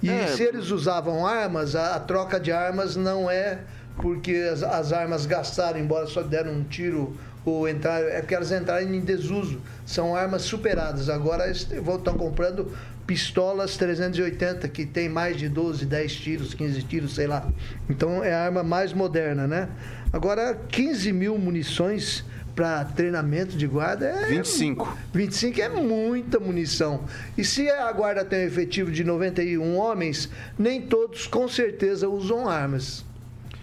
E 0.02 0.10
É. 0.10 0.28
se 0.28 0.44
eles 0.44 0.72
usavam 0.72 1.26
armas, 1.26 1.76
a, 1.76 1.96
a 1.96 2.00
troca 2.00 2.40
de 2.40 2.52
armas 2.52 2.96
não 2.96 3.30
é 3.30 3.60
porque 4.02 4.50
as, 4.52 4.64
as 4.64 4.94
armas 4.94 5.26
gastaram, 5.26 5.80
embora 5.80 6.08
só 6.08 6.22
deram 6.22 6.54
um 6.54 6.64
tiro 6.64 7.16
ou 7.46 7.70
entraram, 7.70 8.08
é 8.08 8.20
porque 8.20 8.36
elas 8.36 8.52
entraram 8.52 8.94
em 8.94 9.00
desuso. 9.00 9.62
São 9.86 10.16
armas 10.16 10.42
superadas. 10.42 11.10
Agora 11.10 11.50
estão 11.50 12.16
comprando 12.18 12.72
pistolas 13.06 13.78
380, 13.78 14.68
que 14.68 14.86
tem 14.86 15.08
mais 15.08 15.38
de 15.38 15.48
12, 15.48 15.86
10 15.86 16.16
tiros, 16.16 16.54
15 16.54 16.84
tiros, 16.84 17.16
sei 17.16 17.28
lá. 17.28 17.48
Então 17.90 18.24
é 18.24 18.34
a 18.34 18.44
arma 18.44 18.64
mais 18.64 18.94
moderna, 18.94 19.48
né? 19.48 19.70
Agora, 20.12 20.56
15 20.70 21.12
mil 21.14 21.38
munições 21.38 22.24
para 22.56 22.86
treinamento 22.86 23.58
de 23.58 23.68
guarda 23.68 24.06
é. 24.06 24.26
25. 24.28 24.98
25 25.14 25.62
é 25.62 25.70
muita 25.70 26.40
munição. 26.40 27.04
E 27.38 27.44
se 27.44 27.70
a 27.70 27.92
guarda 27.92 28.24
tem 28.24 28.40
um 28.40 28.48
efetivo 28.48 28.90
de 28.90 29.04
91 29.04 29.76
homens, 29.76 30.30
nem 30.58 30.82
todos 30.82 31.28
com 31.28 31.48
certeza 31.48 32.08
usam 32.08 32.48
armas. 32.48 33.04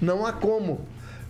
Não 0.03 0.27
há 0.27 0.33
como. 0.33 0.85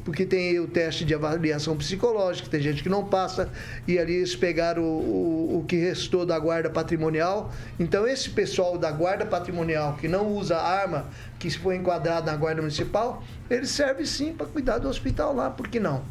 Porque 0.05 0.27
tem 0.27 0.59
o 0.59 0.67
teste 0.67 1.05
de 1.05 1.15
avaliação 1.15 1.77
psicológica, 1.77 2.49
tem 2.49 2.61
gente 2.61 2.83
que 2.83 2.89
não 2.89 3.05
passa, 3.05 3.49
e 3.87 4.01
ali 4.01 4.15
eles 4.15 4.35
pegaram 4.35 4.83
o, 4.83 5.55
o, 5.55 5.59
o 5.59 5.65
que 5.65 5.77
restou 5.77 6.27
da 6.27 6.37
guarda 6.41 6.69
patrimonial. 6.69 7.53
Então, 7.79 8.05
esse 8.05 8.31
pessoal 8.31 8.77
da 8.77 8.91
guarda 8.91 9.25
patrimonial 9.25 9.97
que 10.01 10.09
não 10.09 10.27
usa 10.33 10.57
arma, 10.59 11.07
que 11.39 11.49
se 11.49 11.57
for 11.57 11.73
enquadrado 11.73 12.27
na 12.27 12.37
guarda 12.37 12.61
municipal, 12.61 13.23
ele 13.49 13.67
serve 13.67 14.05
sim 14.05 14.33
para 14.33 14.47
cuidar 14.47 14.79
do 14.79 14.89
hospital 14.89 15.37
lá, 15.37 15.51
por 15.51 15.69
que 15.69 15.79
não? 15.79 16.03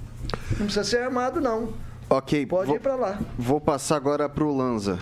Não 0.51 0.67
precisa 0.67 0.85
ser 0.85 0.99
armado, 0.99 1.41
não. 1.41 1.73
Ok. 2.09 2.45
Pode 2.45 2.67
vou, 2.67 2.75
ir 2.77 2.79
para 2.79 2.95
lá. 2.95 3.19
Vou 3.37 3.59
passar 3.59 3.97
agora 3.97 4.29
pro 4.29 4.55
Lanza. 4.55 4.99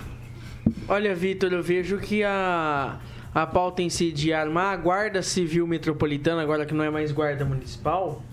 Olha, 0.87 1.13
Vitor, 1.15 1.51
eu 1.53 1.61
vejo 1.61 1.97
que 1.97 2.23
a, 2.23 2.99
a 3.33 3.45
pauta 3.45 3.81
em 3.81 3.89
si 3.89 4.11
de 4.11 4.33
armar 4.33 4.73
a 4.73 4.77
Guarda 4.77 5.21
Civil 5.21 5.67
Metropolitana, 5.67 6.41
agora 6.41 6.65
que 6.65 6.73
não 6.73 6.83
é 6.83 6.89
mais 6.89 7.11
Guarda 7.11 7.45
Municipal, 7.45 8.23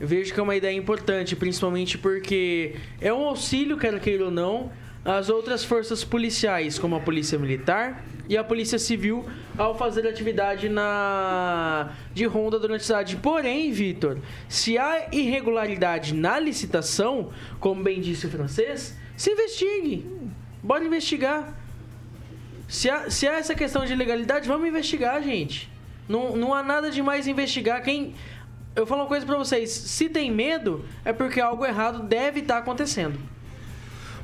eu 0.00 0.08
vejo 0.08 0.32
que 0.32 0.40
é 0.40 0.42
uma 0.42 0.56
ideia 0.56 0.76
importante, 0.76 1.36
principalmente 1.36 1.98
porque 1.98 2.74
é 3.00 3.12
um 3.12 3.26
auxílio, 3.26 3.76
quer 3.76 3.98
queira 4.00 4.24
ou 4.24 4.30
não, 4.30 4.72
às 5.04 5.28
outras 5.28 5.64
forças 5.64 6.04
policiais, 6.04 6.78
como 6.78 6.96
a 6.96 7.00
Polícia 7.00 7.38
Militar 7.38 8.04
e 8.28 8.36
a 8.36 8.44
Polícia 8.44 8.78
Civil, 8.78 9.24
ao 9.58 9.76
fazer 9.76 10.06
atividade 10.06 10.68
na 10.68 11.92
de 12.14 12.24
ronda 12.24 12.58
durante 12.58 12.80
a 12.80 12.84
cidade. 12.84 13.16
Porém, 13.16 13.70
Vitor, 13.72 14.18
se 14.48 14.78
há 14.78 15.08
irregularidade 15.12 16.14
na 16.14 16.38
licitação, 16.38 17.30
como 17.58 17.82
bem 17.82 18.00
disse 18.00 18.26
o 18.26 18.30
francês, 18.30 18.96
se 19.16 19.32
investigue. 19.32 20.06
Bora 20.62 20.84
investigar. 20.84 21.59
Se 22.70 22.88
há, 22.88 23.10
se 23.10 23.26
há 23.26 23.34
essa 23.34 23.52
questão 23.52 23.84
de 23.84 23.96
legalidade, 23.96 24.46
vamos 24.46 24.68
investigar, 24.68 25.20
gente. 25.24 25.68
Não, 26.08 26.36
não 26.36 26.54
há 26.54 26.62
nada 26.62 26.88
de 26.88 27.02
mais 27.02 27.26
investigar. 27.26 27.82
Quem. 27.82 28.14
Eu 28.76 28.86
falo 28.86 29.02
uma 29.02 29.08
coisa 29.08 29.26
pra 29.26 29.36
vocês: 29.36 29.70
se 29.70 30.08
tem 30.08 30.30
medo, 30.30 30.84
é 31.04 31.12
porque 31.12 31.40
algo 31.40 31.66
errado 31.66 32.04
deve 32.04 32.38
estar 32.38 32.58
acontecendo. 32.58 33.18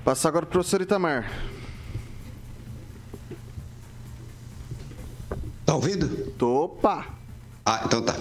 Passar 0.05 0.29
agora 0.29 0.47
pro 0.47 0.61
professor 0.61 0.81
Itamar. 0.81 1.29
Tá 5.65 5.75
ouvindo? 5.75 6.33
Opa! 6.41 7.05
Ah, 7.65 7.83
então 7.85 8.01
tá. 8.01 8.15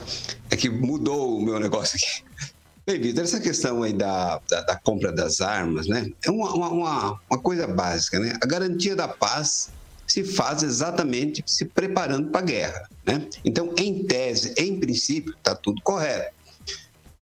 É 0.49 0.57
que 0.57 0.67
mudou 0.67 1.37
o 1.37 1.41
meu 1.41 1.59
negócio 1.59 1.97
aqui. 1.97 2.51
Bem, 2.87 2.99
Vitor, 2.99 3.23
essa 3.23 3.39
questão 3.39 3.83
aí 3.83 3.93
da, 3.93 4.41
da, 4.49 4.61
da 4.61 4.75
compra 4.75 5.11
das 5.11 5.39
armas, 5.39 5.87
né? 5.87 6.09
É 6.23 6.31
uma, 6.31 6.51
uma, 6.51 6.69
uma, 6.69 7.21
uma 7.29 7.39
coisa 7.39 7.67
básica, 7.67 8.19
né? 8.19 8.33
A 8.41 8.47
garantia 8.47 8.95
da 8.95 9.07
paz 9.07 9.71
se 10.07 10.23
faz 10.23 10.63
exatamente 10.63 11.43
se 11.45 11.65
preparando 11.65 12.29
para 12.29 12.41
a 12.41 12.45
guerra, 12.45 12.89
né? 13.05 13.27
Então, 13.43 13.73
em 13.77 14.03
tese, 14.03 14.53
em 14.57 14.79
princípio, 14.79 15.33
está 15.37 15.55
tudo 15.55 15.81
correto. 15.81 16.33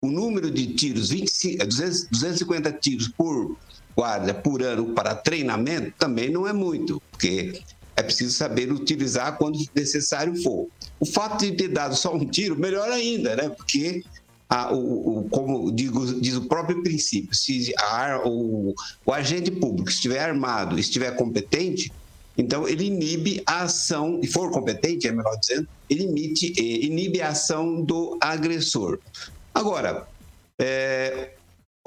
O 0.02 0.08
número 0.12 0.52
de 0.52 0.68
tiros, 0.74 1.10
25, 1.10 1.66
200, 1.66 2.08
250 2.12 2.72
tiros 2.74 3.08
por 3.08 3.58
guarda 3.96 4.34
por 4.34 4.62
ano 4.62 4.94
para 4.94 5.16
treinamento 5.16 5.94
também 5.98 6.30
não 6.30 6.48
é 6.48 6.52
muito, 6.52 7.02
porque 7.12 7.62
é 7.96 8.02
preciso 8.04 8.34
saber 8.36 8.72
utilizar 8.72 9.38
quando 9.38 9.58
necessário 9.76 10.36
for. 10.42 10.68
O 11.00 11.06
fato 11.06 11.46
de 11.46 11.52
ter 11.54 11.68
dado 11.70 11.96
só 11.96 12.14
um 12.14 12.26
tiro, 12.26 12.58
melhor 12.60 12.90
ainda, 12.90 13.36
né? 13.36 13.50
Porque, 13.50 14.04
a, 14.50 14.74
o, 14.74 15.20
o- 15.20 15.30
como 15.30 15.72
digo, 15.72 16.20
diz 16.20 16.36
o 16.36 16.48
próprio 16.48 16.82
princípio, 16.84 17.34
se 17.36 17.72
a 17.78 18.20
o, 18.26 18.74
o 19.06 19.12
agente 19.14 19.52
público 19.52 19.90
estiver 19.90 20.20
armado, 20.20 20.78
estiver 20.80 21.16
competente, 21.16 21.94
então 22.38 22.68
ele 22.68 22.86
inibe 22.86 23.44
a 23.46 23.64
ação, 23.64 24.20
e 24.24 24.28
for 24.28 24.52
competente, 24.52 25.08
é 25.08 25.12
melhor 25.12 25.38
dizendo, 25.40 25.68
ele 25.90 26.04
imite, 26.04 26.54
eh, 26.58 26.86
inibe 26.86 27.22
a 27.22 27.30
ação 27.30 27.82
do 27.82 28.18
agressor. 28.20 29.00
Agora, 29.54 30.08
é, 30.60 31.32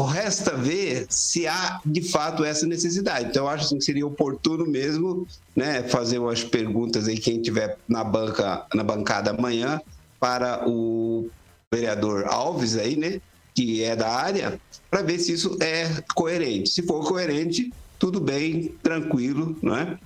resta 0.04 0.54
ver 0.54 1.06
se 1.08 1.46
há 1.46 1.80
de 1.84 2.02
fato 2.02 2.44
essa 2.44 2.66
necessidade. 2.66 3.30
Então, 3.30 3.48
acho 3.48 3.64
assim, 3.64 3.78
que 3.78 3.84
seria 3.84 4.06
oportuno 4.06 4.66
mesmo 4.66 5.26
né, 5.54 5.82
fazer 5.84 6.18
umas 6.18 6.44
perguntas 6.44 7.08
aí, 7.08 7.18
quem 7.18 7.40
tiver 7.40 7.78
na 7.88 8.04
banca, 8.04 8.66
na 8.74 8.84
bancada 8.84 9.30
amanhã, 9.30 9.80
para 10.20 10.68
o 10.68 11.28
vereador 11.72 12.26
Alves 12.26 12.76
aí, 12.76 12.96
né? 12.96 13.20
Que 13.54 13.82
é 13.82 13.96
da 13.96 14.08
área, 14.08 14.60
para 14.90 15.02
ver 15.02 15.18
se 15.18 15.32
isso 15.32 15.56
é 15.60 16.02
coerente. 16.14 16.70
Se 16.70 16.82
for 16.82 17.06
coerente, 17.06 17.72
tudo 17.98 18.20
bem, 18.20 18.74
tranquilo, 18.82 19.56
não 19.62 19.76
é? 19.76 19.98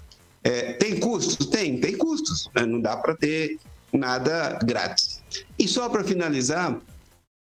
É, 0.42 0.72
tem 0.74 0.98
custos? 0.98 1.46
Tem, 1.46 1.78
tem 1.78 1.96
custos. 1.96 2.48
né? 2.54 2.64
Não 2.64 2.80
dá 2.80 2.96
para 2.96 3.14
ter 3.16 3.58
nada 3.92 4.58
grátis. 4.64 5.20
E 5.58 5.68
só 5.68 5.88
para 5.88 6.04
finalizar, 6.04 6.80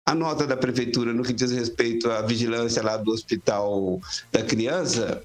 a 0.06 0.14
nota 0.14 0.46
da 0.46 0.56
prefeitura 0.56 1.12
no 1.12 1.22
que 1.22 1.32
diz 1.32 1.52
respeito 1.52 2.10
à 2.10 2.22
vigilância 2.22 2.82
lá 2.82 2.96
do 2.96 3.12
hospital 3.12 4.00
da 4.32 4.42
criança 4.42 5.22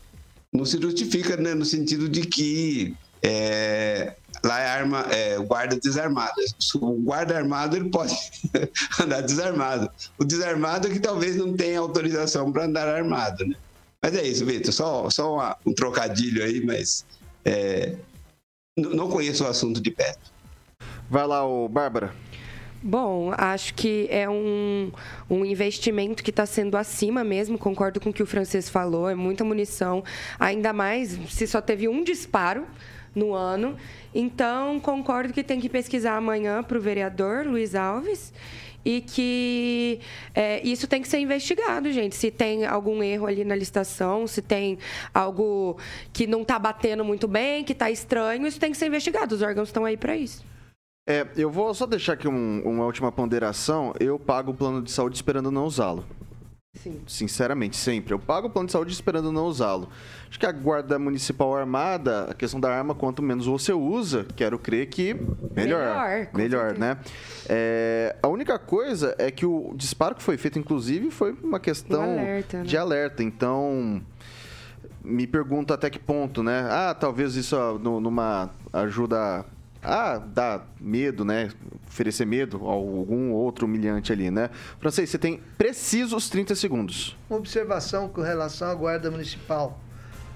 não 0.54 0.66
se 0.66 0.80
justifica 0.80 1.36
né, 1.38 1.54
no 1.54 1.66
sentido 1.66 2.08
de 2.08 2.22
que 2.22 2.96
é, 3.22 4.16
lá 4.44 4.60
é 4.60 4.68
arma, 4.68 5.06
é, 5.10 5.38
guarda 5.40 5.78
desarmada. 5.78 6.34
O 6.76 6.94
guarda 7.02 7.36
armado 7.36 7.76
ele 7.76 7.90
pode 7.90 8.14
andar 9.02 9.22
desarmado. 9.22 9.90
O 10.18 10.24
desarmado 10.24 10.88
é 10.88 10.92
que 10.92 11.00
talvez 11.00 11.36
não 11.36 11.56
tenha 11.56 11.80
autorização 11.80 12.52
para 12.52 12.66
andar 12.66 12.88
armado, 12.88 13.46
né? 13.46 13.56
Mas 14.02 14.16
é 14.16 14.28
isso, 14.28 14.46
Vitor. 14.46 14.72
Só, 14.72 15.10
só 15.10 15.34
uma, 15.34 15.58
um 15.66 15.74
trocadilho 15.74 16.44
aí, 16.44 16.64
mas 16.64 17.04
é, 17.46 17.96
não 18.78 19.10
conheço 19.10 19.44
o 19.44 19.48
assunto 19.48 19.82
de 19.82 19.92
perto. 19.92 20.34
Vai 21.10 21.26
lá, 21.28 21.46
ô 21.46 21.70
Bárbara. 21.70 22.14
Bom, 22.82 23.32
acho 23.36 23.74
que 23.74 24.08
é 24.12 24.30
um, 24.30 24.92
um 25.30 25.44
investimento 25.44 26.24
que 26.24 26.30
está 26.30 26.46
sendo 26.46 26.78
acima 26.78 27.24
mesmo, 27.24 27.58
concordo 27.58 28.00
com 28.00 28.12
o 28.12 28.14
que 28.14 28.22
o 28.22 28.28
francês 28.28 28.70
falou, 28.70 29.10
é 29.10 29.16
muita 29.16 29.44
munição, 29.44 30.04
ainda 30.40 30.72
mais 30.72 31.18
se 31.30 31.48
só 31.48 31.62
teve 31.62 31.88
um 31.88 32.04
disparo 32.04 32.66
no 33.16 33.34
ano. 33.34 33.76
Então, 34.14 34.80
concordo 34.80 35.34
que 35.34 35.44
tem 35.44 35.60
que 35.60 35.70
pesquisar 35.70 36.16
amanhã 36.16 36.62
para 36.62 36.78
o 36.78 36.82
vereador 36.82 37.46
Luiz 37.48 37.74
Alves 37.74 38.32
e 38.86 39.02
que 39.02 40.00
é, 40.34 40.66
isso 40.66 40.88
tem 40.88 41.02
que 41.02 41.08
ser 41.08 41.18
investigado, 41.18 41.92
gente. 41.92 42.16
Se 42.16 42.30
tem 42.30 42.66
algum 42.66 43.02
erro 43.02 43.26
ali 43.26 43.44
na 43.44 43.56
licitação, 43.56 44.28
se 44.28 44.42
tem 44.42 44.78
algo 45.12 45.78
que 46.14 46.28
não 46.28 46.44
está 46.44 46.60
batendo 46.60 47.04
muito 47.04 47.28
bem, 47.28 47.64
que 47.64 47.74
está 47.74 47.90
estranho, 47.90 48.46
isso 48.46 48.60
tem 48.60 48.72
que 48.72 48.78
ser 48.78 48.86
investigado. 48.86 49.34
Os 49.34 49.42
órgãos 49.42 49.70
estão 49.70 49.84
aí 49.84 49.98
para 49.98 50.16
isso. 50.16 50.46
É, 51.08 51.28
eu 51.36 51.52
vou 51.52 51.74
só 51.74 51.86
deixar 51.86 52.14
aqui 52.14 52.28
um, 52.28 52.62
uma 52.64 52.86
última 52.86 53.12
ponderação. 53.12 53.94
Eu 54.00 54.20
pago 54.20 54.52
o 54.52 54.56
plano 54.56 54.82
de 54.82 54.92
saúde 54.92 55.16
esperando 55.16 55.52
não 55.52 55.66
usá-lo. 55.66 56.06
Sim. 56.76 57.02
Sinceramente, 57.08 57.78
sempre. 57.78 58.14
Eu 58.14 58.20
pago 58.20 58.48
o 58.48 58.50
plano 58.50 58.68
de 58.68 58.72
saúde 58.72 58.92
esperando 58.94 59.32
não 59.32 59.46
usá-lo. 59.46 59.90
Acho 60.30 60.40
que 60.40 60.46
a 60.46 60.52
guarda 60.52 61.00
municipal 61.00 61.56
armada, 61.56 62.26
a 62.26 62.34
questão 62.34 62.60
da 62.60 62.70
arma, 62.70 62.94
quanto 62.94 63.24
menos 63.24 63.46
você 63.46 63.72
usa, 63.74 64.26
quero 64.36 64.60
crer 64.60 64.88
que 64.88 65.14
melhor. 65.56 65.80
Melhor, 65.96 66.28
Melhor, 66.34 66.78
né? 66.78 66.98
É, 67.48 68.16
a 68.22 68.28
única 68.28 68.60
coisa 68.60 69.16
é 69.18 69.32
que 69.32 69.46
o 69.46 69.74
disparo 69.76 70.14
que 70.16 70.22
foi 70.22 70.38
feito, 70.38 70.60
inclusive, 70.60 71.10
foi 71.12 71.32
uma 71.44 71.60
questão 71.60 72.02
Um 72.02 72.20
alerta, 72.20 72.58
né? 72.60 72.64
de 72.66 72.78
alerta. 72.78 73.24
Então, 73.24 74.02
me 75.04 75.26
pergunto 75.26 75.74
até 75.74 75.90
que 75.90 76.00
ponto, 76.00 76.44
né? 76.44 76.68
Ah, 76.70 76.94
talvez 76.94 77.36
isso 77.36 77.56
no- 77.80 78.00
numa 78.02 78.50
ajuda 78.74 79.46
a 79.86 80.18
dar 80.18 80.68
medo, 80.80 81.24
né? 81.24 81.50
Oferecer 81.88 82.26
medo 82.26 82.58
a 82.68 82.72
algum 82.72 83.32
outro 83.32 83.66
humilhante 83.66 84.12
ali, 84.12 84.30
né? 84.32 84.50
Francês, 84.80 85.10
você 85.10 85.18
tem 85.18 85.40
precisos 85.58 86.30
30 86.30 86.56
segundos. 86.56 87.16
Uma 87.30 87.40
observação 87.40 88.10
com 88.10 88.22
relação 88.22 88.70
à 88.70 88.74
Guarda 88.76 89.10
Municipal. 89.12 89.80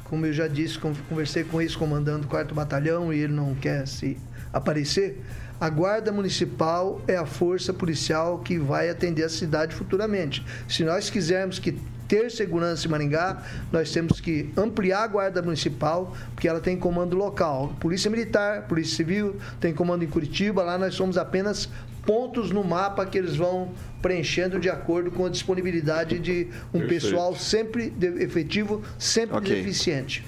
Como 0.06 0.26
eu 0.26 0.34
já 0.34 0.48
disse, 0.48 0.78
con- 0.80 0.94
conversei 1.08 1.44
com 1.44 1.58
o 1.58 1.62
ex-comandante 1.62 2.22
do 2.22 2.28
4 2.28 2.54
Batalhão 2.56 3.14
e 3.14 3.20
ele 3.20 3.34
não 3.34 3.54
quer 3.56 3.88
se 3.88 4.18
aparecer. 4.54 5.22
A 5.60 5.70
Guarda 5.70 6.12
Municipal 6.12 7.02
é 7.08 7.16
a 7.18 7.26
força 7.26 7.74
policial 7.74 8.40
que 8.40 8.58
vai 8.58 8.90
atender 8.90 9.24
a 9.24 9.30
cidade 9.30 9.76
futuramente. 9.76 10.44
Se 10.68 10.84
nós 10.84 11.10
quisermos 11.10 11.60
que 11.60 11.78
ter 12.10 12.32
segurança 12.32 12.88
em 12.88 12.90
Maringá, 12.90 13.42
nós 13.72 13.92
temos 13.92 14.20
que 14.20 14.50
ampliar 14.58 15.04
a 15.04 15.08
Guarda 15.08 15.42
Municipal, 15.44 16.18
porque 16.34 16.48
ela 16.48 16.60
tem 16.60 16.76
comando 16.76 17.16
local. 17.16 17.74
Polícia 17.80 18.10
Militar, 18.10 18.64
Polícia 18.64 18.98
Civil, 18.98 19.38
tem 19.62 19.74
comando 19.74 20.04
em 20.04 20.08
Curitiba, 20.08 20.64
lá 20.64 20.76
nós 20.78 20.96
somos 20.96 21.18
apenas 21.20 21.70
pontos 22.06 22.50
no 22.50 22.64
mapa 22.64 23.06
que 23.06 23.16
eles 23.18 23.36
vão 23.36 23.72
preenchendo 24.02 24.60
de 24.60 24.70
acordo 24.70 25.12
com 25.12 25.26
a 25.28 25.30
disponibilidade 25.30 26.18
de 26.18 26.48
um 26.74 26.80
Perfeito. 26.80 26.88
pessoal 26.88 27.36
sempre 27.36 27.94
efetivo, 28.20 28.82
sempre 28.98 29.38
Ok. 29.38 29.60
eficiente. 29.60 30.26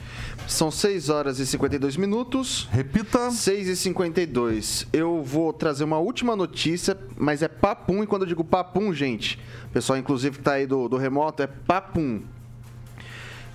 São 0.48 0.70
6 0.70 1.10
horas 1.10 1.40
e 1.40 1.46
52 1.46 1.98
minutos. 1.98 2.68
Repita. 2.72 3.32
6 3.32 3.68
e 3.68 3.76
52. 3.76 4.88
Eu 4.92 5.24
vou 5.24 5.54
trazer 5.54 5.84
uma 5.84 5.98
última 5.98 6.36
notícia, 6.36 6.98
mas 7.18 7.42
é 7.42 7.48
papum. 7.48 8.04
E 8.04 8.08
quando 8.08 8.24
eu 8.24 8.28
digo 8.28 8.44
papum, 8.44 8.94
gente, 8.94 9.40
o 9.66 9.70
pessoal, 9.70 9.98
inclusive, 9.98 10.38
que 10.38 10.44
tá 10.44 10.54
aí 10.54 10.68
do, 10.68 10.88
do 10.88 10.98
remoto, 10.98 11.42
é 11.42 11.48
papum. 11.48 12.22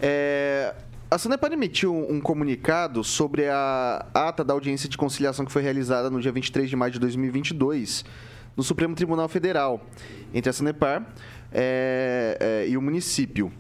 É, 0.01 0.75
a 1.11 1.19
Sanepar 1.19 1.53
emitiu 1.53 1.95
um 1.95 2.21
comunicado 2.21 3.05
sobre 3.05 3.49
a 3.49 4.05
ata 4.13 4.43
da 4.43 4.53
audiência 4.53 4.89
de 4.89 4.97
conciliação 4.97 5.45
que 5.45 5.53
foi 5.53 5.63
realizada 5.63 6.11
no 6.11 6.21
dia 6.21 6.33
23 6.33 6.69
de 6.69 6.77
maio 6.77 6.93
de 6.93 6.99
2022 6.99 8.05
no 8.57 8.63
Supremo 8.63 8.95
Tribunal 8.95 9.29
Federal, 9.29 9.81
entre 10.33 10.49
a 10.49 10.53
Sanepar 10.53 11.07
é, 11.53 12.37
é, 12.41 12.69
e 12.69 12.77
o 12.77 12.83
município. 12.83 13.53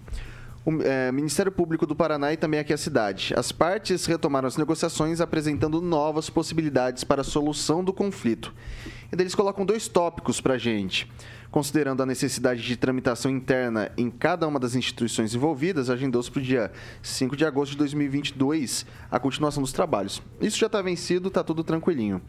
O 0.66 0.82
é, 0.82 1.12
Ministério 1.12 1.52
Público 1.52 1.86
do 1.86 1.94
Paraná 1.94 2.32
e 2.32 2.36
também 2.36 2.58
aqui 2.58 2.72
a 2.72 2.76
cidade. 2.76 3.32
As 3.36 3.52
partes 3.52 4.04
retomaram 4.04 4.48
as 4.48 4.56
negociações 4.56 5.20
apresentando 5.20 5.80
novas 5.80 6.28
possibilidades 6.28 7.04
para 7.04 7.20
a 7.20 7.24
solução 7.24 7.84
do 7.84 7.92
conflito. 7.92 8.52
E 9.12 9.22
eles 9.22 9.32
colocam 9.32 9.64
dois 9.64 9.86
tópicos 9.86 10.40
para 10.40 10.54
a 10.54 10.58
gente. 10.58 11.08
Considerando 11.52 12.02
a 12.02 12.06
necessidade 12.06 12.62
de 12.62 12.76
tramitação 12.76 13.30
interna 13.30 13.92
em 13.96 14.10
cada 14.10 14.48
uma 14.48 14.58
das 14.58 14.74
instituições 14.74 15.36
envolvidas, 15.36 15.88
agendou-se 15.88 16.28
para 16.28 16.40
o 16.40 16.42
dia 16.42 16.72
5 17.00 17.36
de 17.36 17.44
agosto 17.44 17.70
de 17.70 17.78
2022 17.78 18.84
a 19.08 19.20
continuação 19.20 19.62
dos 19.62 19.72
trabalhos. 19.72 20.20
Isso 20.40 20.58
já 20.58 20.66
está 20.66 20.82
vencido, 20.82 21.28
está 21.28 21.44
tudo 21.44 21.62
tranquilinho. 21.62 22.20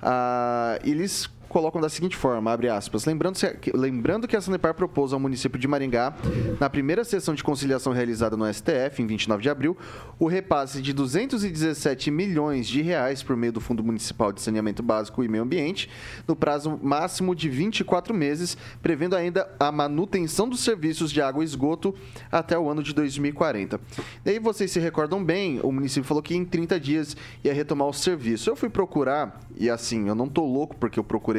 Ah, 0.00 0.78
eles 0.82 1.28
colocam 1.48 1.80
da 1.80 1.88
seguinte 1.88 2.16
forma, 2.16 2.52
abre 2.52 2.68
aspas, 2.68 3.04
lembrando, 3.04 3.38
lembrando 3.74 4.26
que 4.26 4.36
a 4.36 4.40
Sanepar 4.40 4.74
propôs 4.74 5.12
ao 5.12 5.20
município 5.20 5.58
de 5.58 5.68
Maringá, 5.68 6.14
na 6.60 6.68
primeira 6.68 7.04
sessão 7.04 7.34
de 7.34 7.44
conciliação 7.44 7.92
realizada 7.92 8.36
no 8.36 8.52
STF, 8.52 9.02
em 9.02 9.06
29 9.06 9.42
de 9.42 9.48
abril, 9.48 9.76
o 10.18 10.26
repasse 10.26 10.80
de 10.80 10.92
217 10.92 12.10
milhões 12.10 12.66
de 12.66 12.82
reais 12.82 13.22
por 13.22 13.36
meio 13.36 13.52
do 13.52 13.60
Fundo 13.60 13.82
Municipal 13.82 14.32
de 14.32 14.40
Saneamento 14.40 14.82
Básico 14.82 15.22
e 15.22 15.28
Meio 15.28 15.44
Ambiente, 15.44 15.88
no 16.26 16.36
prazo 16.36 16.78
máximo 16.82 17.34
de 17.34 17.48
24 17.48 18.14
meses, 18.14 18.56
prevendo 18.82 19.16
ainda 19.16 19.48
a 19.58 19.70
manutenção 19.70 20.48
dos 20.48 20.60
serviços 20.60 21.10
de 21.10 21.20
água 21.20 21.42
e 21.42 21.46
esgoto 21.46 21.94
até 22.30 22.58
o 22.58 22.68
ano 22.68 22.82
de 22.82 22.92
2040. 22.94 23.80
Daí 24.24 24.38
vocês 24.38 24.70
se 24.70 24.80
recordam 24.80 25.22
bem, 25.22 25.60
o 25.62 25.70
município 25.72 26.06
falou 26.06 26.22
que 26.22 26.34
em 26.34 26.44
30 26.44 26.80
dias 26.80 27.16
ia 27.42 27.52
retomar 27.52 27.88
o 27.88 27.92
serviço. 27.92 28.50
Eu 28.50 28.56
fui 28.56 28.68
procurar, 28.68 29.40
e 29.56 29.70
assim, 29.70 30.08
eu 30.08 30.14
não 30.14 30.28
tô 30.28 30.44
louco 30.44 30.76
porque 30.76 30.98
eu 30.98 31.04
procurei 31.04 31.33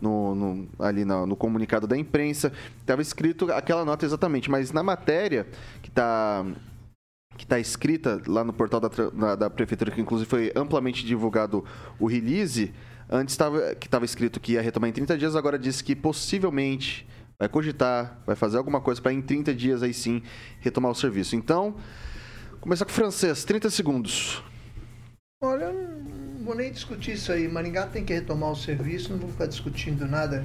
no, 0.00 0.34
no- 0.34 0.68
ali 0.78 1.04
no, 1.04 1.26
no 1.26 1.36
comunicado 1.36 1.86
da 1.86 1.96
imprensa, 1.96 2.52
estava 2.80 3.02
escrito 3.02 3.50
aquela 3.52 3.84
nota 3.84 4.04
exatamente, 4.04 4.50
mas 4.50 4.72
na 4.72 4.82
matéria 4.82 5.46
que 5.82 5.88
está 5.88 6.44
que 7.36 7.44
está 7.44 7.58
escrita 7.58 8.20
lá 8.26 8.44
no 8.44 8.52
portal 8.52 8.78
da, 8.78 8.88
da, 8.88 9.34
da 9.36 9.50
prefeitura, 9.50 9.90
que 9.90 10.00
inclusive 10.00 10.28
foi 10.28 10.52
amplamente 10.54 11.04
divulgado 11.04 11.64
o 11.98 12.06
release, 12.06 12.72
antes 13.08 13.36
tava, 13.36 13.74
que 13.74 13.86
estava 13.86 14.04
escrito 14.04 14.38
que 14.38 14.52
ia 14.52 14.60
retomar 14.62 14.90
em 14.90 14.92
30 14.92 15.16
dias, 15.16 15.34
agora 15.34 15.58
diz 15.58 15.80
que 15.80 15.96
possivelmente 15.96 17.08
vai 17.38 17.48
cogitar, 17.48 18.18
vai 18.26 18.36
fazer 18.36 18.58
alguma 18.58 18.80
coisa 18.80 19.00
para 19.00 19.12
em 19.12 19.22
30 19.22 19.54
dias 19.54 19.82
aí 19.82 19.94
sim 19.94 20.22
retomar 20.60 20.92
o 20.92 20.94
serviço. 20.94 21.34
Então, 21.34 21.74
começar 22.60 22.84
com 22.84 22.90
o 22.90 22.94
francês, 22.94 23.44
30 23.44 23.70
segundos. 23.70 24.42
Olha, 25.42 25.72
vou 26.42 26.54
nem 26.54 26.70
discutir 26.72 27.12
isso 27.12 27.32
aí. 27.32 27.48
Maringá 27.48 27.86
tem 27.86 28.04
que 28.04 28.12
retomar 28.12 28.50
o 28.50 28.56
serviço, 28.56 29.10
não 29.10 29.18
vou 29.18 29.30
ficar 29.30 29.46
discutindo 29.46 30.06
nada, 30.06 30.44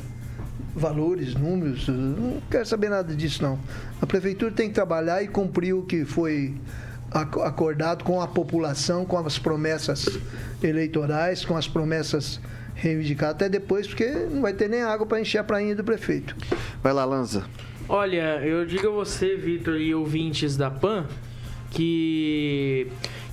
valores, 0.75 1.33
números, 1.35 1.87
não 1.87 2.41
quero 2.49 2.65
saber 2.65 2.89
nada 2.89 3.15
disso 3.15 3.41
não. 3.41 3.59
A 4.01 4.05
prefeitura 4.05 4.51
tem 4.51 4.67
que 4.69 4.75
trabalhar 4.75 5.21
e 5.23 5.27
cumprir 5.27 5.73
o 5.73 5.81
que 5.83 6.05
foi 6.05 6.53
ac- 7.11 7.39
acordado 7.41 8.03
com 8.03 8.21
a 8.21 8.27
população, 8.27 9.05
com 9.05 9.17
as 9.17 9.39
promessas 9.39 10.07
eleitorais, 10.61 11.43
com 11.43 11.57
as 11.57 11.67
promessas 11.67 12.39
reivindicadas 12.75 13.35
até 13.35 13.49
depois, 13.49 13.87
porque 13.87 14.05
não 14.31 14.41
vai 14.41 14.53
ter 14.53 14.69
nem 14.69 14.83
água 14.83 15.05
para 15.07 15.19
encher 15.19 15.39
a 15.39 15.43
prainha 15.43 15.75
do 15.75 15.83
prefeito. 15.83 16.35
Vai 16.83 16.93
lá, 16.93 17.03
Lanza. 17.05 17.45
Olha, 17.89 18.39
eu 18.45 18.65
digo 18.65 18.87
a 18.87 18.91
você, 18.91 19.35
Vitor, 19.35 19.77
e 19.77 19.95
ouvintes 19.95 20.55
da 20.55 20.69
PAN, 20.69 21.07
que, 21.71 22.87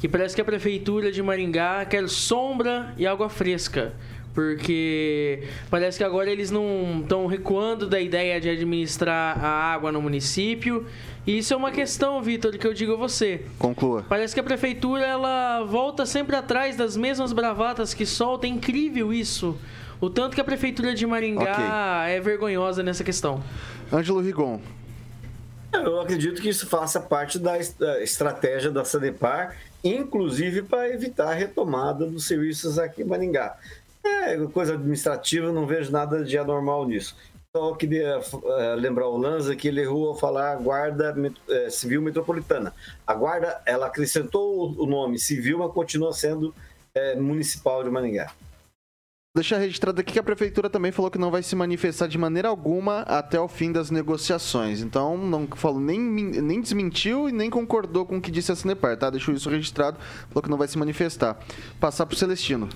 que 0.05 0.09
parece 0.09 0.35
que 0.35 0.41
a 0.43 0.45
prefeitura 0.45 1.11
de 1.11 1.23
Maringá 1.23 1.83
quer 1.87 2.07
sombra 2.11 2.93
e 2.99 3.07
água 3.07 3.31
fresca. 3.31 3.95
Porque 4.35 5.45
parece 5.71 5.97
que 5.97 6.05
agora 6.05 6.31
eles 6.31 6.51
não 6.51 7.01
estão 7.01 7.27
recuando 7.27 7.89
da 7.89 7.99
ideia 7.99 8.39
de 8.39 8.51
administrar 8.51 9.43
a 9.43 9.49
água 9.49 9.91
no 9.91 10.03
município. 10.03 10.85
E 11.27 11.39
isso 11.39 11.55
é 11.55 11.57
uma 11.57 11.71
questão, 11.71 12.21
Vitor, 12.21 12.59
que 12.59 12.67
eu 12.67 12.75
digo 12.75 12.93
a 12.93 12.97
você. 12.97 13.47
Conclua. 13.59 14.05
Parece 14.07 14.35
que 14.35 14.41
a 14.41 14.43
prefeitura 14.43 15.07
ela 15.07 15.65
volta 15.65 16.05
sempre 16.05 16.37
atrás 16.37 16.77
das 16.77 16.99
mesmas 16.99 17.33
bravatas 17.33 17.95
que 17.95 18.05
solta. 18.05 18.47
É 18.47 18.51
incrível 18.51 19.11
isso. 19.11 19.57
O 20.03 20.11
tanto 20.11 20.35
que 20.35 20.41
a 20.43 20.45
prefeitura 20.45 20.95
de 20.95 21.07
Maringá 21.07 22.05
é 22.09 22.21
vergonhosa 22.21 22.83
nessa 22.83 23.03
questão. 23.03 23.43
Ângelo 23.91 24.21
Rigon. 24.21 24.61
Eu 25.75 26.01
acredito 26.01 26.41
que 26.41 26.49
isso 26.49 26.67
faça 26.69 27.01
parte 27.01 27.39
da 27.39 27.59
es- 27.59 27.75
da 27.75 28.03
estratégia 28.03 28.71
da 28.71 28.85
Sanepar, 28.85 29.57
inclusive 29.83 30.63
para 30.63 30.89
evitar 30.89 31.31
a 31.31 31.35
retomada 31.35 32.07
dos 32.07 32.27
serviços 32.27 32.79
aqui 32.79 33.03
em 33.03 33.05
Maringá. 33.05 33.57
É 34.05 34.37
coisa 34.53 34.75
administrativa, 34.75 35.51
não 35.53 35.67
vejo 35.67 35.91
nada 35.91 36.23
de 36.25 36.37
anormal 36.39 36.87
nisso. 36.87 37.17
Só 37.57 37.73
queria 37.75 38.19
eh, 38.21 38.75
lembrar 38.77 39.07
o 39.09 39.17
Lanza 39.17 39.55
que 39.55 39.69
ele 39.69 39.81
errou 39.81 40.09
ao 40.09 40.17
falar 40.17 40.57
Guarda 40.57 41.15
eh, 41.49 41.71
Civil 41.71 42.03
Metropolitana. 42.03 42.75
A 43.07 43.15
Guarda, 43.15 43.61
ela 43.65 43.87
acrescentou 43.87 44.75
o 44.77 44.87
nome 44.87 45.19
civil, 45.19 45.59
mas 45.59 45.73
continua 45.73 46.13
sendo 46.13 46.53
eh, 46.95 47.15
municipal 47.15 47.83
de 47.85 47.91
Maringá. 47.91 48.31
Deixar 49.37 49.59
registrado 49.59 50.01
aqui 50.01 50.13
que 50.13 50.19
a 50.21 50.23
prefeitura 50.23 50.71
também 50.71 50.93
falou 50.93 51.11
que 51.11 51.19
não 51.19 51.29
vai 51.29 51.43
se 51.43 51.57
manifestar 51.57 52.07
de 52.07 52.17
maneira 52.17 52.47
alguma 52.47 53.01
até 53.01 53.41
o 53.41 53.49
fim 53.49 53.73
das 53.73 53.91
negociações. 53.91 54.81
Então, 54.81 55.19
não 55.19 55.49
falou 55.57 55.81
nem, 55.81 55.99
nem 55.99 56.61
desmentiu 56.61 57.29
e 57.29 57.33
nem 57.33 57.51
concordou 57.51 58.07
com 58.07 58.19
o 58.19 58.21
que 58.21 58.31
disse 58.31 58.53
a 58.53 58.55
Sanepar, 58.55 58.97
tá? 58.97 59.11
Deixou 59.11 59.35
isso 59.35 59.51
registrado, 59.51 59.99
falou 60.29 60.41
que 60.41 60.49
não 60.49 60.57
vai 60.57 60.69
se 60.69 60.79
manifestar. 60.79 61.37
Passar 61.81 62.07
pro 62.07 62.17
Celestino. 62.17 62.69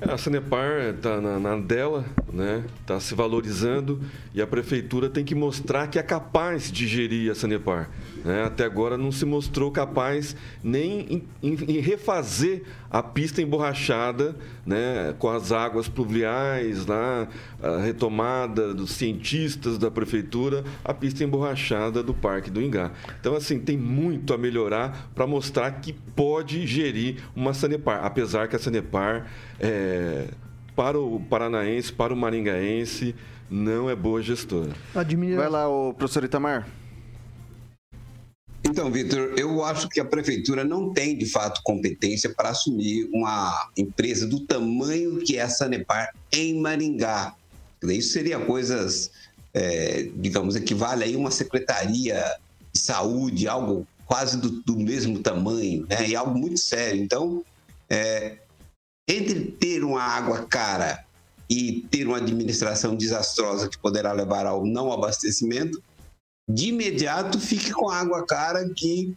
É, 0.00 0.12
A 0.12 0.16
Sanepar 0.16 0.94
está 0.94 1.20
na, 1.20 1.40
na 1.40 1.56
dela, 1.56 2.04
né? 2.32 2.64
Está 2.80 3.00
se 3.00 3.12
valorizando 3.12 4.00
e 4.32 4.40
a 4.40 4.46
prefeitura 4.46 5.10
tem 5.10 5.24
que 5.24 5.34
mostrar 5.34 5.88
que 5.88 5.98
é 5.98 6.02
capaz 6.04 6.70
de 6.70 6.86
gerir 6.86 7.32
a 7.32 7.34
Sanepar. 7.34 7.90
Né? 8.24 8.44
Até 8.44 8.64
agora 8.64 8.96
não 8.96 9.12
se 9.12 9.24
mostrou 9.26 9.70
capaz 9.70 10.34
nem 10.62 11.00
em, 11.02 11.24
em- 11.42 11.76
em 11.76 11.78
refazer 11.80 12.62
a 12.90 13.02
pista 13.02 13.42
emborrachada, 13.42 14.34
né? 14.64 15.14
Com 15.18 15.28
as 15.28 15.52
águas 15.52 15.88
pluviais 15.88 16.86
lá, 16.86 17.28
a 17.62 17.78
retomada 17.78 18.72
dos 18.72 18.92
cientistas 18.92 19.76
da 19.78 19.90
prefeitura, 19.90 20.64
a 20.84 20.94
pista 20.94 21.22
emborrachada 21.22 22.02
do 22.02 22.14
Parque 22.14 22.50
do 22.50 22.62
Ingá. 22.62 22.90
Então, 23.20 23.34
assim, 23.36 23.58
tem 23.58 23.76
muito 23.76 24.32
a 24.32 24.38
melhorar 24.38 25.10
para 25.14 25.26
mostrar 25.26 25.70
que 25.80 25.92
pode 25.92 26.66
gerir 26.66 27.16
uma 27.36 27.52
Sanepar, 27.52 28.04
apesar 28.04 28.48
que 28.48 28.56
a 28.56 28.58
Sanepar, 28.58 29.26
é, 29.60 30.28
para 30.74 30.98
o 30.98 31.20
paranaense, 31.20 31.92
para 31.92 32.12
o 32.12 32.16
maringaense, 32.16 33.14
não 33.50 33.88
é 33.90 33.94
boa 33.94 34.22
gestora. 34.22 34.70
Vai 35.36 35.48
lá, 35.50 35.68
o 35.68 35.92
professor 35.94 36.24
Itamar. 36.24 36.66
Então, 38.66 38.90
Vitor, 38.90 39.34
eu 39.36 39.62
acho 39.62 39.88
que 39.88 40.00
a 40.00 40.04
prefeitura 40.04 40.64
não 40.64 40.92
tem, 40.92 41.16
de 41.16 41.26
fato, 41.26 41.60
competência 41.62 42.30
para 42.30 42.48
assumir 42.48 43.08
uma 43.12 43.70
empresa 43.76 44.26
do 44.26 44.40
tamanho 44.40 45.18
que 45.18 45.36
é 45.36 45.42
a 45.42 45.48
Sanepar 45.48 46.14
em 46.32 46.58
Maringá. 46.60 47.34
Isso 47.82 48.12
seria 48.12 48.40
coisas, 48.40 49.10
é, 49.52 50.08
digamos, 50.16 50.56
equivale 50.56 51.04
aí 51.04 51.14
a 51.14 51.18
uma 51.18 51.30
secretaria 51.30 52.24
de 52.72 52.80
saúde, 52.80 53.46
algo 53.46 53.86
quase 54.06 54.38
do, 54.38 54.62
do 54.62 54.78
mesmo 54.78 55.18
tamanho, 55.20 55.86
né? 55.86 56.08
E 56.08 56.16
algo 56.16 56.38
muito 56.38 56.58
sério. 56.58 57.02
Então, 57.02 57.44
é, 57.90 58.38
entre 59.06 59.40
ter 59.52 59.84
uma 59.84 60.02
água 60.02 60.46
cara 60.46 61.04
e 61.48 61.86
ter 61.90 62.06
uma 62.06 62.16
administração 62.16 62.96
desastrosa 62.96 63.68
que 63.68 63.78
poderá 63.78 64.12
levar 64.12 64.46
ao 64.46 64.64
não 64.64 64.90
abastecimento, 64.90 65.82
de 66.48 66.68
imediato 66.68 67.40
fique 67.40 67.72
com 67.72 67.88
a 67.88 67.98
água 68.00 68.24
cara 68.26 68.68
que 68.68 69.14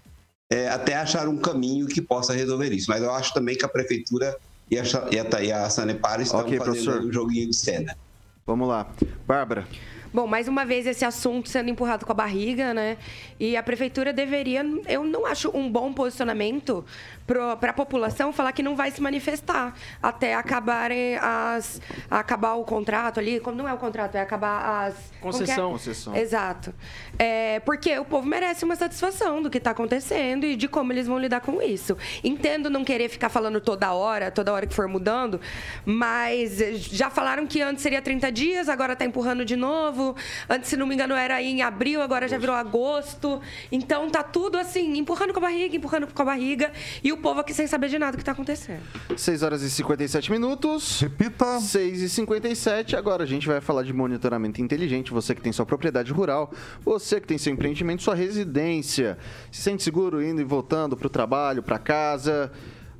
é, 0.49 0.69
até 0.69 0.95
achar 0.95 1.27
um 1.27 1.37
caminho 1.37 1.87
que 1.87 2.01
possa 2.01 2.33
resolver 2.33 2.71
isso. 2.71 2.89
Mas 2.89 3.03
eu 3.03 3.11
acho 3.11 3.33
também 3.33 3.57
que 3.57 3.65
a 3.65 3.69
prefeitura 3.69 4.37
e 4.71 4.77
a, 4.79 4.83
e 5.11 5.19
a, 5.19 5.43
e 5.43 5.51
a 5.51 5.69
Sanepar 5.69 6.21
estão 6.21 6.39
Ok, 6.39 6.57
fazendo 6.57 6.73
professor. 6.73 7.01
um 7.05 7.11
joguinho 7.11 7.49
de 7.49 7.55
cena. 7.55 7.97
Vamos 8.45 8.67
lá. 8.67 8.89
Bárbara. 9.25 9.67
Bom, 10.13 10.25
mais 10.25 10.47
uma 10.47 10.65
vez 10.65 10.87
esse 10.87 11.03
assunto 11.03 11.49
sendo 11.49 11.69
empurrado 11.69 12.05
com 12.05 12.11
a 12.13 12.15
barriga, 12.15 12.73
né? 12.73 12.97
E 13.37 13.57
a 13.57 13.61
prefeitura 13.61 14.13
deveria, 14.13 14.65
eu 14.87 15.03
não 15.03 15.25
acho 15.25 15.49
um 15.55 15.69
bom 15.69 15.91
posicionamento 15.91 16.83
para 17.27 17.71
a 17.71 17.73
população 17.73 18.31
falar 18.31 18.53
que 18.53 18.63
não 18.63 18.75
vai 18.75 18.89
se 18.89 19.01
manifestar 19.01 19.75
até 20.01 20.33
acabarem 20.33 21.17
as 21.17 21.81
acabar 22.09 22.53
o 22.53 22.63
contrato 22.63 23.19
ali, 23.19 23.39
como 23.39 23.57
não 23.57 23.67
é 23.67 23.73
o 23.73 23.77
contrato, 23.77 24.15
é 24.15 24.21
acabar 24.21 24.87
as 24.87 24.95
é? 24.95 25.21
Concessão. 25.21 25.71
Concessão. 25.71 26.15
Exato. 26.15 26.73
É, 27.19 27.59
porque 27.61 27.97
o 27.99 28.05
povo 28.05 28.25
merece 28.25 28.63
uma 28.63 28.75
satisfação 28.75 29.41
do 29.41 29.49
que 29.49 29.57
está 29.57 29.71
acontecendo 29.71 30.45
e 30.45 30.55
de 30.55 30.67
como 30.67 30.93
eles 30.93 31.07
vão 31.07 31.19
lidar 31.19 31.41
com 31.41 31.61
isso. 31.61 31.97
Entendo 32.23 32.69
não 32.69 32.83
querer 32.83 33.09
ficar 33.09 33.29
falando 33.29 33.59
toda 33.59 33.91
hora, 33.93 34.31
toda 34.31 34.53
hora 34.53 34.65
que 34.65 34.73
for 34.73 34.87
mudando, 34.87 35.41
mas 35.85 36.57
já 36.91 37.09
falaram 37.09 37.45
que 37.45 37.61
antes 37.61 37.83
seria 37.83 38.01
30 38.01 38.31
dias, 38.31 38.69
agora 38.69 38.93
está 38.93 39.05
empurrando 39.05 39.43
de 39.43 39.55
novo. 39.55 40.15
Antes, 40.49 40.69
se 40.69 40.77
não 40.77 40.87
me 40.87 40.95
engano, 40.95 41.15
era 41.15 41.41
em 41.41 41.61
abril, 41.61 42.01
agora 42.01 42.27
já 42.27 42.37
virou 42.37 42.55
agosto. 42.55 43.41
Então 43.71 44.09
tá 44.09 44.23
tudo 44.23 44.57
assim, 44.57 44.97
empurrando 44.97 45.33
com 45.33 45.39
a 45.39 45.43
barriga, 45.43 45.75
empurrando 45.75 46.07
com 46.07 46.21
a 46.21 46.25
barriga. 46.25 46.71
E 47.03 47.11
o 47.11 47.16
povo 47.17 47.39
aqui 47.39 47.53
sem 47.53 47.67
saber 47.67 47.89
de 47.89 47.99
nada 47.99 48.13
do 48.13 48.15
que 48.15 48.21
está 48.21 48.31
acontecendo. 48.31 48.81
6 49.15 49.43
horas 49.43 49.61
e 49.61 49.69
57 49.69 50.31
minutos. 50.31 51.01
Repita. 51.01 51.59
6 51.59 52.01
e 52.01 52.09
57. 52.09 52.95
Agora 52.95 53.23
a 53.23 53.27
gente 53.27 53.47
vai 53.47 53.59
falar 53.59 53.83
de 53.83 53.93
monitoramento 53.93 54.61
inteligente. 54.61 55.11
Você 55.11 55.35
que 55.35 55.41
tem 55.41 55.51
sua 55.51 55.65
propriedade 55.65 56.11
rural, 56.11 56.51
você 56.83 57.19
que 57.19 57.27
tem 57.27 57.37
seu 57.37 57.51
empreendimento, 57.51 58.03
sua 58.03 58.15
residência. 58.15 59.17
Se 59.51 59.61
sente 59.61 59.83
seguro 59.83 60.23
indo 60.23 60.41
e 60.41 60.43
voltando 60.43 60.95
para 60.95 61.07
o 61.07 61.09
trabalho, 61.09 61.61
para 61.61 61.77
casa. 61.77 62.51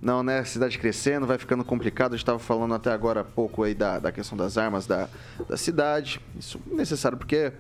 Não, 0.02 0.22
né? 0.22 0.44
Cidade 0.44 0.78
crescendo, 0.78 1.26
vai 1.26 1.38
ficando 1.38 1.64
complicado. 1.64 2.14
A 2.14 2.16
gente 2.16 2.24
estava 2.24 2.40
falando 2.40 2.74
até 2.74 2.92
agora 2.92 3.22
há 3.22 3.24
pouco 3.24 3.64
aí 3.64 3.74
da, 3.74 4.00
da 4.00 4.12
questão 4.12 4.38
das 4.38 4.58
armas 4.58 4.86
da, 4.86 5.10
da 5.50 5.58
cidade. 5.58 6.20
Isso 6.38 6.60
é 6.72 6.76
necessário 6.76 7.18
porque 7.18 7.52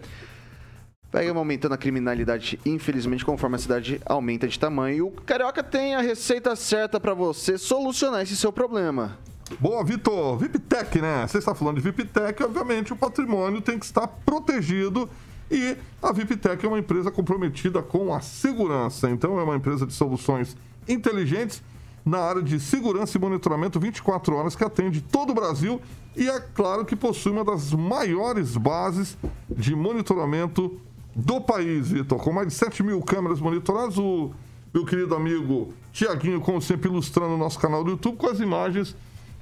vai 1.12 1.28
aumentando 1.30 1.74
a 1.74 1.78
criminalidade, 1.78 2.60
infelizmente, 2.66 3.24
conforme 3.24 3.56
a 3.56 3.60
cidade 3.60 4.02
aumenta 4.06 4.48
de 4.48 4.60
tamanho. 4.60 5.08
O 5.08 5.12
Carioca 5.12 5.64
tem 5.64 5.96
a 5.96 6.02
receita 6.02 6.56
certa 6.56 7.00
para 7.00 7.14
você 7.14 7.58
solucionar 7.58 8.22
esse 8.22 8.36
seu 8.36 8.52
problema. 8.52 9.18
Boa, 9.60 9.84
Vitor. 9.84 10.38
VIPTEC, 10.38 11.02
né? 11.02 11.26
Você 11.26 11.38
está 11.38 11.56
falando 11.56 11.78
de 11.78 11.82
VIPTEC, 11.82 12.44
obviamente 12.44 12.92
o 12.92 12.96
patrimônio 12.96 13.62
tem 13.62 13.80
que 13.80 13.86
estar 13.86 14.08
protegido 14.08 15.10
e 15.50 15.78
a 16.04 16.12
VIPTEC 16.12 16.66
é 16.66 16.68
uma 16.68 16.80
empresa 16.80 17.10
comprometida 17.10 17.82
com 17.82 18.14
a 18.14 18.20
segurança. 18.20 19.10
Então, 19.10 19.40
é 19.40 19.44
uma 19.44 19.56
empresa 19.56 19.88
de 19.88 19.94
soluções 19.94 20.58
inteligentes 20.88 21.64
na 22.04 22.20
área 22.20 22.42
de 22.42 22.60
segurança 22.60 23.18
e 23.18 23.22
monitoramento 23.22 23.80
24 23.80 24.36
horas 24.36 24.56
que 24.56 24.64
atende 24.64 25.02
todo 25.02 25.32
o 25.32 25.34
Brasil 25.34 25.82
e 26.16 26.30
é 26.30 26.40
claro 26.40 26.86
que 26.86 26.96
possui 26.96 27.34
uma 27.34 27.44
das 27.44 27.74
maiores 27.74 28.56
bases 28.56 29.18
de 29.50 29.76
monitoramento 29.76 30.80
do 31.18 31.42
país, 31.42 31.90
Vitor. 31.90 32.20
Com 32.20 32.32
mais 32.32 32.50
de 32.50 32.54
7 32.54 32.84
mil 32.84 33.02
câmeras 33.02 33.42
monitoradas, 33.42 33.98
o 33.98 34.30
meu 34.72 34.86
querido 34.86 35.16
amigo 35.16 35.74
Tiaguinho, 35.92 36.40
como 36.40 36.62
sempre, 36.62 36.88
ilustrando 36.88 37.34
o 37.34 37.38
nosso 37.38 37.58
canal 37.58 37.84
do 37.84 37.90
YouTube 37.92 38.18
com 38.18 38.28
as 38.28 38.40
imagens 38.40 38.96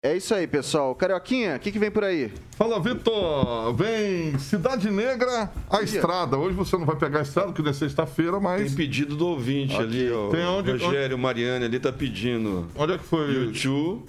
É 0.08 0.16
isso 0.16 0.34
aí, 0.34 0.48
pessoal. 0.48 0.96
Carioquinha, 0.96 1.58
o 1.58 1.60
que, 1.60 1.70
que 1.70 1.78
vem 1.78 1.92
por 1.92 2.02
aí? 2.06 2.32
Fala, 2.52 2.80
Vitor. 2.80 3.74
Vem 3.74 4.40
Cidade 4.40 4.90
Negra, 4.90 5.52
a 5.70 5.82
estrada. 5.82 6.38
Hoje 6.38 6.56
você 6.56 6.78
não 6.78 6.86
vai 6.86 6.96
pegar 6.96 7.20
a 7.20 7.22
estrada, 7.24 7.48
porque 7.50 7.62
não 7.62 7.72
é 7.72 7.74
sexta-feira, 7.74 8.40
mas. 8.40 8.68
Tem 8.68 8.74
pedido 8.74 9.18
do 9.18 9.28
ouvinte 9.28 9.74
Aqui, 9.76 9.84
ali, 9.84 10.12
ó. 10.12 10.30
tem 10.30 10.46
onde- 10.46 10.72
Rogério 10.72 11.18
Mariani 11.18 11.66
ali 11.66 11.78
tá 11.78 11.92
pedindo. 11.92 12.70
Onde 12.74 12.94
é 12.94 12.98
que 12.98 13.04
foi? 13.04 13.34
YouTube. 13.34 14.06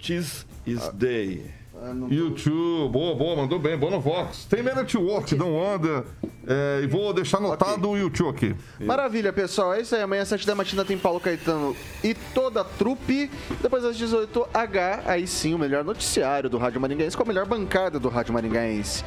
Tis 0.00 0.44
is 0.66 0.88
Day. 0.92 1.59
YouTube, 2.10 2.92
boa, 2.92 3.14
boa, 3.14 3.36
mandou 3.36 3.58
bem, 3.58 3.76
boa 3.76 3.92
no 3.92 4.00
Vox. 4.00 4.44
Tem 4.44 4.62
Man 4.62 4.74
Network, 4.74 5.34
não 5.34 5.62
anda. 5.62 6.04
É, 6.46 6.80
e 6.82 6.86
vou 6.86 7.12
deixar 7.12 7.38
anotado 7.38 7.88
o 7.88 7.96
YouTube 7.96 8.30
aqui. 8.30 8.56
Maravilha, 8.80 9.32
pessoal. 9.32 9.72
É 9.74 9.80
isso 9.80 9.94
aí. 9.94 10.02
Amanhã, 10.02 10.22
às 10.22 10.28
7 10.28 10.46
da 10.46 10.54
matina, 10.54 10.84
tem 10.84 10.98
Paulo 10.98 11.20
Caetano 11.20 11.76
e 12.02 12.14
toda 12.34 12.60
a 12.60 12.64
trupe. 12.64 13.30
Depois, 13.62 13.84
às 13.84 13.96
18h, 13.96 15.02
aí 15.06 15.26
sim, 15.26 15.54
o 15.54 15.58
melhor 15.58 15.84
noticiário 15.84 16.50
do 16.50 16.58
Rádio 16.58 16.80
Maringaense 16.80 17.16
com 17.16 17.22
a 17.22 17.26
melhor 17.26 17.46
bancada 17.46 17.98
do 17.98 18.08
Rádio 18.08 18.34
Maringaense. 18.34 19.04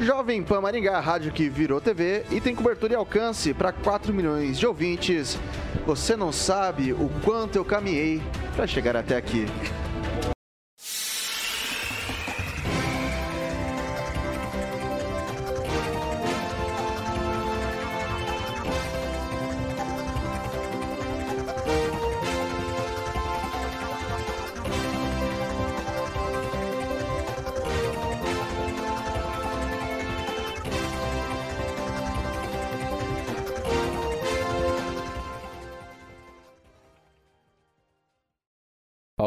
Jovem 0.00 0.42
Pan 0.42 0.62
Maringá, 0.62 0.96
a 0.96 1.00
rádio 1.00 1.30
que 1.30 1.48
virou 1.48 1.80
TV 1.80 2.24
e 2.30 2.40
tem 2.40 2.54
cobertura 2.54 2.94
e 2.94 2.96
alcance 2.96 3.52
para 3.52 3.70
4 3.70 4.14
milhões 4.14 4.58
de 4.58 4.66
ouvintes. 4.66 5.38
Você 5.86 6.16
não 6.16 6.32
sabe 6.32 6.92
o 6.92 7.10
quanto 7.22 7.56
eu 7.56 7.64
caminhei 7.64 8.22
para 8.56 8.66
chegar 8.66 8.96
até 8.96 9.16
aqui. 9.16 9.46